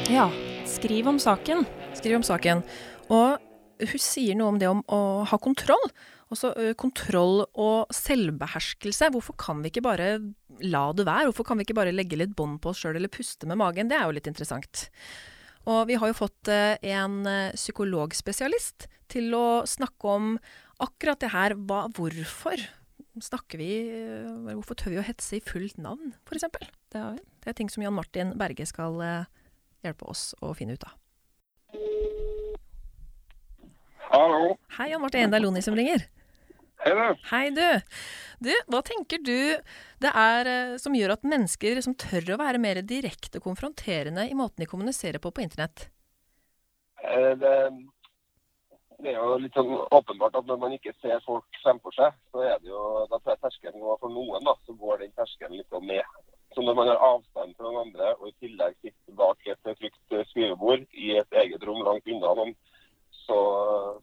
Ja, 0.10 0.30
skriv 0.76 1.08
om 1.08 1.20
saken. 1.22 1.64
Skriv 1.96 2.18
om 2.20 2.26
saken. 2.26 2.64
Og 3.14 3.40
hun 3.86 4.02
sier 4.02 4.38
noe 4.38 4.54
om 4.54 4.60
det 4.60 4.70
om 4.70 4.82
å 4.92 5.00
ha 5.28 5.40
kontroll. 5.42 5.84
Også 6.34 6.52
kontroll 6.80 7.44
og 7.46 7.94
selvbeherskelse. 7.94 9.12
Hvorfor 9.14 9.38
kan 9.40 9.62
vi 9.64 9.72
ikke 9.72 9.86
bare 9.86 10.10
la 10.64 10.88
det 10.96 11.06
være? 11.08 11.30
Hvorfor 11.30 11.48
kan 11.48 11.60
vi 11.60 11.68
ikke 11.68 11.78
bare 11.78 11.96
legge 11.96 12.20
litt 12.20 12.36
bånd 12.38 12.60
på 12.64 12.74
oss 12.74 12.82
sjøl 12.84 12.98
eller 13.00 13.14
puste 13.14 13.48
med 13.50 13.60
magen? 13.62 13.92
Det 13.92 13.98
er 13.98 14.08
jo 14.08 14.16
litt 14.18 14.30
interessant. 14.32 14.88
Og 15.66 15.86
vi 15.90 15.98
har 16.02 16.12
jo 16.12 16.18
fått 16.18 16.50
en 16.52 17.22
psykologspesialist 17.56 18.90
til 19.12 19.32
å 19.38 19.46
snakke 19.70 20.12
om 20.18 20.34
akkurat 20.84 21.22
det 21.22 21.32
her. 21.34 21.56
Hva, 21.70 21.86
hvorfor 21.94 22.60
snakker 23.24 23.62
vi 23.62 23.72
Hvorfor 24.50 24.76
tør 24.76 24.92
vi 24.92 25.00
å 25.00 25.08
hetse 25.08 25.38
i 25.38 25.46
fullt 25.46 25.80
navn, 25.80 26.12
f.eks.? 26.28 26.50
Det. 26.92 27.06
Det 27.46 27.52
er 27.52 27.58
ting 27.58 27.70
som 27.72 27.86
Jan 27.86 27.96
Martin 27.96 28.34
Berge 28.40 28.68
skal 28.68 29.00
hjelpe 29.88 30.10
oss 30.12 30.34
å 30.42 30.54
finne 30.58 30.76
ut 30.76 30.86
av. 30.88 30.96
Hallo. 34.12 34.56
Hei, 34.78 34.92
Jan 34.92 35.02
Martin. 35.02 35.32
Det 35.32 35.40
er 35.40 35.44
Loni 35.44 35.64
som 35.66 35.76
ringer. 35.78 36.06
Hei, 36.86 36.92
du. 36.94 37.24
Hei, 37.32 37.46
du. 37.56 37.66
Du, 38.46 38.52
hva 38.70 38.82
tenker 38.86 39.22
du 39.24 39.58
det 40.04 40.12
er 40.12 40.50
eh, 40.52 40.76
som 40.82 40.94
gjør 40.96 41.16
at 41.16 41.26
mennesker 41.26 41.80
som 41.82 41.96
tør 41.98 42.36
å 42.36 42.40
være 42.42 42.62
mer 42.62 42.82
direkte 42.86 43.42
konfronterende 43.42 44.28
i 44.30 44.38
måten 44.38 44.62
de 44.62 44.70
kommuniserer 44.70 45.24
på 45.24 45.32
på 45.34 45.44
internett? 45.46 45.88
Eh, 47.02 47.32
Det, 47.42 47.56
det 49.00 49.14
er 49.14 49.18
jo 49.18 49.40
litt 49.42 49.58
sånn 49.58 49.72
åpenbart 49.74 50.38
at 50.38 50.46
når 50.52 50.62
man 50.62 50.76
ikke 50.78 50.94
ser 51.02 51.24
folk 51.26 51.60
fremfor 51.64 51.96
seg, 51.96 52.14
så 52.32 52.46
er 52.46 52.62
det 52.62 52.70
jo 52.70 52.84
Da 53.10 53.18
tror 53.18 53.34
jeg 53.34 53.44
terskelen 53.48 53.82
går 53.82 54.00
for 54.04 54.14
noen, 54.14 54.46
da, 54.46 54.56
så 54.68 54.78
går 54.80 55.04
den 55.04 55.16
terskelen 55.18 55.58
litt 55.58 55.80
ned. 55.82 56.22
Så 56.56 56.64
når 56.64 56.78
man 56.78 56.88
har 56.88 57.02
avstand 57.04 57.52
fra 57.58 57.68
noen 57.68 57.90
andre, 57.90 58.14
og 58.16 58.30
i 58.30 58.38
tillegg 58.46 58.78
sitter 58.80 59.18
bak 59.20 59.50
et 59.52 59.72
trygt 59.76 60.16
skrivebord 60.32 60.86
i 60.96 61.12
et 61.20 61.40
eget 61.42 61.66
rom 61.68 61.82
langt 61.84 62.08
unna 62.08 62.32
noen, 62.40 62.54
så, 63.26 63.40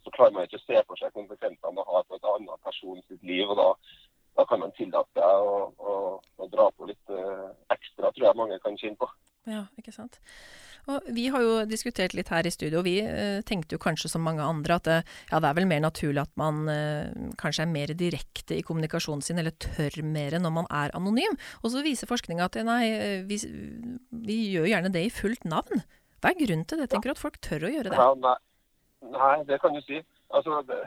så 0.04 0.12
klarer 0.12 0.34
man 0.36 0.48
ikke 0.48 0.60
å 0.60 0.66
se 0.66 0.82
for 0.88 1.00
seg 1.00 1.14
konsekvensene 1.16 1.78
det 1.78 1.86
har 1.88 2.04
på 2.08 2.18
et 2.18 2.28
annet 2.34 2.66
person 2.66 3.00
sitt 3.06 3.24
liv. 3.24 3.48
og 3.48 3.56
da, 3.56 3.68
da 4.38 4.46
kan 4.48 4.62
man 4.62 4.72
tillate 4.76 5.12
seg 5.18 5.46
å, 5.52 5.56
å, 5.76 5.94
å 6.40 6.50
dra 6.52 6.70
på 6.76 6.88
litt 6.88 7.12
eh, 7.12 7.48
ekstra, 7.74 8.10
tror 8.10 8.28
jeg 8.28 8.38
mange 8.38 8.60
kan 8.64 8.78
kjenne 8.80 9.00
på. 9.00 9.08
Ja, 9.50 9.66
ikke 9.78 9.94
sant? 9.94 10.20
Og 10.90 11.04
vi 11.14 11.28
har 11.30 11.42
jo 11.44 11.58
diskutert 11.70 12.14
litt 12.16 12.32
her 12.32 12.46
i 12.46 12.50
studio, 12.50 12.80
og 12.80 12.86
vi 12.88 12.96
eh, 13.06 13.38
tenkte 13.46 13.76
jo 13.76 13.82
kanskje 13.82 14.10
som 14.10 14.24
mange 14.26 14.42
andre 14.42 14.78
at 14.80 14.88
det, 14.88 14.96
ja, 15.30 15.38
det 15.38 15.50
er 15.50 15.58
vel 15.60 15.68
mer 15.70 15.82
naturlig 15.84 16.24
at 16.24 16.32
man 16.40 16.64
eh, 16.70 17.12
kanskje 17.38 17.66
er 17.66 17.70
mer 17.70 17.92
direkte 17.98 18.56
i 18.58 18.64
kommunikasjonen 18.66 19.22
sin, 19.22 19.38
eller 19.38 19.54
tør 19.62 20.00
mer 20.02 20.40
når 20.42 20.54
man 20.58 20.70
er 20.74 20.94
anonym. 20.98 21.38
Og 21.62 21.74
så 21.74 21.84
viser 21.86 22.10
forskninga 22.10 22.48
at 22.50 22.58
eh, 22.58 22.66
nei, 22.66 22.80
eh, 22.96 23.20
vi, 23.28 23.38
vi 24.26 24.38
gjør 24.56 24.72
gjerne 24.72 24.90
det 24.94 25.04
i 25.06 25.14
fullt 25.14 25.46
navn. 25.46 25.84
Hva 26.22 26.32
er 26.32 26.40
grunnen 26.42 26.66
til 26.66 26.82
det? 26.82 26.90
Tenker 26.90 27.12
du 27.12 27.14
at 27.14 27.22
folk 27.22 27.38
tør 27.42 27.68
å 27.68 27.72
gjøre 27.76 27.94
det? 27.94 28.02
Ja, 28.02 28.10
nei, 28.18 28.36
nei, 29.14 29.36
det 29.46 29.62
kan 29.62 29.78
du 29.78 29.82
si. 29.86 30.02
Altså, 30.34 30.64
det, 30.66 30.82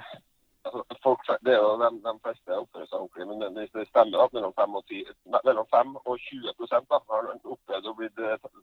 altså 0.66 0.98
folk, 1.04 1.22
det 1.46 1.54
er 1.54 1.60
jo 1.62 1.74
de, 1.82 1.90
de 2.06 2.14
fleste 2.26 2.58
oppfører 2.62 2.88
seg 2.90 3.00
ordentlig, 3.04 3.28
men 3.30 3.58
det, 3.58 3.66
det 3.76 3.86
stemmer 3.90 4.24
at 4.26 4.34
mellom 4.38 4.54
5 4.60 4.78
og, 4.80 4.84
10, 4.92 5.04
nei, 5.34 5.42
mellom 5.50 5.68
5 5.76 5.94
og 6.02 6.16
20 6.30 6.56
prosent 6.60 6.90
da, 6.94 7.00
har 7.12 7.30
opplevd 7.56 7.92
å 7.92 7.96
bli 8.00 8.10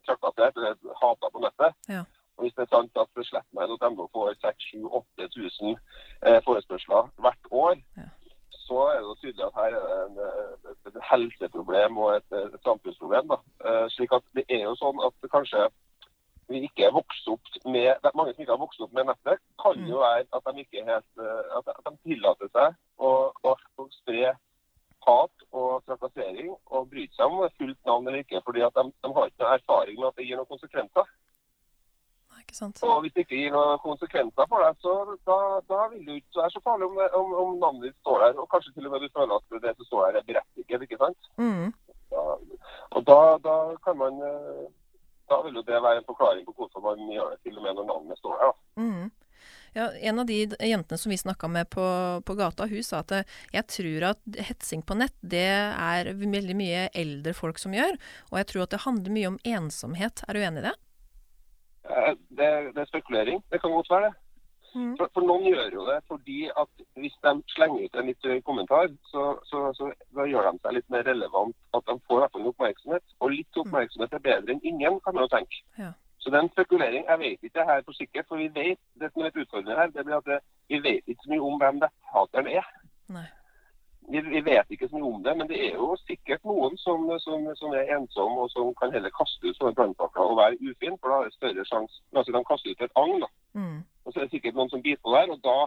trakassert 0.08 0.58
eller 0.58 0.98
hata 1.02 1.30
på 1.34 1.44
nettet. 1.44 1.78
Ja. 1.92 2.02
Og 2.36 2.46
Hvis 2.46 2.54
det 2.56 2.64
er 2.64 2.72
sant 2.72 2.96
at 3.02 3.22
slettmeg.no 3.28 4.08
får 4.16 4.34
6000-8000 4.40 5.76
eh, 6.26 6.40
forespørsler 6.46 7.12
hvert 7.22 7.50
år, 7.50 7.76
Ja. 8.00 8.08
så 8.66 8.78
er 8.88 8.98
det 9.00 9.08
jo 9.10 9.14
tydelig 9.20 9.44
at 9.46 9.58
her 9.60 9.76
er 9.78 10.06
det 10.16 10.28
eh, 10.30 10.70
et, 10.72 10.80
et 10.92 11.00
helseproblem 11.10 11.98
og 11.98 12.16
et, 12.16 12.38
et 12.40 12.64
samfunnsproblem. 12.68 13.28
Da. 13.34 13.38
Eh, 13.68 13.86
slik 13.96 14.14
at 14.16 14.24
det 14.38 14.46
er 14.48 14.64
jo 14.64 14.74
sånn 14.80 15.02
at 15.06 15.30
kanskje 15.34 15.66
vi 16.52 16.62
ikke 16.68 16.86
er 16.88 16.94
vokst 16.94 17.28
opp 17.32 17.50
med, 17.64 18.08
Mange 18.14 18.34
som 18.34 18.44
ikke 18.44 18.54
har 18.54 18.62
vokst 18.62 18.82
opp 18.84 18.94
med 18.96 19.08
nettet, 19.10 19.42
kan 19.62 19.84
jo 19.88 20.00
være 20.02 20.26
at 20.38 20.48
de 20.48 20.64
ikke 20.64 20.86
helt, 20.86 21.10
eh, 21.18 21.58
at 21.58 21.84
de 21.88 21.94
tillater 22.06 22.50
seg 22.54 22.78
å, 22.98 23.12
å, 23.42 23.54
å 23.80 23.88
spre 24.00 24.34
hat 25.06 25.46
og 25.50 25.82
trakassering 25.88 26.52
og 26.52 26.88
bryte 26.90 27.16
seg 27.16 27.26
om 27.26 27.42
fullt 27.58 27.88
navn 27.88 28.08
eller 28.08 28.22
ikke, 28.22 28.42
fordi 28.46 28.62
at 28.66 28.76
de, 28.78 28.86
de 29.02 29.12
har 29.16 29.30
ikke 29.30 29.44
noe 29.44 29.58
erfaring 29.58 29.98
med 29.98 30.08
at 30.10 30.20
det 30.20 30.28
gir 30.28 30.38
noen 30.38 30.50
konsekvenser. 30.52 31.08
Nei, 32.32 32.42
ikke 32.44 32.58
sant? 32.58 32.82
Og 32.86 33.00
hvis 33.04 33.14
det 33.16 33.24
ikke 33.26 33.40
gir 33.40 33.56
noen 33.56 33.80
konsekvenser 33.82 34.50
for 34.50 34.64
deg, 34.64 34.78
så 34.84 34.94
da, 35.28 35.38
da 35.70 35.80
vil 35.92 36.04
det 36.06 36.20
ikke 36.20 36.42
være 36.42 36.54
så 36.54 36.62
farlig 36.66 36.90
om, 36.90 37.00
om, 37.20 37.34
om 37.44 37.56
navnet 37.64 37.88
ditt 37.88 37.98
står 38.04 38.26
der. 38.26 38.38
Og 38.38 38.50
kanskje 38.52 38.74
til 38.76 38.86
og 38.88 38.94
med 38.94 39.04
du 39.04 39.16
føler 39.16 39.34
at 39.38 39.58
det 39.66 39.74
som 39.78 39.90
står 39.90 40.06
der 40.06 40.20
er 40.20 40.28
berettiget, 40.30 40.86
ikke 40.86 41.00
sant? 41.02 41.32
Mm. 41.42 41.72
Da, 42.12 42.22
og 42.92 43.04
da, 43.08 43.20
da 43.42 43.56
kan 43.84 43.98
man 43.98 44.22
eh, 44.28 44.64
Da 45.32 45.40
vil 45.46 45.56
jo 45.56 45.64
det 45.64 45.80
være 45.80 46.02
en 46.02 46.08
forklaring 46.08 46.46
på 46.46 46.54
hvorfor 46.58 46.84
man 46.84 47.02
gjør 47.08 47.34
det 47.34 47.42
til 47.46 47.58
og 47.58 47.64
med 47.64 47.78
når 47.78 47.88
navnet 47.88 48.20
står 48.20 48.40
der. 48.42 48.56
Mm. 48.76 49.10
Ja, 49.72 49.86
en 50.04 50.18
av 50.20 50.26
de 50.28 50.36
jentene 50.44 50.98
som 51.00 51.10
vi 51.10 51.16
snakka 51.16 51.48
med 51.48 51.70
på, 51.72 51.84
på 52.28 52.34
gata, 52.36 52.66
hun 52.68 52.84
sa 52.84 53.00
at 53.00 53.14
jeg 53.54 53.64
tror 53.72 54.04
at 54.10 54.40
hetsing 54.50 54.82
på 54.84 54.98
nett, 55.00 55.14
det 55.24 55.46
er 55.48 56.10
veldig 56.20 56.56
mye 56.58 56.82
eldre 56.92 57.32
folk 57.36 57.60
som 57.62 57.72
gjør. 57.72 57.96
Og 58.28 58.36
jeg 58.42 58.50
tror 58.50 58.66
at 58.66 58.74
det 58.74 58.82
handler 58.84 59.16
mye 59.16 59.30
om 59.32 59.38
ensomhet. 59.48 60.24
Er 60.28 60.36
du 60.36 60.42
enig 60.44 60.60
i 60.60 60.66
det? 60.68 60.74
Eh, 61.88 62.12
Det, 62.28 62.50
det 62.76 62.84
er 62.84 62.90
spekulering. 62.92 63.40
Det 63.48 63.62
kan 63.62 63.72
godt 63.72 63.90
være 63.90 64.10
det. 64.10 64.14
Mm. 64.74 64.92
For, 64.98 65.10
for 65.14 65.26
noen 65.28 65.44
gjør 65.50 65.74
jo 65.76 65.86
det 65.88 65.98
fordi 66.08 66.38
at 66.62 66.84
hvis 67.00 67.16
de 67.24 67.32
slenger 67.52 67.84
ut 67.84 67.98
en 67.98 68.08
litt 68.08 68.28
høy 68.28 68.38
kommentar, 68.46 68.88
så, 69.10 69.24
så, 69.48 69.64
så 69.76 69.90
da 70.16 70.24
gjør 70.28 70.48
de 70.48 70.62
seg 70.62 70.78
litt 70.78 70.94
mer 70.94 71.04
relevant. 71.08 71.56
At 71.76 71.84
de 71.88 71.98
får 72.08 72.24
i 72.28 72.46
oppmerksomhet. 72.52 73.04
Og 73.20 73.34
litt 73.34 73.60
oppmerksomhet 73.64 74.16
er 74.16 74.24
bedre 74.24 74.56
enn 74.56 74.64
ingen, 74.72 75.00
kan 75.04 75.16
man 75.16 75.26
jo 75.26 75.34
tenke. 75.34 75.60
Ja. 75.80 75.92
Så 76.22 76.30
det 76.30 76.38
er 76.38 76.46
en 76.46 76.54
spekulering. 76.54 77.04
Jeg 77.08 77.18
vet 77.18 77.46
ikke 77.48 77.66
her 77.66 77.82
for 77.84 77.98
sikkert, 77.98 78.26
for 78.28 78.38
vi 78.38 78.48
vet 78.54 78.78
det 79.00 79.10
som 79.12 79.24
er 79.26 79.34
utfordrende 79.34 79.78
her, 79.78 79.90
det 79.90 80.04
blir 80.06 80.20
at 80.20 80.28
det, 80.30 80.40
vi 80.70 80.78
vet 80.82 81.06
ikke 81.06 81.24
så 81.24 81.32
mye 81.32 81.46
om 81.48 81.56
hvem 81.62 81.80
netthateren 81.82 82.50
er. 82.60 82.68
Nei. 83.16 83.28
Vi, 84.10 84.20
vi 84.20 84.40
vet 84.44 84.70
ikke 84.70 84.88
så 84.88 84.98
mye 84.98 85.10
om 85.14 85.22
det, 85.22 85.34
men 85.38 85.48
det 85.50 85.58
er 85.66 85.74
jo 85.78 85.92
sikkert 86.06 86.44
noen 86.46 86.78
som, 86.78 87.04
som, 87.24 87.46
som 87.58 87.74
er 87.78 87.90
ensom, 87.96 88.38
og 88.42 88.50
som 88.54 88.70
kan 88.78 88.94
heller 88.94 89.14
kaste 89.18 89.46
ut 89.46 89.58
sånne 89.58 89.74
brannpakker 89.78 90.22
og 90.22 90.38
være 90.38 90.58
ufin, 90.70 90.98
for 91.00 91.10
da 91.10 91.18
er 91.20 91.30
det 91.30 91.38
større 91.38 91.66
sjanse 91.70 92.00
Altså, 92.16 92.32
de 92.34 92.44
kaster 92.50 92.70
ut 92.70 92.86
et 92.86 92.98
agn, 93.02 93.22
da. 93.24 93.30
Mm. 93.58 93.78
Og 94.04 94.12
så 94.12 94.20
er 94.20 94.26
det 94.26 94.34
sikkert 94.36 94.56
noen 94.58 94.72
som 94.72 94.82
biter 94.82 95.02
på 95.02 95.14
der, 95.14 95.30
og 95.32 95.44
da 95.44 95.58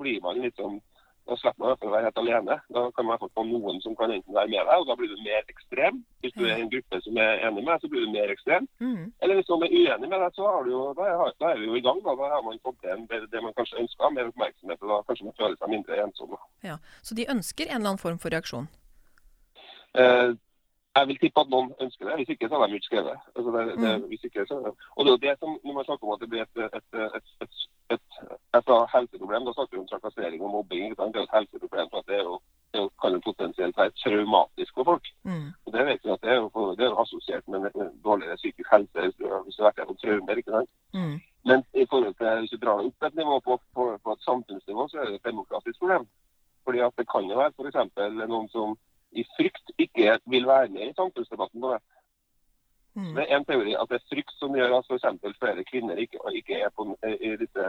blir 0.00 0.20
man 0.24 0.42
sånn 0.58 0.82
Da 1.24 1.36
slipper 1.40 1.56
man 1.56 1.70
i 1.70 1.72
hvert 1.72 1.80
fall 1.80 1.88
å 1.88 1.92
være 1.94 2.04
helt 2.04 2.18
alene. 2.20 2.54
Da 2.76 2.80
kan 2.92 3.06
man 3.08 3.20
få 3.20 3.44
noen 3.48 3.78
som 3.80 3.94
kan 3.96 4.10
enten 4.12 4.34
være 4.36 4.50
med 4.52 4.66
deg, 4.68 4.82
og 4.82 4.90
da 4.90 4.96
blir 4.98 5.08
du 5.08 5.22
mer 5.24 5.46
ekstrem. 5.48 6.02
Hvis 6.20 6.34
du 6.36 6.42
er 6.44 6.58
en 6.58 6.68
gruppe 6.68 6.98
som 7.00 7.16
er 7.16 7.40
enig 7.46 7.62
med 7.62 7.70
deg, 7.70 7.80
så 7.80 7.88
blir 7.94 8.04
du 8.04 8.10
mer 8.12 8.32
ekstrem. 8.34 8.66
Mm. 8.76 9.06
Eller 9.24 9.38
hvis 9.38 9.48
noen 9.48 9.64
er 9.64 9.72
uenig 9.72 10.10
med 10.10 10.20
deg, 10.20 10.36
så 10.36 10.50
har 10.50 10.66
du 10.66 10.74
jo, 10.74 10.82
da, 10.98 11.06
er, 11.08 11.62
vi 11.62 11.70
jo 11.70 11.78
i 11.78 11.84
gang. 11.86 12.02
Da, 12.04 12.12
da 12.20 12.28
har 12.34 12.44
man 12.44 12.60
fått 12.60 12.76
til 12.84 13.06
det, 13.08 13.22
det 13.32 13.40
man 13.46 13.56
kanskje 13.56 13.80
ønsker, 13.80 14.12
mer 14.12 14.28
oppmerksomhet, 14.34 14.84
og 14.84 14.92
da 14.92 15.00
kanskje 15.08 15.30
man 15.30 15.38
føler 15.40 15.56
seg 15.62 15.72
mindre 15.72 16.02
ensom. 16.04 16.36
Ja. 16.68 16.76
Så 17.00 17.16
de 17.16 17.30
ønsker 17.38 17.70
en 17.70 17.78
eller 17.78 17.94
annen 17.94 18.04
form 18.04 18.20
for 18.20 18.36
reaksjon. 18.36 18.68
Eh, 19.96 20.36
jeg 20.96 21.08
vil 21.08 21.18
tippe 21.18 21.42
at 21.42 21.50
noen 21.50 21.70
ønsker 21.84 22.06
det. 22.08 22.16
Hvis 22.20 22.32
ikke, 22.34 22.48
så 22.48 22.58
har 22.58 22.66
de 22.66 22.76
ikke 22.78 22.90
skrevet. 22.90 23.16
Altså 23.36 23.50
det, 23.56 23.62
det, 23.82 23.92
Mm. 23.94 24.08
hvis 24.10 24.24
ikke, 24.24 24.46
så, 24.50 24.54
og 24.96 25.00
det 25.04 25.10
er 25.10 25.16
jo 25.16 25.24
det 25.26 25.34
som, 25.38 25.50
når 25.64 25.74
man 25.78 25.84
snakker 25.84 26.06
om 26.06 26.14
at 26.14 26.20
det 26.22 26.30
blir 26.30 26.42
et, 26.42 26.56
et, 26.56 26.74
et, 26.78 27.26
et, 27.44 27.54
et, 27.94 28.06
et, 28.58 28.68
helseproblem, 28.94 29.46
da 29.46 29.52
snakker 29.54 29.74
vi 29.74 29.82
om 29.82 29.90
trakassering 29.90 30.42
og 30.42 30.50
mobbing. 30.54 30.84
Det 30.90 31.02
er 31.02 31.20
jo 31.20 31.28
et 31.28 31.36
helseproblem, 31.38 31.86
for 31.90 31.98
at 31.98 32.08
det 32.10 32.16
er 32.20 32.24
jo, 32.30 32.36
det 32.72 32.80
kan 33.02 33.12
jo 33.16 33.20
potensielt 33.28 33.76
være 33.80 33.96
traumatisk 34.02 34.72
for 34.76 34.84
folk. 34.90 35.06
Mm. 35.30 35.48
Og 35.64 35.70
det 35.74 35.86
vet 35.88 36.00
vi 36.04 36.14
at 36.14 36.22
det 36.24 36.30
er 36.34 36.38
jo, 36.42 36.48
det 36.78 36.84
er 36.84 36.90
jo 36.92 37.02
assosiert 37.04 37.44
med 37.48 37.58
en 37.58 37.92
dårligere 38.06 38.40
psykisk 38.42 38.68
helse 38.74 38.98
hvis 39.04 39.16
du 39.56 39.62
har 39.62 39.68
vært 39.68 39.78
gjennom 39.80 40.00
traumer. 40.02 40.36
ikke 40.40 40.56
sant? 40.56 40.70
Mm. 40.98 41.16
Men 41.48 41.58
i 41.82 41.86
forhold 41.90 42.14
til 42.18 42.38
hvis 42.40 42.54
du 42.54 42.58
drar 42.62 42.78
det 42.78 42.86
opp 42.88 43.06
et 43.08 43.18
nivå 43.20 43.34
på, 43.46 43.52
på, 43.74 43.82
på 44.04 44.12
et 44.12 44.26
samfunnsnivå, 44.28 44.88
så 44.88 44.98
er 44.98 45.04
det 45.04 45.14
et 45.14 45.28
demokratisk 45.30 45.78
problem. 45.82 46.06
Fordi 46.64 46.78
at 46.86 46.94
det 46.98 47.06
kan 47.12 47.24
jo 47.30 47.38
være 47.42 47.52
f.eks. 47.58 47.78
noen 48.32 48.48
som 48.54 48.78
i 49.14 49.24
frykt 49.36 49.74
ikke 49.78 50.18
vil 50.32 50.46
være 50.46 50.68
med 50.74 50.90
i 50.90 50.96
samfunnsdebatten 50.98 51.60
på 51.60 51.74
det. 51.74 51.82
Mm. 52.96 53.14
Det 53.14 53.22
er 53.28 53.36
en 53.36 53.44
teori 53.44 53.72
at 53.74 53.88
det 53.90 53.96
er 53.98 54.08
frykt 54.10 54.34
som 54.38 54.54
gjør 54.54 54.76
at 54.76 54.86
f.eks. 54.86 55.06
flere 55.42 55.64
kvinner 55.70 55.96
ikke, 56.02 56.18
ikke 56.38 56.54
er 56.66 56.70
på, 56.76 56.82
i 57.28 57.30
disse, 57.42 57.64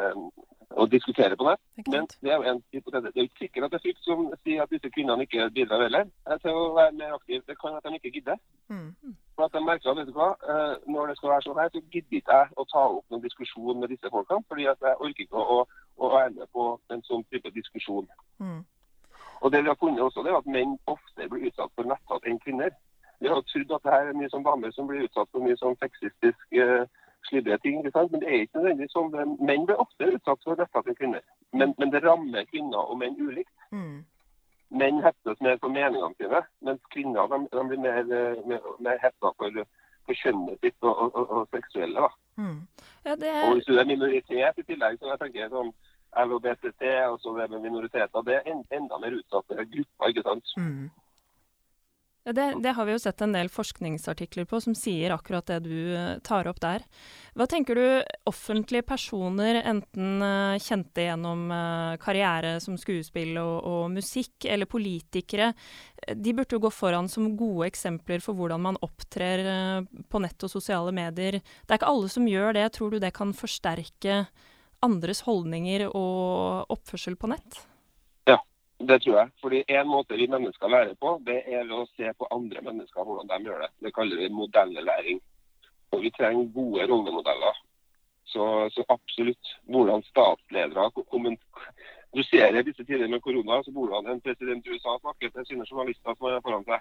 og 0.70 0.92
diskuterer 0.92 1.36
på 1.36 1.48
nett. 1.50 1.62
Men 1.94 2.08
det 2.22 2.32
er 2.32 2.36
jo 2.38 2.46
en 2.52 2.62
hypotese. 2.74 3.12
Det 3.14 3.20
er 3.22 3.28
ikke 3.30 3.44
sikkert 3.46 3.64
at 3.66 3.72
det 3.72 3.80
er 3.80 3.86
frykt 3.88 4.04
som 4.10 4.22
sier 4.44 4.62
at 4.64 4.74
disse 4.74 4.92
kvinnene 4.96 5.26
ikke 5.26 5.50
bidrar 5.56 5.86
heller 5.86 6.06
eh, 6.06 6.38
til 6.44 6.60
å 6.60 6.68
være 6.78 6.94
mer 7.00 7.18
aktive. 7.18 7.42
Det 7.50 7.58
kan 7.62 7.78
at 7.78 7.88
de 7.88 7.98
ikke 7.98 8.14
gidder. 8.20 8.38
Mm. 8.70 9.16
For 9.36 9.48
at 9.48 9.58
de 9.58 9.64
merker 9.66 9.90
at 9.90 9.98
vet 9.98 10.12
du 10.12 10.20
hva, 10.20 10.30
eh, 10.54 10.76
når 10.94 11.10
det 11.10 11.18
skal 11.18 11.34
være 11.34 11.48
sånn 11.48 11.62
her, 11.64 11.74
så 11.74 11.84
gidder 11.96 12.20
ikke 12.22 12.38
jeg 12.38 12.54
å 12.62 12.68
ta 12.76 12.86
opp 13.00 13.10
noen 13.10 13.26
diskusjon 13.26 13.82
med 13.82 13.94
disse 13.96 14.14
folkene. 14.14 14.46
Fordi 14.52 14.70
at 14.76 14.88
jeg 14.90 15.02
orker 15.08 15.26
ikke 15.26 15.50
å, 15.58 15.60
å 15.98 16.14
være 16.14 16.36
med 16.38 16.54
på 16.54 16.70
en 16.94 17.06
sånn 17.10 17.26
type 17.34 17.56
diskusjon. 17.58 18.06
Mm. 18.38 18.62
Og 19.42 19.52
det 19.52 19.64
vi 19.64 19.72
har 19.72 19.80
funnet 19.80 20.02
også, 20.02 20.24
det 20.24 20.32
er 20.32 20.38
at 20.42 20.52
menn 20.58 20.78
ofte 20.88 21.30
blir 21.30 21.48
utsatt 21.50 21.72
for 21.76 21.88
netthat 21.90 22.28
enn 22.30 22.40
kvinner. 22.44 22.72
Vi 23.20 23.32
har 23.32 23.42
trodd 23.52 23.74
at 23.76 23.84
det 23.84 23.94
her 23.94 24.12
er 24.12 24.18
mye 24.20 24.30
som 24.30 24.44
damer 24.44 24.72
som 24.76 24.88
blir 24.88 25.06
utsatt 25.08 25.30
for 25.32 25.44
mye 25.44 25.58
sånn 25.60 25.78
sexistisk 25.82 26.58
uh, 26.60 26.84
slidre 27.30 27.58
ting. 27.64 27.80
ikke 27.80 27.94
sant? 27.96 28.12
Men 28.12 28.24
det 28.24 28.30
er 28.32 28.44
ikke 28.44 28.60
nødvendigvis 28.60 28.96
sånn. 28.96 29.38
Menn 29.40 29.68
blir 29.70 29.82
ofte 29.86 30.12
utsatt 30.18 30.44
for 30.44 30.60
netthat 30.60 30.92
enn 30.92 31.00
kvinner. 31.00 31.24
Men, 31.54 31.74
men, 31.80 31.94
det 31.94 32.04
rammer 32.04 32.48
kvinner 32.52 32.92
og 32.92 33.00
menn 33.00 33.18
ulikt. 33.22 33.54
Mm. 33.72 34.04
Menn 34.76 35.02
heftes 35.06 35.42
mer 35.46 35.58
for 35.62 35.72
meningene 35.72 36.14
sine, 36.20 36.42
mens 36.68 36.92
kvinner 36.94 37.30
de, 37.32 37.42
de 37.54 37.66
blir 37.70 37.82
mer, 37.82 38.02
mer, 38.50 38.70
mer 38.84 39.02
hefta 39.04 39.32
for, 39.40 39.60
for, 40.06 40.22
kjønnet 40.24 40.58
sitt 40.64 40.78
og, 40.82 40.94
og, 41.06 41.20
og, 41.22 41.36
og 41.40 41.52
seksuelle. 41.56 42.08
da. 42.08 42.42
Mm. 42.42 42.58
Ja, 43.06 43.16
det... 43.16 43.36
Og 43.46 43.54
hvis 43.54 43.70
du 43.70 43.78
er 43.78 43.88
minoritet 43.88 44.60
i 44.60 44.66
tillegg, 44.68 44.98
så 45.00 45.14
jeg 45.14 45.22
tenker 45.22 45.54
sånn 45.54 45.72
LHBTT 46.16 46.84
og 47.12 47.18
så 47.22 47.34
det 47.38 47.50
med 47.52 47.66
minoriteter, 47.68 48.28
det 48.28 48.38
er 48.42 48.54
enda 48.80 49.00
mer 49.02 49.18
utsatte 49.20 49.66
grupper. 49.72 50.12
ikke 50.12 50.24
sant? 50.26 50.56
Mm. 50.58 50.86
Ja, 52.26 52.34
det, 52.34 52.46
det, 52.64 52.72
har 52.74 52.88
vi 52.88 52.94
jo 52.96 53.00
sett 53.04 53.22
en 53.22 53.36
del 53.36 53.52
forskningsartikler 53.54 54.48
på 54.50 54.58
som 54.64 54.74
sier 54.74 55.14
akkurat 55.14 55.46
det 55.46 55.60
du 55.68 55.92
eh, 55.94 56.16
tar 56.26 56.48
opp 56.50 56.58
der. 56.64 56.82
Hva 57.38 57.46
tenker 57.46 57.78
du 57.78 57.84
offentlige 58.26 58.82
personer, 58.88 59.60
enten 59.62 60.24
uh, 60.26 60.56
kjente 60.58 61.06
gjennom 61.06 61.44
uh, 61.54 62.00
karriere 62.02 62.56
som 62.64 62.80
skuespill 62.82 63.38
og, 63.38 63.60
og, 63.70 63.84
musikk, 63.94 64.48
eller 64.50 64.66
politikere, 64.66 65.52
de 66.18 66.34
burde 66.34 66.58
jo 66.58 66.64
gå 66.66 66.74
foran 66.74 67.12
som 67.12 67.30
gode 67.38 67.70
eksempler 67.70 68.26
for 68.26 68.34
hvordan 68.40 68.64
man 68.64 68.82
opptrer 68.82 69.86
på 70.10 70.24
nett 70.26 70.48
og 70.48 70.50
sosiale 70.50 70.96
medier. 70.98 71.38
Det 71.38 71.76
er 71.76 71.78
ikke 71.78 71.94
alle 71.94 72.10
som 72.10 72.26
gjør 72.30 72.58
det. 72.58 72.66
Tror 72.74 72.96
du 72.96 73.02
det 73.04 73.14
kan 73.14 73.38
forsterke 73.38 74.24
andres 74.86 75.24
holdninger 75.26 75.88
og 75.90 76.72
oppførsel 76.76 77.18
på 77.20 77.30
nett? 77.32 77.60
Ja, 78.30 78.38
det 78.80 79.02
tror 79.04 79.20
jeg. 79.20 79.34
Fordi 79.42 79.64
En 79.68 79.88
måte 79.92 80.18
vi 80.20 80.28
mennesker 80.32 80.72
lærer 80.72 80.96
på, 81.00 81.18
det 81.26 81.42
er 81.48 81.72
å 81.72 81.86
se 81.96 82.12
på 82.18 82.30
andre 82.32 82.62
mennesker 82.62 83.04
hvordan 83.04 83.32
de 83.32 83.50
gjør 83.50 83.66
det. 83.66 83.72
Det 83.88 83.94
kaller 83.96 84.22
vi 84.22 84.30
modellæring. 84.30 85.22
Og 85.94 86.02
vi 86.04 86.12
trenger 86.12 86.52
gode 86.54 86.88
rollemodeller. 86.92 87.62
Så, 88.26 88.46
så 88.74 88.84
absolutt. 88.90 89.56
Hvordan 89.70 90.04
statsledere 90.10 90.90
Du 92.16 92.24
ser 92.24 92.56
i 92.56 92.64
disse 92.64 92.84
tider 92.84 93.08
med 93.08 93.22
korona, 93.22 93.62
så 93.64 93.72
hvordan 93.72 94.08
en 94.08 94.22
president 94.22 94.66
i 94.66 94.70
USA 94.70 94.98
snakker 95.02 95.30
til 95.30 95.46
sine 95.46 95.66
journalister 95.70 96.16
som 96.16 96.28
er 96.32 96.44
foran 96.44 96.64
seg 96.64 96.80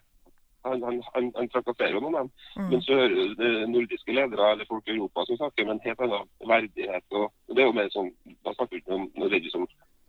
han, 0.64 0.82
han, 0.82 1.00
han, 1.14 1.30
han 1.36 1.48
trakasserer 1.52 1.96
jo 1.96 2.02
noen, 2.04 2.16
dem. 2.18 2.30
Mm. 2.58 2.68
Men 2.72 2.84
så 2.84 2.98
hører 2.98 3.34
du 3.38 3.48
nordiske 3.72 4.16
ledere 4.16 4.50
eller 4.52 4.68
folk 4.70 4.88
i 4.88 4.94
Europa 4.96 5.26
som 5.28 5.40
snakker 5.40 5.68
med 5.68 5.76
en 5.76 5.84
helt 5.84 6.04
annen 6.06 6.30
verdighet. 6.52 7.06
og, 7.10 7.32
Det 7.50 7.62
er 7.62 7.68
jo 7.68 7.76
mer 7.76 7.90
sånn, 7.94 8.12
Da 8.44 8.54
snakker 8.54 8.76
vi 8.76 8.82
ikke 8.82 8.98
om 8.98 9.06
noe 9.20 9.32
liksom, 9.34 9.68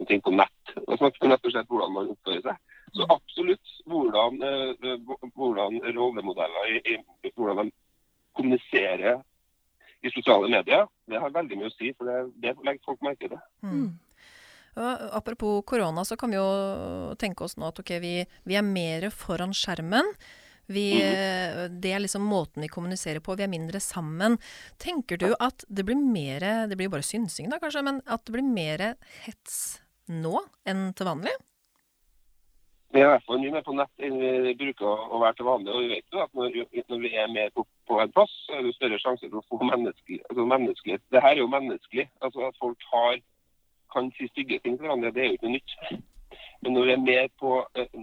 ting 0.09 0.23
på 0.23 0.33
nett. 0.35 0.73
Da 0.75 0.97
snakker 0.97 1.21
vi 1.21 1.31
rett 1.33 1.47
og 1.47 1.55
slett 1.55 1.71
hvordan 1.71 1.95
man 1.95 2.11
oppfører 2.15 2.43
seg. 2.47 2.63
Så 2.95 3.03
mm. 3.03 3.13
absolutt 3.17 3.75
hvordan, 3.91 4.41
uh, 4.41 5.15
hvordan 5.35 5.79
rollemodeller 5.97 6.73
i, 6.75 6.95
i, 6.95 7.31
hvordan 7.35 7.65
de 7.65 7.75
kommuniserer 8.35 9.21
i 10.05 10.11
sosiale 10.13 10.49
medier, 10.51 10.87
det 11.09 11.19
har 11.19 11.33
veldig 11.33 11.57
mye 11.59 11.71
å 11.71 11.75
si. 11.75 11.91
For 11.97 12.07
det, 12.07 12.17
det 12.43 12.55
legger 12.63 12.83
folk 12.87 13.03
merke 13.05 13.31
til. 13.31 13.39
Mm. 13.65 13.93
Apropos 14.75 15.63
korona, 15.65 16.03
så 16.05 16.17
kan 16.19 16.33
vi 16.33 16.37
jo 16.37 17.15
tenke 17.19 17.45
oss 17.45 17.55
nå 17.55 17.69
at 17.71 17.79
okay, 17.79 18.01
vi, 18.03 18.15
vi 18.43 18.57
er 18.59 18.65
mer 18.65 19.07
foran 19.13 19.55
skjermen. 19.55 20.09
Vi, 20.67 20.85
mm. 20.97 21.79
Det 21.81 21.91
er 21.93 22.01
liksom 22.01 22.25
måten 22.25 22.65
vi 22.65 22.71
kommuniserer 22.71 23.21
på. 23.23 23.35
Vi 23.37 23.45
er 23.45 23.51
mindre 23.51 23.81
sammen. 23.83 24.39
Tenker 24.81 25.21
du 25.21 25.27
at 25.37 25.65
det 25.69 25.85
blir 25.85 25.99
mer 25.99 26.41
Det 26.69 26.77
blir 26.77 26.89
jo 26.89 26.95
bare 26.97 27.05
synsing, 27.05 27.51
da 27.51 27.61
kanskje, 27.61 27.85
men 27.85 28.01
at 28.05 28.25
det 28.25 28.33
blir 28.37 28.47
mer 28.47 28.95
hets 29.25 29.83
nå 30.09 30.39
enn 30.69 30.89
til 30.97 31.09
vanlig? 31.09 31.33
Vi 32.95 33.01
er 33.01 33.09
i 33.09 33.11
hvert 33.11 33.25
fall 33.27 33.41
mye 33.41 33.51
mer 33.51 33.63
på 33.65 33.73
nett 33.75 34.03
enn 34.07 34.13
vi 34.21 34.53
bruker 34.55 34.87
å 34.87 35.17
være 35.19 35.35
til 35.35 35.47
vanlig. 35.49 35.71
og 35.73 35.81
vi 35.83 35.89
vet 35.91 36.13
jo 36.13 36.21
at 36.23 36.33
Når, 36.37 36.53
når 36.91 36.99
vi 37.03 37.09
er 37.11 37.31
mer 37.33 37.49
på, 37.51 37.65
på, 37.89 37.99
en 37.99 38.11
plass, 38.15 38.31
så 38.45 38.55
er 38.55 38.63
det 38.63 38.75
større 38.77 38.99
sjanse 39.03 39.29
for 39.31 39.41
å 39.41 39.47
få 39.49 39.67
menneskelig, 39.67 40.21
altså 40.29 40.45
menneskelighet. 40.53 41.03
Det 41.11 41.23
her 41.25 41.33
er 41.33 41.41
jo 41.41 41.51
menneskelig. 41.51 42.05
altså 42.21 42.45
At 42.47 42.61
folk 42.61 42.85
har, 42.93 43.19
kan 43.91 44.11
si 44.15 44.29
stygge 44.31 44.61
ting 44.63 44.77
til 44.77 44.87
hverandre, 44.87 45.11
det 45.11 45.23
er 45.23 45.27
jo 45.27 45.39
ikke 45.39 45.49
noe 45.49 45.57
nytt. 45.57 46.05
Men 46.65 46.73
når 46.73 46.85
vi, 46.85 46.91
er 46.91 47.01
mer 47.05 47.27
på, 47.39 47.49
eh, 47.77 47.97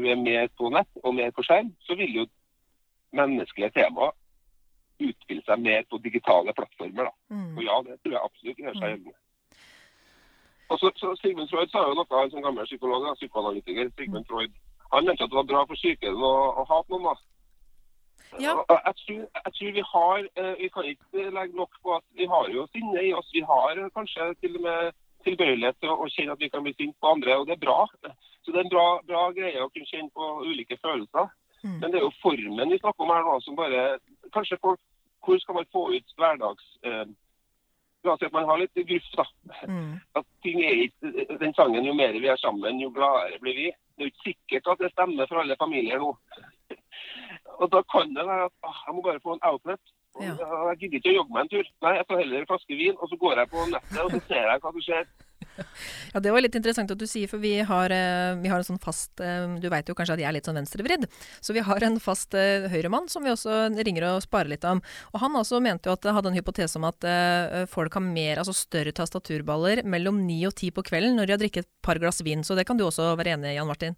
vi 0.00 0.10
er 0.10 0.20
mer 0.20 0.46
på 0.56 0.70
nett 0.72 1.02
og 1.02 1.14
mer 1.14 1.34
på 1.36 1.42
skjerm, 1.44 1.68
så 1.84 1.96
vil 2.00 2.14
jo 2.22 2.22
menneskelige 3.12 3.74
temaer 3.76 4.14
utspille 5.04 5.44
seg 5.44 5.60
mer 5.60 5.84
på 5.90 6.00
digitale 6.00 6.54
plattformer. 6.56 7.10
Mm. 7.28 7.58
Og 7.58 7.62
ja, 7.66 7.76
det 7.84 7.98
tror 8.00 8.14
jeg 8.16 8.24
absolutt 8.24 8.62
gjør 8.62 8.78
seg 8.78 8.86
mm. 8.86 8.88
gjeldende. 8.88 9.18
Og 10.68 10.78
så, 10.80 10.90
så 10.96 11.12
Sigmund 11.20 11.52
Freud 11.52 11.68
sa 11.70 11.84
jo 11.84 11.94
noe, 11.94 12.08
han 12.10 12.32
som 12.32 12.42
gammel 12.42 12.64
psykolog, 12.66 13.04
da, 13.04 13.14
psykoanalytiker. 13.20 13.92
Sigmund 13.98 14.24
mm. 14.24 14.30
Freud, 14.30 14.56
Han 14.94 15.04
mente 15.04 15.24
at 15.24 15.30
det 15.30 15.40
var 15.42 15.50
bra 15.52 15.64
for 15.68 15.78
psyken 15.78 16.16
å, 16.16 16.34
å 16.56 16.64
ha 16.70 16.82
noen. 16.88 17.10
da. 17.10 17.14
Ja. 18.40 18.54
Jeg, 18.72 18.94
tror, 19.02 19.20
jeg, 19.44 19.52
tror, 19.58 19.72
vi 19.76 19.82
har 19.92 20.24
eh, 20.40 20.54
Vi 20.60 20.68
kan 20.74 20.88
ikke 20.88 21.28
legge 21.36 21.56
nok 21.56 21.76
på 21.82 21.94
at 21.94 22.04
vi 22.18 22.26
har 22.32 22.48
jo 22.54 22.66
sinne 22.72 23.04
i 23.04 23.12
oss. 23.14 23.28
Vi 23.34 23.44
har 23.46 23.80
kanskje 23.94 24.32
til 24.40 24.56
og 24.58 24.64
med 24.66 24.96
tilbøyelighet 25.26 25.78
til 25.82 25.92
å 25.92 26.08
kjenne 26.12 26.36
at 26.36 26.42
vi 26.42 26.50
kan 26.52 26.64
bli 26.64 26.74
sint 26.76 26.96
på 27.02 27.12
andre, 27.12 27.36
og 27.36 27.48
det 27.48 27.56
er 27.56 27.64
bra. 27.66 27.80
Så 28.46 28.52
det 28.52 28.60
er 28.60 28.64
en 28.64 28.72
bra, 28.72 28.86
bra 29.06 29.26
greie 29.36 29.62
å 29.62 29.68
kunne 29.74 29.90
kjenne 29.90 30.12
på 30.14 30.30
ulike 30.46 30.78
følelser. 30.82 31.30
Mm. 31.62 31.78
Men 31.82 31.90
det 31.90 32.00
er 32.00 32.06
jo 32.06 32.16
formen 32.22 32.72
vi 32.72 32.78
snakker 32.78 33.04
om 33.04 33.14
her 33.14 33.24
nå, 33.26 33.38
som 33.42 33.56
bare 33.58 33.84
Kanskje 34.34 34.58
folk 34.60 34.80
Hvor 35.24 35.38
skal 35.42 35.56
man 35.56 35.72
få 35.72 35.88
ut 35.96 36.18
hverdags... 36.20 36.66
Eh, 36.86 37.06
La 38.06 38.12
oss 38.14 38.20
si 38.22 38.28
at 38.28 38.34
man 38.36 38.46
har 38.46 38.60
litt 38.60 38.78
gruff, 38.86 39.06
da. 39.18 39.24
Mm. 39.66 39.96
At 40.18 40.26
ting 40.46 40.60
er 40.62 40.84
ikke 40.84 41.38
Den 41.40 41.54
sangen, 41.56 41.86
jo 41.88 41.94
mer 41.96 42.14
vi 42.14 42.30
er 42.30 42.38
sammen, 42.38 42.78
jo 42.78 42.92
gladere 42.94 43.40
blir 43.42 43.56
vi. 43.58 43.72
Det 43.96 44.04
er 44.04 44.06
jo 44.06 44.12
ikke 44.12 44.28
sikkert 44.28 44.70
at 44.72 44.84
det 44.84 44.92
stemmer 44.92 45.26
for 45.26 45.42
alle 45.42 45.56
familier 45.58 45.98
nå. 46.02 46.12
Og 47.60 47.70
da 47.72 47.82
kan 47.90 48.12
det 48.14 48.26
være 48.28 48.46
at 48.46 48.68
ah, 48.68 48.82
jeg 48.86 48.94
må 48.94 49.02
bare 49.06 49.22
få 49.24 49.34
en 49.34 49.46
outlet. 49.48 49.94
Ja. 50.20 50.34
Jeg 50.72 50.80
gidder 50.80 50.98
ikke 51.00 51.12
å 51.12 51.16
jogge 51.20 51.34
meg 51.34 51.44
en 51.44 51.52
tur. 51.52 51.70
Nei, 51.84 51.94
jeg 51.98 52.08
tar 52.08 52.20
heller 52.22 52.42
en 52.42 52.50
flaske 52.50 52.76
vin, 52.78 52.96
og 52.96 53.10
så 53.10 53.18
går 53.20 53.40
jeg 53.42 53.52
på 53.52 53.64
nettet 53.72 54.02
og 54.02 54.12
så 54.14 54.20
ser 54.28 54.46
jeg 54.48 54.62
hva 54.62 54.72
som 54.72 54.84
skjer. 54.88 55.08
Ja, 56.12 56.20
Det 56.20 56.32
var 56.32 56.42
litt 56.44 56.56
interessant 56.56 56.90
at 56.92 57.00
du 57.00 57.06
sier, 57.08 57.28
for 57.28 57.40
vi 57.40 57.54
har, 57.64 57.92
eh, 57.92 58.36
vi 58.40 58.48
har 58.48 58.60
en 58.60 58.66
sånn 58.66 58.80
fast 58.80 59.20
eh, 59.24 59.46
Du 59.60 59.68
veit 59.72 59.88
jo 59.88 59.96
kanskje 59.96 60.16
at 60.16 60.22
jeg 60.22 60.28
er 60.28 60.36
litt 60.36 60.48
sånn 60.48 60.58
venstrevridd. 60.58 61.06
Så 61.44 61.56
vi 61.56 61.64
har 61.64 61.84
en 61.84 61.98
fast 62.00 62.36
uh, 62.36 62.66
høyremann 62.72 63.08
som 63.12 63.24
vi 63.24 63.32
også 63.32 63.56
ringer 63.76 64.06
og 64.10 64.24
sparer 64.24 64.50
litt 64.52 64.64
om. 64.68 64.80
Og 65.12 65.20
han 65.22 65.36
også 65.36 65.60
mente 65.64 65.88
jo 65.88 65.96
at 65.96 66.08
hadde 66.16 66.32
en 66.32 66.38
hypotese 66.38 66.78
om 66.80 66.86
at 66.88 67.04
folk 67.70 67.96
har 67.96 68.04
mer, 68.04 68.40
altså 68.40 68.54
større 68.56 68.92
tastaturballer 68.96 69.82
mellom 69.88 70.22
ni 70.26 70.38
og 70.48 70.54
ti 70.58 70.70
på 70.74 70.84
kvelden 70.86 71.16
når 71.18 71.28
de 71.28 71.34
har 71.34 71.42
drikket 71.42 71.66
et 71.66 71.72
par 71.84 72.00
glass 72.02 72.22
vin. 72.24 72.44
Så 72.46 72.56
det 72.56 72.66
kan 72.68 72.78
du 72.78 72.86
også 72.86 73.12
være 73.18 73.36
enig 73.36 73.52
i, 73.52 73.56
Jan 73.58 73.68
Martin? 73.68 73.96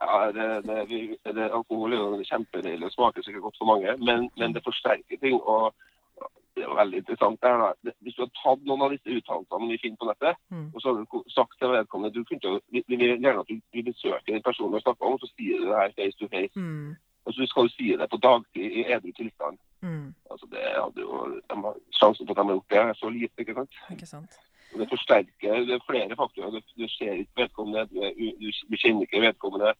Ja, 0.00 0.32
det, 0.32 0.64
det, 0.64 1.34
det, 1.36 1.50
Alkohol 1.52 1.92
er 1.92 1.98
jo 1.98 2.24
kjempedeilig 2.32 2.86
og 2.88 2.92
smaker 2.92 3.22
sikkert 3.22 3.42
godt 3.42 3.58
for 3.60 3.68
mange, 3.72 3.96
men, 4.08 4.30
men, 4.40 4.54
det 4.54 4.64
forsterker 4.64 5.20
ting. 5.20 5.36
og 5.42 5.74
Det 6.54 6.62
er 6.64 6.68
jo 6.70 6.78
veldig 6.78 6.98
interessant. 6.98 7.42
Der, 7.42 7.56
da. 7.62 7.92
Hvis 8.00 8.16
du 8.16 8.22
har 8.24 8.32
tatt 8.42 8.64
noen 8.68 8.82
av 8.86 8.94
disse 8.94 9.18
uttalelsene 9.18 9.68
vi 9.72 9.78
finner 9.82 10.00
på 10.00 10.08
nettet, 10.08 10.40
mm. 10.48 10.66
og 10.74 10.80
så 10.80 10.88
har 10.88 10.96
du 11.02 11.22
sagt 11.36 11.54
til 11.58 11.72
vedkommende 11.74 12.14
du 12.16 12.24
kunne, 12.24 12.56
vi, 12.72 12.82
vi 12.88 12.96
vil 12.96 13.14
gjerne 13.20 13.44
at 13.44 13.52
du, 13.52 13.60
vi 13.76 13.86
besøker 13.90 14.32
den 14.32 14.46
personen 14.48 14.74
og 14.80 14.84
snakker 14.84 15.06
om, 15.06 15.16
og 15.18 15.22
så 15.22 15.30
sier 15.34 15.60
du 15.60 15.68
det 15.68 15.78
her 15.82 15.96
face 16.00 16.18
to 16.18 16.32
face. 16.34 16.54
Mm. 16.56 16.96
Og 17.24 17.34
så 17.36 17.46
skal 17.46 17.68
du 17.68 17.72
si 17.76 17.92
det 18.00 18.10
på 18.10 18.22
dagtid 18.28 18.76
i 18.80 18.86
edru 18.94 19.12
tilstand. 19.20 19.60
Mm. 19.84 20.06
Altså 20.30 20.46
det 20.52 20.64
hadde 20.82 21.04
jo, 21.06 21.26
de 21.50 21.74
Sjansen 21.98 22.26
for 22.26 22.32
at 22.32 22.40
de 22.40 22.48
har 22.48 22.56
gjort 22.56 22.72
det, 22.72 22.78
er 22.78 22.94
så 23.02 23.08
lite. 23.08 23.44
ikke 23.44 23.58
sant? 23.60 23.82
Ikke 23.92 24.06
sant? 24.06 24.40
Det 24.78 24.86
forsterker 24.88 25.64
det 25.66 25.74
er 25.74 25.86
flere 25.90 26.16
faktorer. 26.16 26.50
Du, 26.50 26.60
du 26.82 26.88
ser 26.88 27.12
ikke 27.12 27.42
vedkommende, 27.42 27.86
du, 27.90 27.96
du, 28.40 28.50
du 28.70 28.76
kjenner 28.76 29.02
ikke 29.06 29.20
vedkommende. 29.20 29.72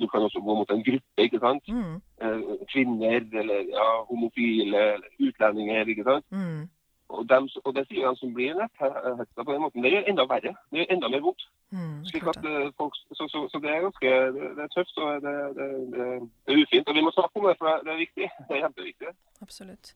Du, 0.00 0.06
kan 0.08 0.22
også 0.22 0.40
gå 0.44 0.54
mot 0.54 0.70
en 0.70 0.84
gruppe, 0.84 1.18
ikke 1.26 1.38
sant. 1.38 1.68
Mm. 1.68 1.96
Eh, 2.22 2.40
kvinner 2.72 3.20
eller 3.40 3.58
ja, 3.76 3.88
homofile 4.10 4.82
utlendinger, 5.26 5.84
ikke 5.92 6.08
sant. 6.08 6.26
Mm. 6.30 6.68
Og, 7.08 7.28
dem, 7.28 7.48
og, 7.64 7.70
det 7.76 7.84
sier 7.88 8.08
de 8.08 8.18
som 8.18 8.32
blir 8.34 8.56
netthetsa 8.58 9.44
på 9.44 9.52
den 9.52 9.62
måten. 9.64 9.84
Det 9.84 9.92
gjør 9.92 10.08
enda 10.10 10.24
verre. 10.32 10.52
Det 10.70 10.80
gjør 10.80 10.94
enda 10.94 11.10
mer 11.12 11.24
vondt. 11.26 11.44
Mm, 11.74 12.00
at 12.32 12.46
eh, 12.50 12.68
folk, 12.78 12.94
så, 13.18 13.24
så, 13.32 13.38
så, 13.52 13.58
det 13.62 13.70
er 13.70 13.80
ganske 13.86 14.10
det, 14.34 14.50
det 14.56 14.62
er 14.64 14.72
tøft 14.74 14.98
og 15.02 15.22
det, 15.24 15.34
det, 15.58 15.68
det, 15.94 16.04
er 16.52 16.60
ufint. 16.62 16.88
Og 16.88 16.94
vi 16.94 17.04
må 17.06 17.10
snakke 17.14 17.40
om 17.40 17.48
det, 17.48 17.56
for 17.58 17.82
det 17.84 17.92
er 17.92 18.04
viktig. 18.04 18.28
Det 18.48 18.56
er 18.56 18.62
kjempeviktig. 18.64 19.14
Absolutt. 19.46 19.94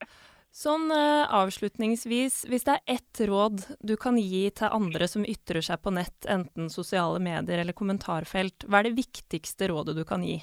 Sånn 0.54 0.88
uh, 0.90 1.28
avslutningsvis, 1.38 2.40
hvis 2.48 2.64
det 2.66 2.78
er 2.78 2.94
ett 2.96 3.20
råd 3.28 3.60
du 3.84 3.94
kan 4.00 4.16
gi 4.18 4.48
til 4.50 4.72
andre 4.72 5.06
som 5.10 5.26
ytrer 5.28 5.62
seg 5.62 5.82
på 5.84 5.92
nett, 5.94 6.26
enten 6.26 6.70
sosiale 6.72 7.20
medier 7.22 7.60
eller 7.62 7.76
kommentarfelt, 7.76 8.66
hva 8.66 8.80
er 8.80 8.88
det 8.88 8.98
viktigste 8.98 9.68
rådet 9.70 9.94
du 9.98 10.04
kan 10.08 10.24
gi? 10.26 10.40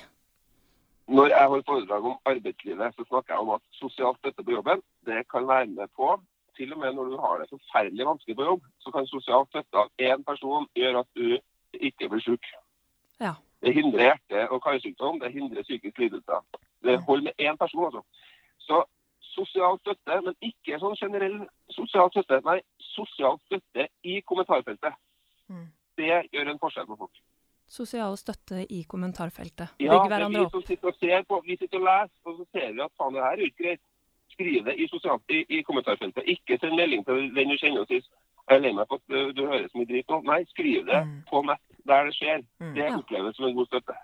Når 1.06 1.30
jeg 1.34 1.50
holder 1.50 1.66
foredrag 1.68 2.06
om 2.10 2.16
arbeidslivet, 2.26 2.96
så 2.96 3.06
snakker 3.06 3.36
jeg 3.36 3.44
om 3.44 3.52
at 3.58 3.64
sosial 3.78 4.16
støtte 4.18 4.46
på 4.46 4.56
jobben 4.56 4.82
det 5.06 5.26
kan 5.30 5.46
være 5.48 5.68
med 5.74 5.92
på 5.98 6.16
Til 6.56 6.72
og 6.72 6.80
med 6.80 6.96
når 6.96 7.10
du 7.12 7.18
har 7.20 7.42
det 7.42 7.50
forferdelig 7.52 8.06
vanskelig 8.08 8.36
på 8.40 8.46
jobb, 8.48 8.62
så 8.80 8.92
kan 8.96 9.08
sosial 9.10 9.44
støtte 9.50 9.76
av 9.76 9.90
én 10.00 10.22
person 10.24 10.64
gjøre 10.80 11.02
at 11.04 11.10
du 11.20 11.36
ikke 11.76 12.08
blir 12.14 12.24
syk. 12.24 12.48
Ja. 13.20 13.34
Det 13.60 13.74
hindrer 13.76 14.06
hjerte- 14.06 14.46
og 14.48 14.62
karsykdom, 14.64 15.20
det 15.20 15.34
hindrer 15.34 15.68
psykisk 15.68 16.00
lidelse. 16.00 16.40
Det 16.80 16.96
holder 17.04 17.24
med 17.28 17.44
én 17.44 17.60
person, 17.60 17.90
altså. 17.90 18.02
Så 18.60 18.86
sosial 19.36 19.78
støtte, 19.84 20.18
men 20.26 20.36
ikke 20.42 20.80
sånn 20.82 20.96
generell 21.00 21.38
sosial 21.76 22.10
støtte. 22.14 22.42
Nei, 22.46 22.60
sosial 22.96 23.38
støtte 23.46 23.88
i 24.04 24.20
kommentarfeltet. 24.28 24.96
Mm. 25.52 25.68
Det 26.00 26.12
gjør 26.34 26.52
en 26.54 26.60
forskjell 26.60 26.88
på 26.90 26.98
folk. 27.04 27.22
Sosial 27.68 28.18
støtte 28.18 28.62
i 28.72 28.84
kommentarfeltet. 28.90 29.72
Ja, 29.82 29.98
Bygg 30.06 30.36
vi 30.36 30.44
som 30.54 30.62
sitter 30.68 30.92
og 30.92 31.00
ser 31.00 31.24
på, 31.30 31.42
vi 31.46 31.58
sitter 31.58 31.80
og 31.82 31.88
leser, 31.88 32.20
og 32.26 32.38
så 32.40 32.46
ser 32.54 32.74
vi 32.76 32.84
at 32.86 32.92
faen, 32.98 33.14
det 33.16 33.24
her 33.24 33.38
er 33.40 33.48
ikke 33.50 33.64
greit. 33.64 33.82
Skriv 34.36 34.66
det 34.66 34.76
i, 34.82 34.88
sosial, 34.92 35.22
i, 35.32 35.46
i 35.50 35.62
kommentarfeltet. 35.64 36.26
Ikke 36.28 36.58
send 36.60 36.76
melding 36.76 37.06
til 37.08 37.30
den 37.36 37.50
du 37.54 37.58
kjenner 37.62 37.86
og 37.86 37.88
sier 37.88 38.04
jeg 38.46 38.60
er 38.60 38.62
lei 38.62 38.72
meg 38.78 38.86
for 38.90 39.00
at 39.02 39.34
du, 39.34 39.42
så 39.42 39.78
mye 39.80 39.88
drit 39.90 40.12
nå. 40.12 40.20
Nei, 40.28 40.44
skriv 40.52 40.84
det 40.86 41.00
Mm. 41.06 41.14
på 41.30 41.40
nett 41.48 41.62
der 41.90 42.06
det 42.06 42.14
skjer. 42.14 42.44
Mm. 42.62 42.74
Det 42.76 42.84
Ja. 42.84 42.98
oppleves 42.98 43.36
som 43.36 43.46
en 43.46 43.56
god 43.56 43.68
støtte. 43.72 43.96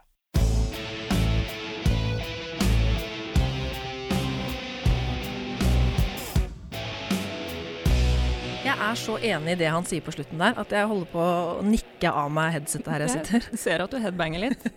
Jeg 8.61 8.77
er 8.77 8.97
så 8.99 9.15
enig 9.17 9.55
i 9.55 9.57
det 9.57 9.69
han 9.73 9.85
sier 9.89 10.03
på 10.05 10.11
slutten 10.13 10.37
der, 10.37 10.53
at 10.61 10.69
jeg 10.75 10.85
holder 10.85 11.07
på 11.09 11.21
å 11.21 11.61
nikke 11.65 12.09
av 12.13 12.27
meg 12.29 12.51
headsetet 12.53 12.89
her 12.93 13.03
jeg 13.03 13.13
sitter. 13.15 13.45
Jeg 13.49 13.61
ser 13.63 13.81
at 13.81 13.93
du 13.93 13.97
headbanger 13.97 14.43
litt. 14.43 14.67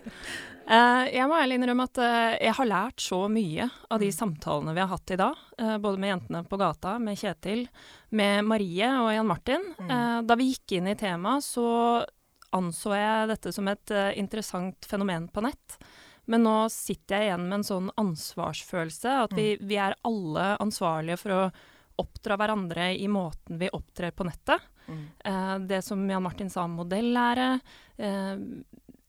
Uh, 0.65 1.05
jeg 1.13 1.27
må 1.29 1.37
ærlig 1.37 1.59
innrømme 1.59 1.85
at 1.85 2.01
uh, 2.01 2.31
jeg 2.33 2.55
har 2.57 2.69
lært 2.71 3.03
så 3.05 3.19
mye 3.29 3.67
av 3.93 4.01
de 4.01 4.09
samtalene 4.15 4.73
vi 4.73 4.81
har 4.81 4.89
hatt 4.89 5.13
i 5.13 5.19
dag. 5.21 5.43
Uh, 5.61 5.75
både 5.83 6.01
med 6.01 6.11
jentene 6.15 6.41
på 6.49 6.59
gata, 6.63 6.95
med 7.03 7.21
Kjetil, 7.21 7.61
med 8.09 8.49
Marie 8.49 8.89
og 9.03 9.11
Jan 9.13 9.29
Martin. 9.29 9.69
Eh, 9.85 10.17
da 10.25 10.39
vi 10.39 10.49
gikk 10.49 10.77
inn 10.79 10.89
i 10.89 10.97
temaet, 10.97 11.45
så 11.45 11.67
anså 12.55 12.95
jeg 12.95 13.29
dette 13.35 13.53
som 13.53 13.69
et 13.69 13.93
interessant 14.15 14.87
fenomen 14.89 15.27
på 15.29 15.43
nett. 15.45 15.77
Men 16.31 16.45
nå 16.47 16.57
sitter 16.73 17.19
jeg 17.19 17.29
igjen 17.29 17.45
med 17.49 17.59
en 17.59 17.69
sånn 17.69 17.93
ansvarsfølelse, 18.01 19.17
at 19.27 19.35
vi, 19.37 19.51
vi 19.61 19.77
er 19.77 19.97
alle 20.07 20.53
ansvarlige 20.63 21.19
for 21.21 21.35
å 21.35 21.41
oppdra 22.01 22.37
hverandre 22.37 22.89
i 22.99 23.07
måten 23.11 23.59
vi 23.61 23.69
opptrer 23.73 24.11
på 24.15 24.25
nettet. 24.27 24.61
Eh, 25.25 25.57
det 25.65 25.81
som 25.83 26.03
Jan 26.09 26.23
Martin 26.23 26.49
sa 26.49 26.63
om 26.67 26.75
modellære. 26.79 27.59
Eh, 27.97 28.35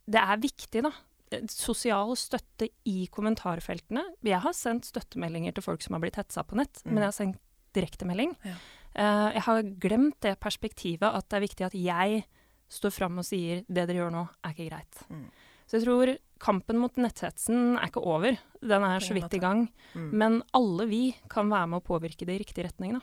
det 0.07 0.23
er 0.23 0.37
viktig, 0.43 0.83
da. 0.87 0.93
Eh, 1.33 1.43
Sosial 1.51 2.15
støtte 2.17 2.69
i 2.87 3.09
kommentarfeltene. 3.13 4.05
Jeg 4.25 4.41
har 4.41 4.53
sendt 4.57 4.87
støttemeldinger 4.87 5.55
til 5.57 5.63
folk 5.67 5.83
som 5.83 5.95
har 5.99 6.01
blitt 6.05 6.17
hetsa 6.21 6.45
på 6.47 6.57
nett, 6.57 6.83
Mm. 6.85 6.93
men 6.95 7.03
jeg 7.03 7.07
har 7.11 7.19
sendt 7.19 7.39
direktemelding. 7.75 8.37
Ja. 8.45 8.55
Eh, 8.95 9.33
jeg 9.35 9.43
har 9.43 9.63
glemt 9.63 10.21
det 10.21 10.39
perspektivet 10.41 11.03
at 11.13 11.29
det 11.29 11.37
er 11.37 11.47
viktig 11.47 11.67
at 11.67 11.75
jeg 11.75 12.25
står 12.69 12.91
fram 12.91 13.19
og 13.19 13.25
sier 13.25 13.65
det 13.69 13.87
dere 13.87 13.97
gjør 14.01 14.13
nå, 14.13 14.29
er 14.45 14.51
ikke 14.55 14.71
greit. 14.71 15.03
Mm. 15.11 15.27
Så 15.67 15.79
jeg 15.79 15.87
tror 15.87 16.13
kampen 16.43 16.79
mot 16.79 16.99
netthetsen 17.01 17.77
er 17.81 17.89
ikke 17.89 18.05
over. 18.05 18.37
Den 18.63 18.87
er 18.87 19.03
så 19.03 19.17
vidt 19.17 19.35
i 19.35 19.43
gang. 19.43 19.67
Mm. 19.95 20.11
Men 20.13 20.41
alle 20.57 20.87
vi 20.91 21.03
kan 21.33 21.51
være 21.51 21.73
med 21.73 21.81
å 21.81 21.87
påvirke 21.87 22.29
det 22.29 22.37
i 22.37 22.43
riktig 22.45 22.69
retning, 22.69 22.99
da. 22.99 23.03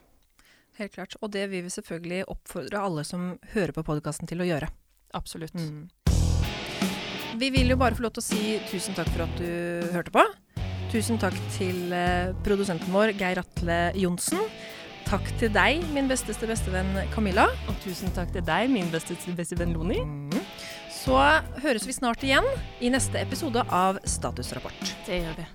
Helt 0.80 0.96
klart. 0.96 1.18
Og 1.22 1.30
det 1.34 1.48
vil 1.52 1.66
vi 1.66 1.74
selvfølgelig 1.74 2.24
oppfordre 2.34 2.82
alle 2.82 3.04
som 3.06 3.34
hører 3.54 3.76
på 3.76 3.86
podkasten 3.86 4.30
til 4.30 4.42
å 4.42 4.48
gjøre. 4.48 4.72
Absolutt. 5.14 5.54
Mm. 5.54 5.90
Vi 7.38 7.50
vil 7.54 7.74
jo 7.74 7.78
bare 7.82 7.98
få 7.98 8.06
lov 8.06 8.14
til 8.16 8.24
å 8.24 8.26
si 8.26 8.56
tusen 8.70 8.98
takk 8.98 9.10
for 9.14 9.26
at 9.26 9.38
du 9.42 9.92
hørte 9.94 10.14
på. 10.14 10.24
Tusen 10.94 11.18
takk 11.22 11.36
til 11.56 11.94
eh, 11.94 12.34
produsenten 12.46 12.94
vår, 12.94 13.16
Geir 13.18 13.42
Atle 13.42 13.78
Johnsen. 13.98 14.42
Takk 15.10 15.26
til 15.42 15.52
deg, 15.54 15.82
min 15.94 16.08
besteste 16.10 16.48
bestevenn 16.50 16.94
Camilla. 17.14 17.48
Og 17.68 17.78
tusen 17.84 18.14
takk 18.16 18.32
til 18.34 18.46
deg, 18.46 18.70
min 18.72 18.94
besteste 18.94 19.34
beste 19.38 19.58
venn 19.60 19.74
Loni. 19.76 20.00
Så 21.04 21.18
høres 21.60 21.84
vi 21.84 21.92
snart 21.92 22.22
igjen 22.24 22.46
i 22.80 22.88
neste 22.94 23.20
episode 23.20 23.60
av 23.76 23.98
Statusrapport. 24.08 24.94
Det 25.04 25.20
gjør 25.20 25.36
vi. 25.42 25.48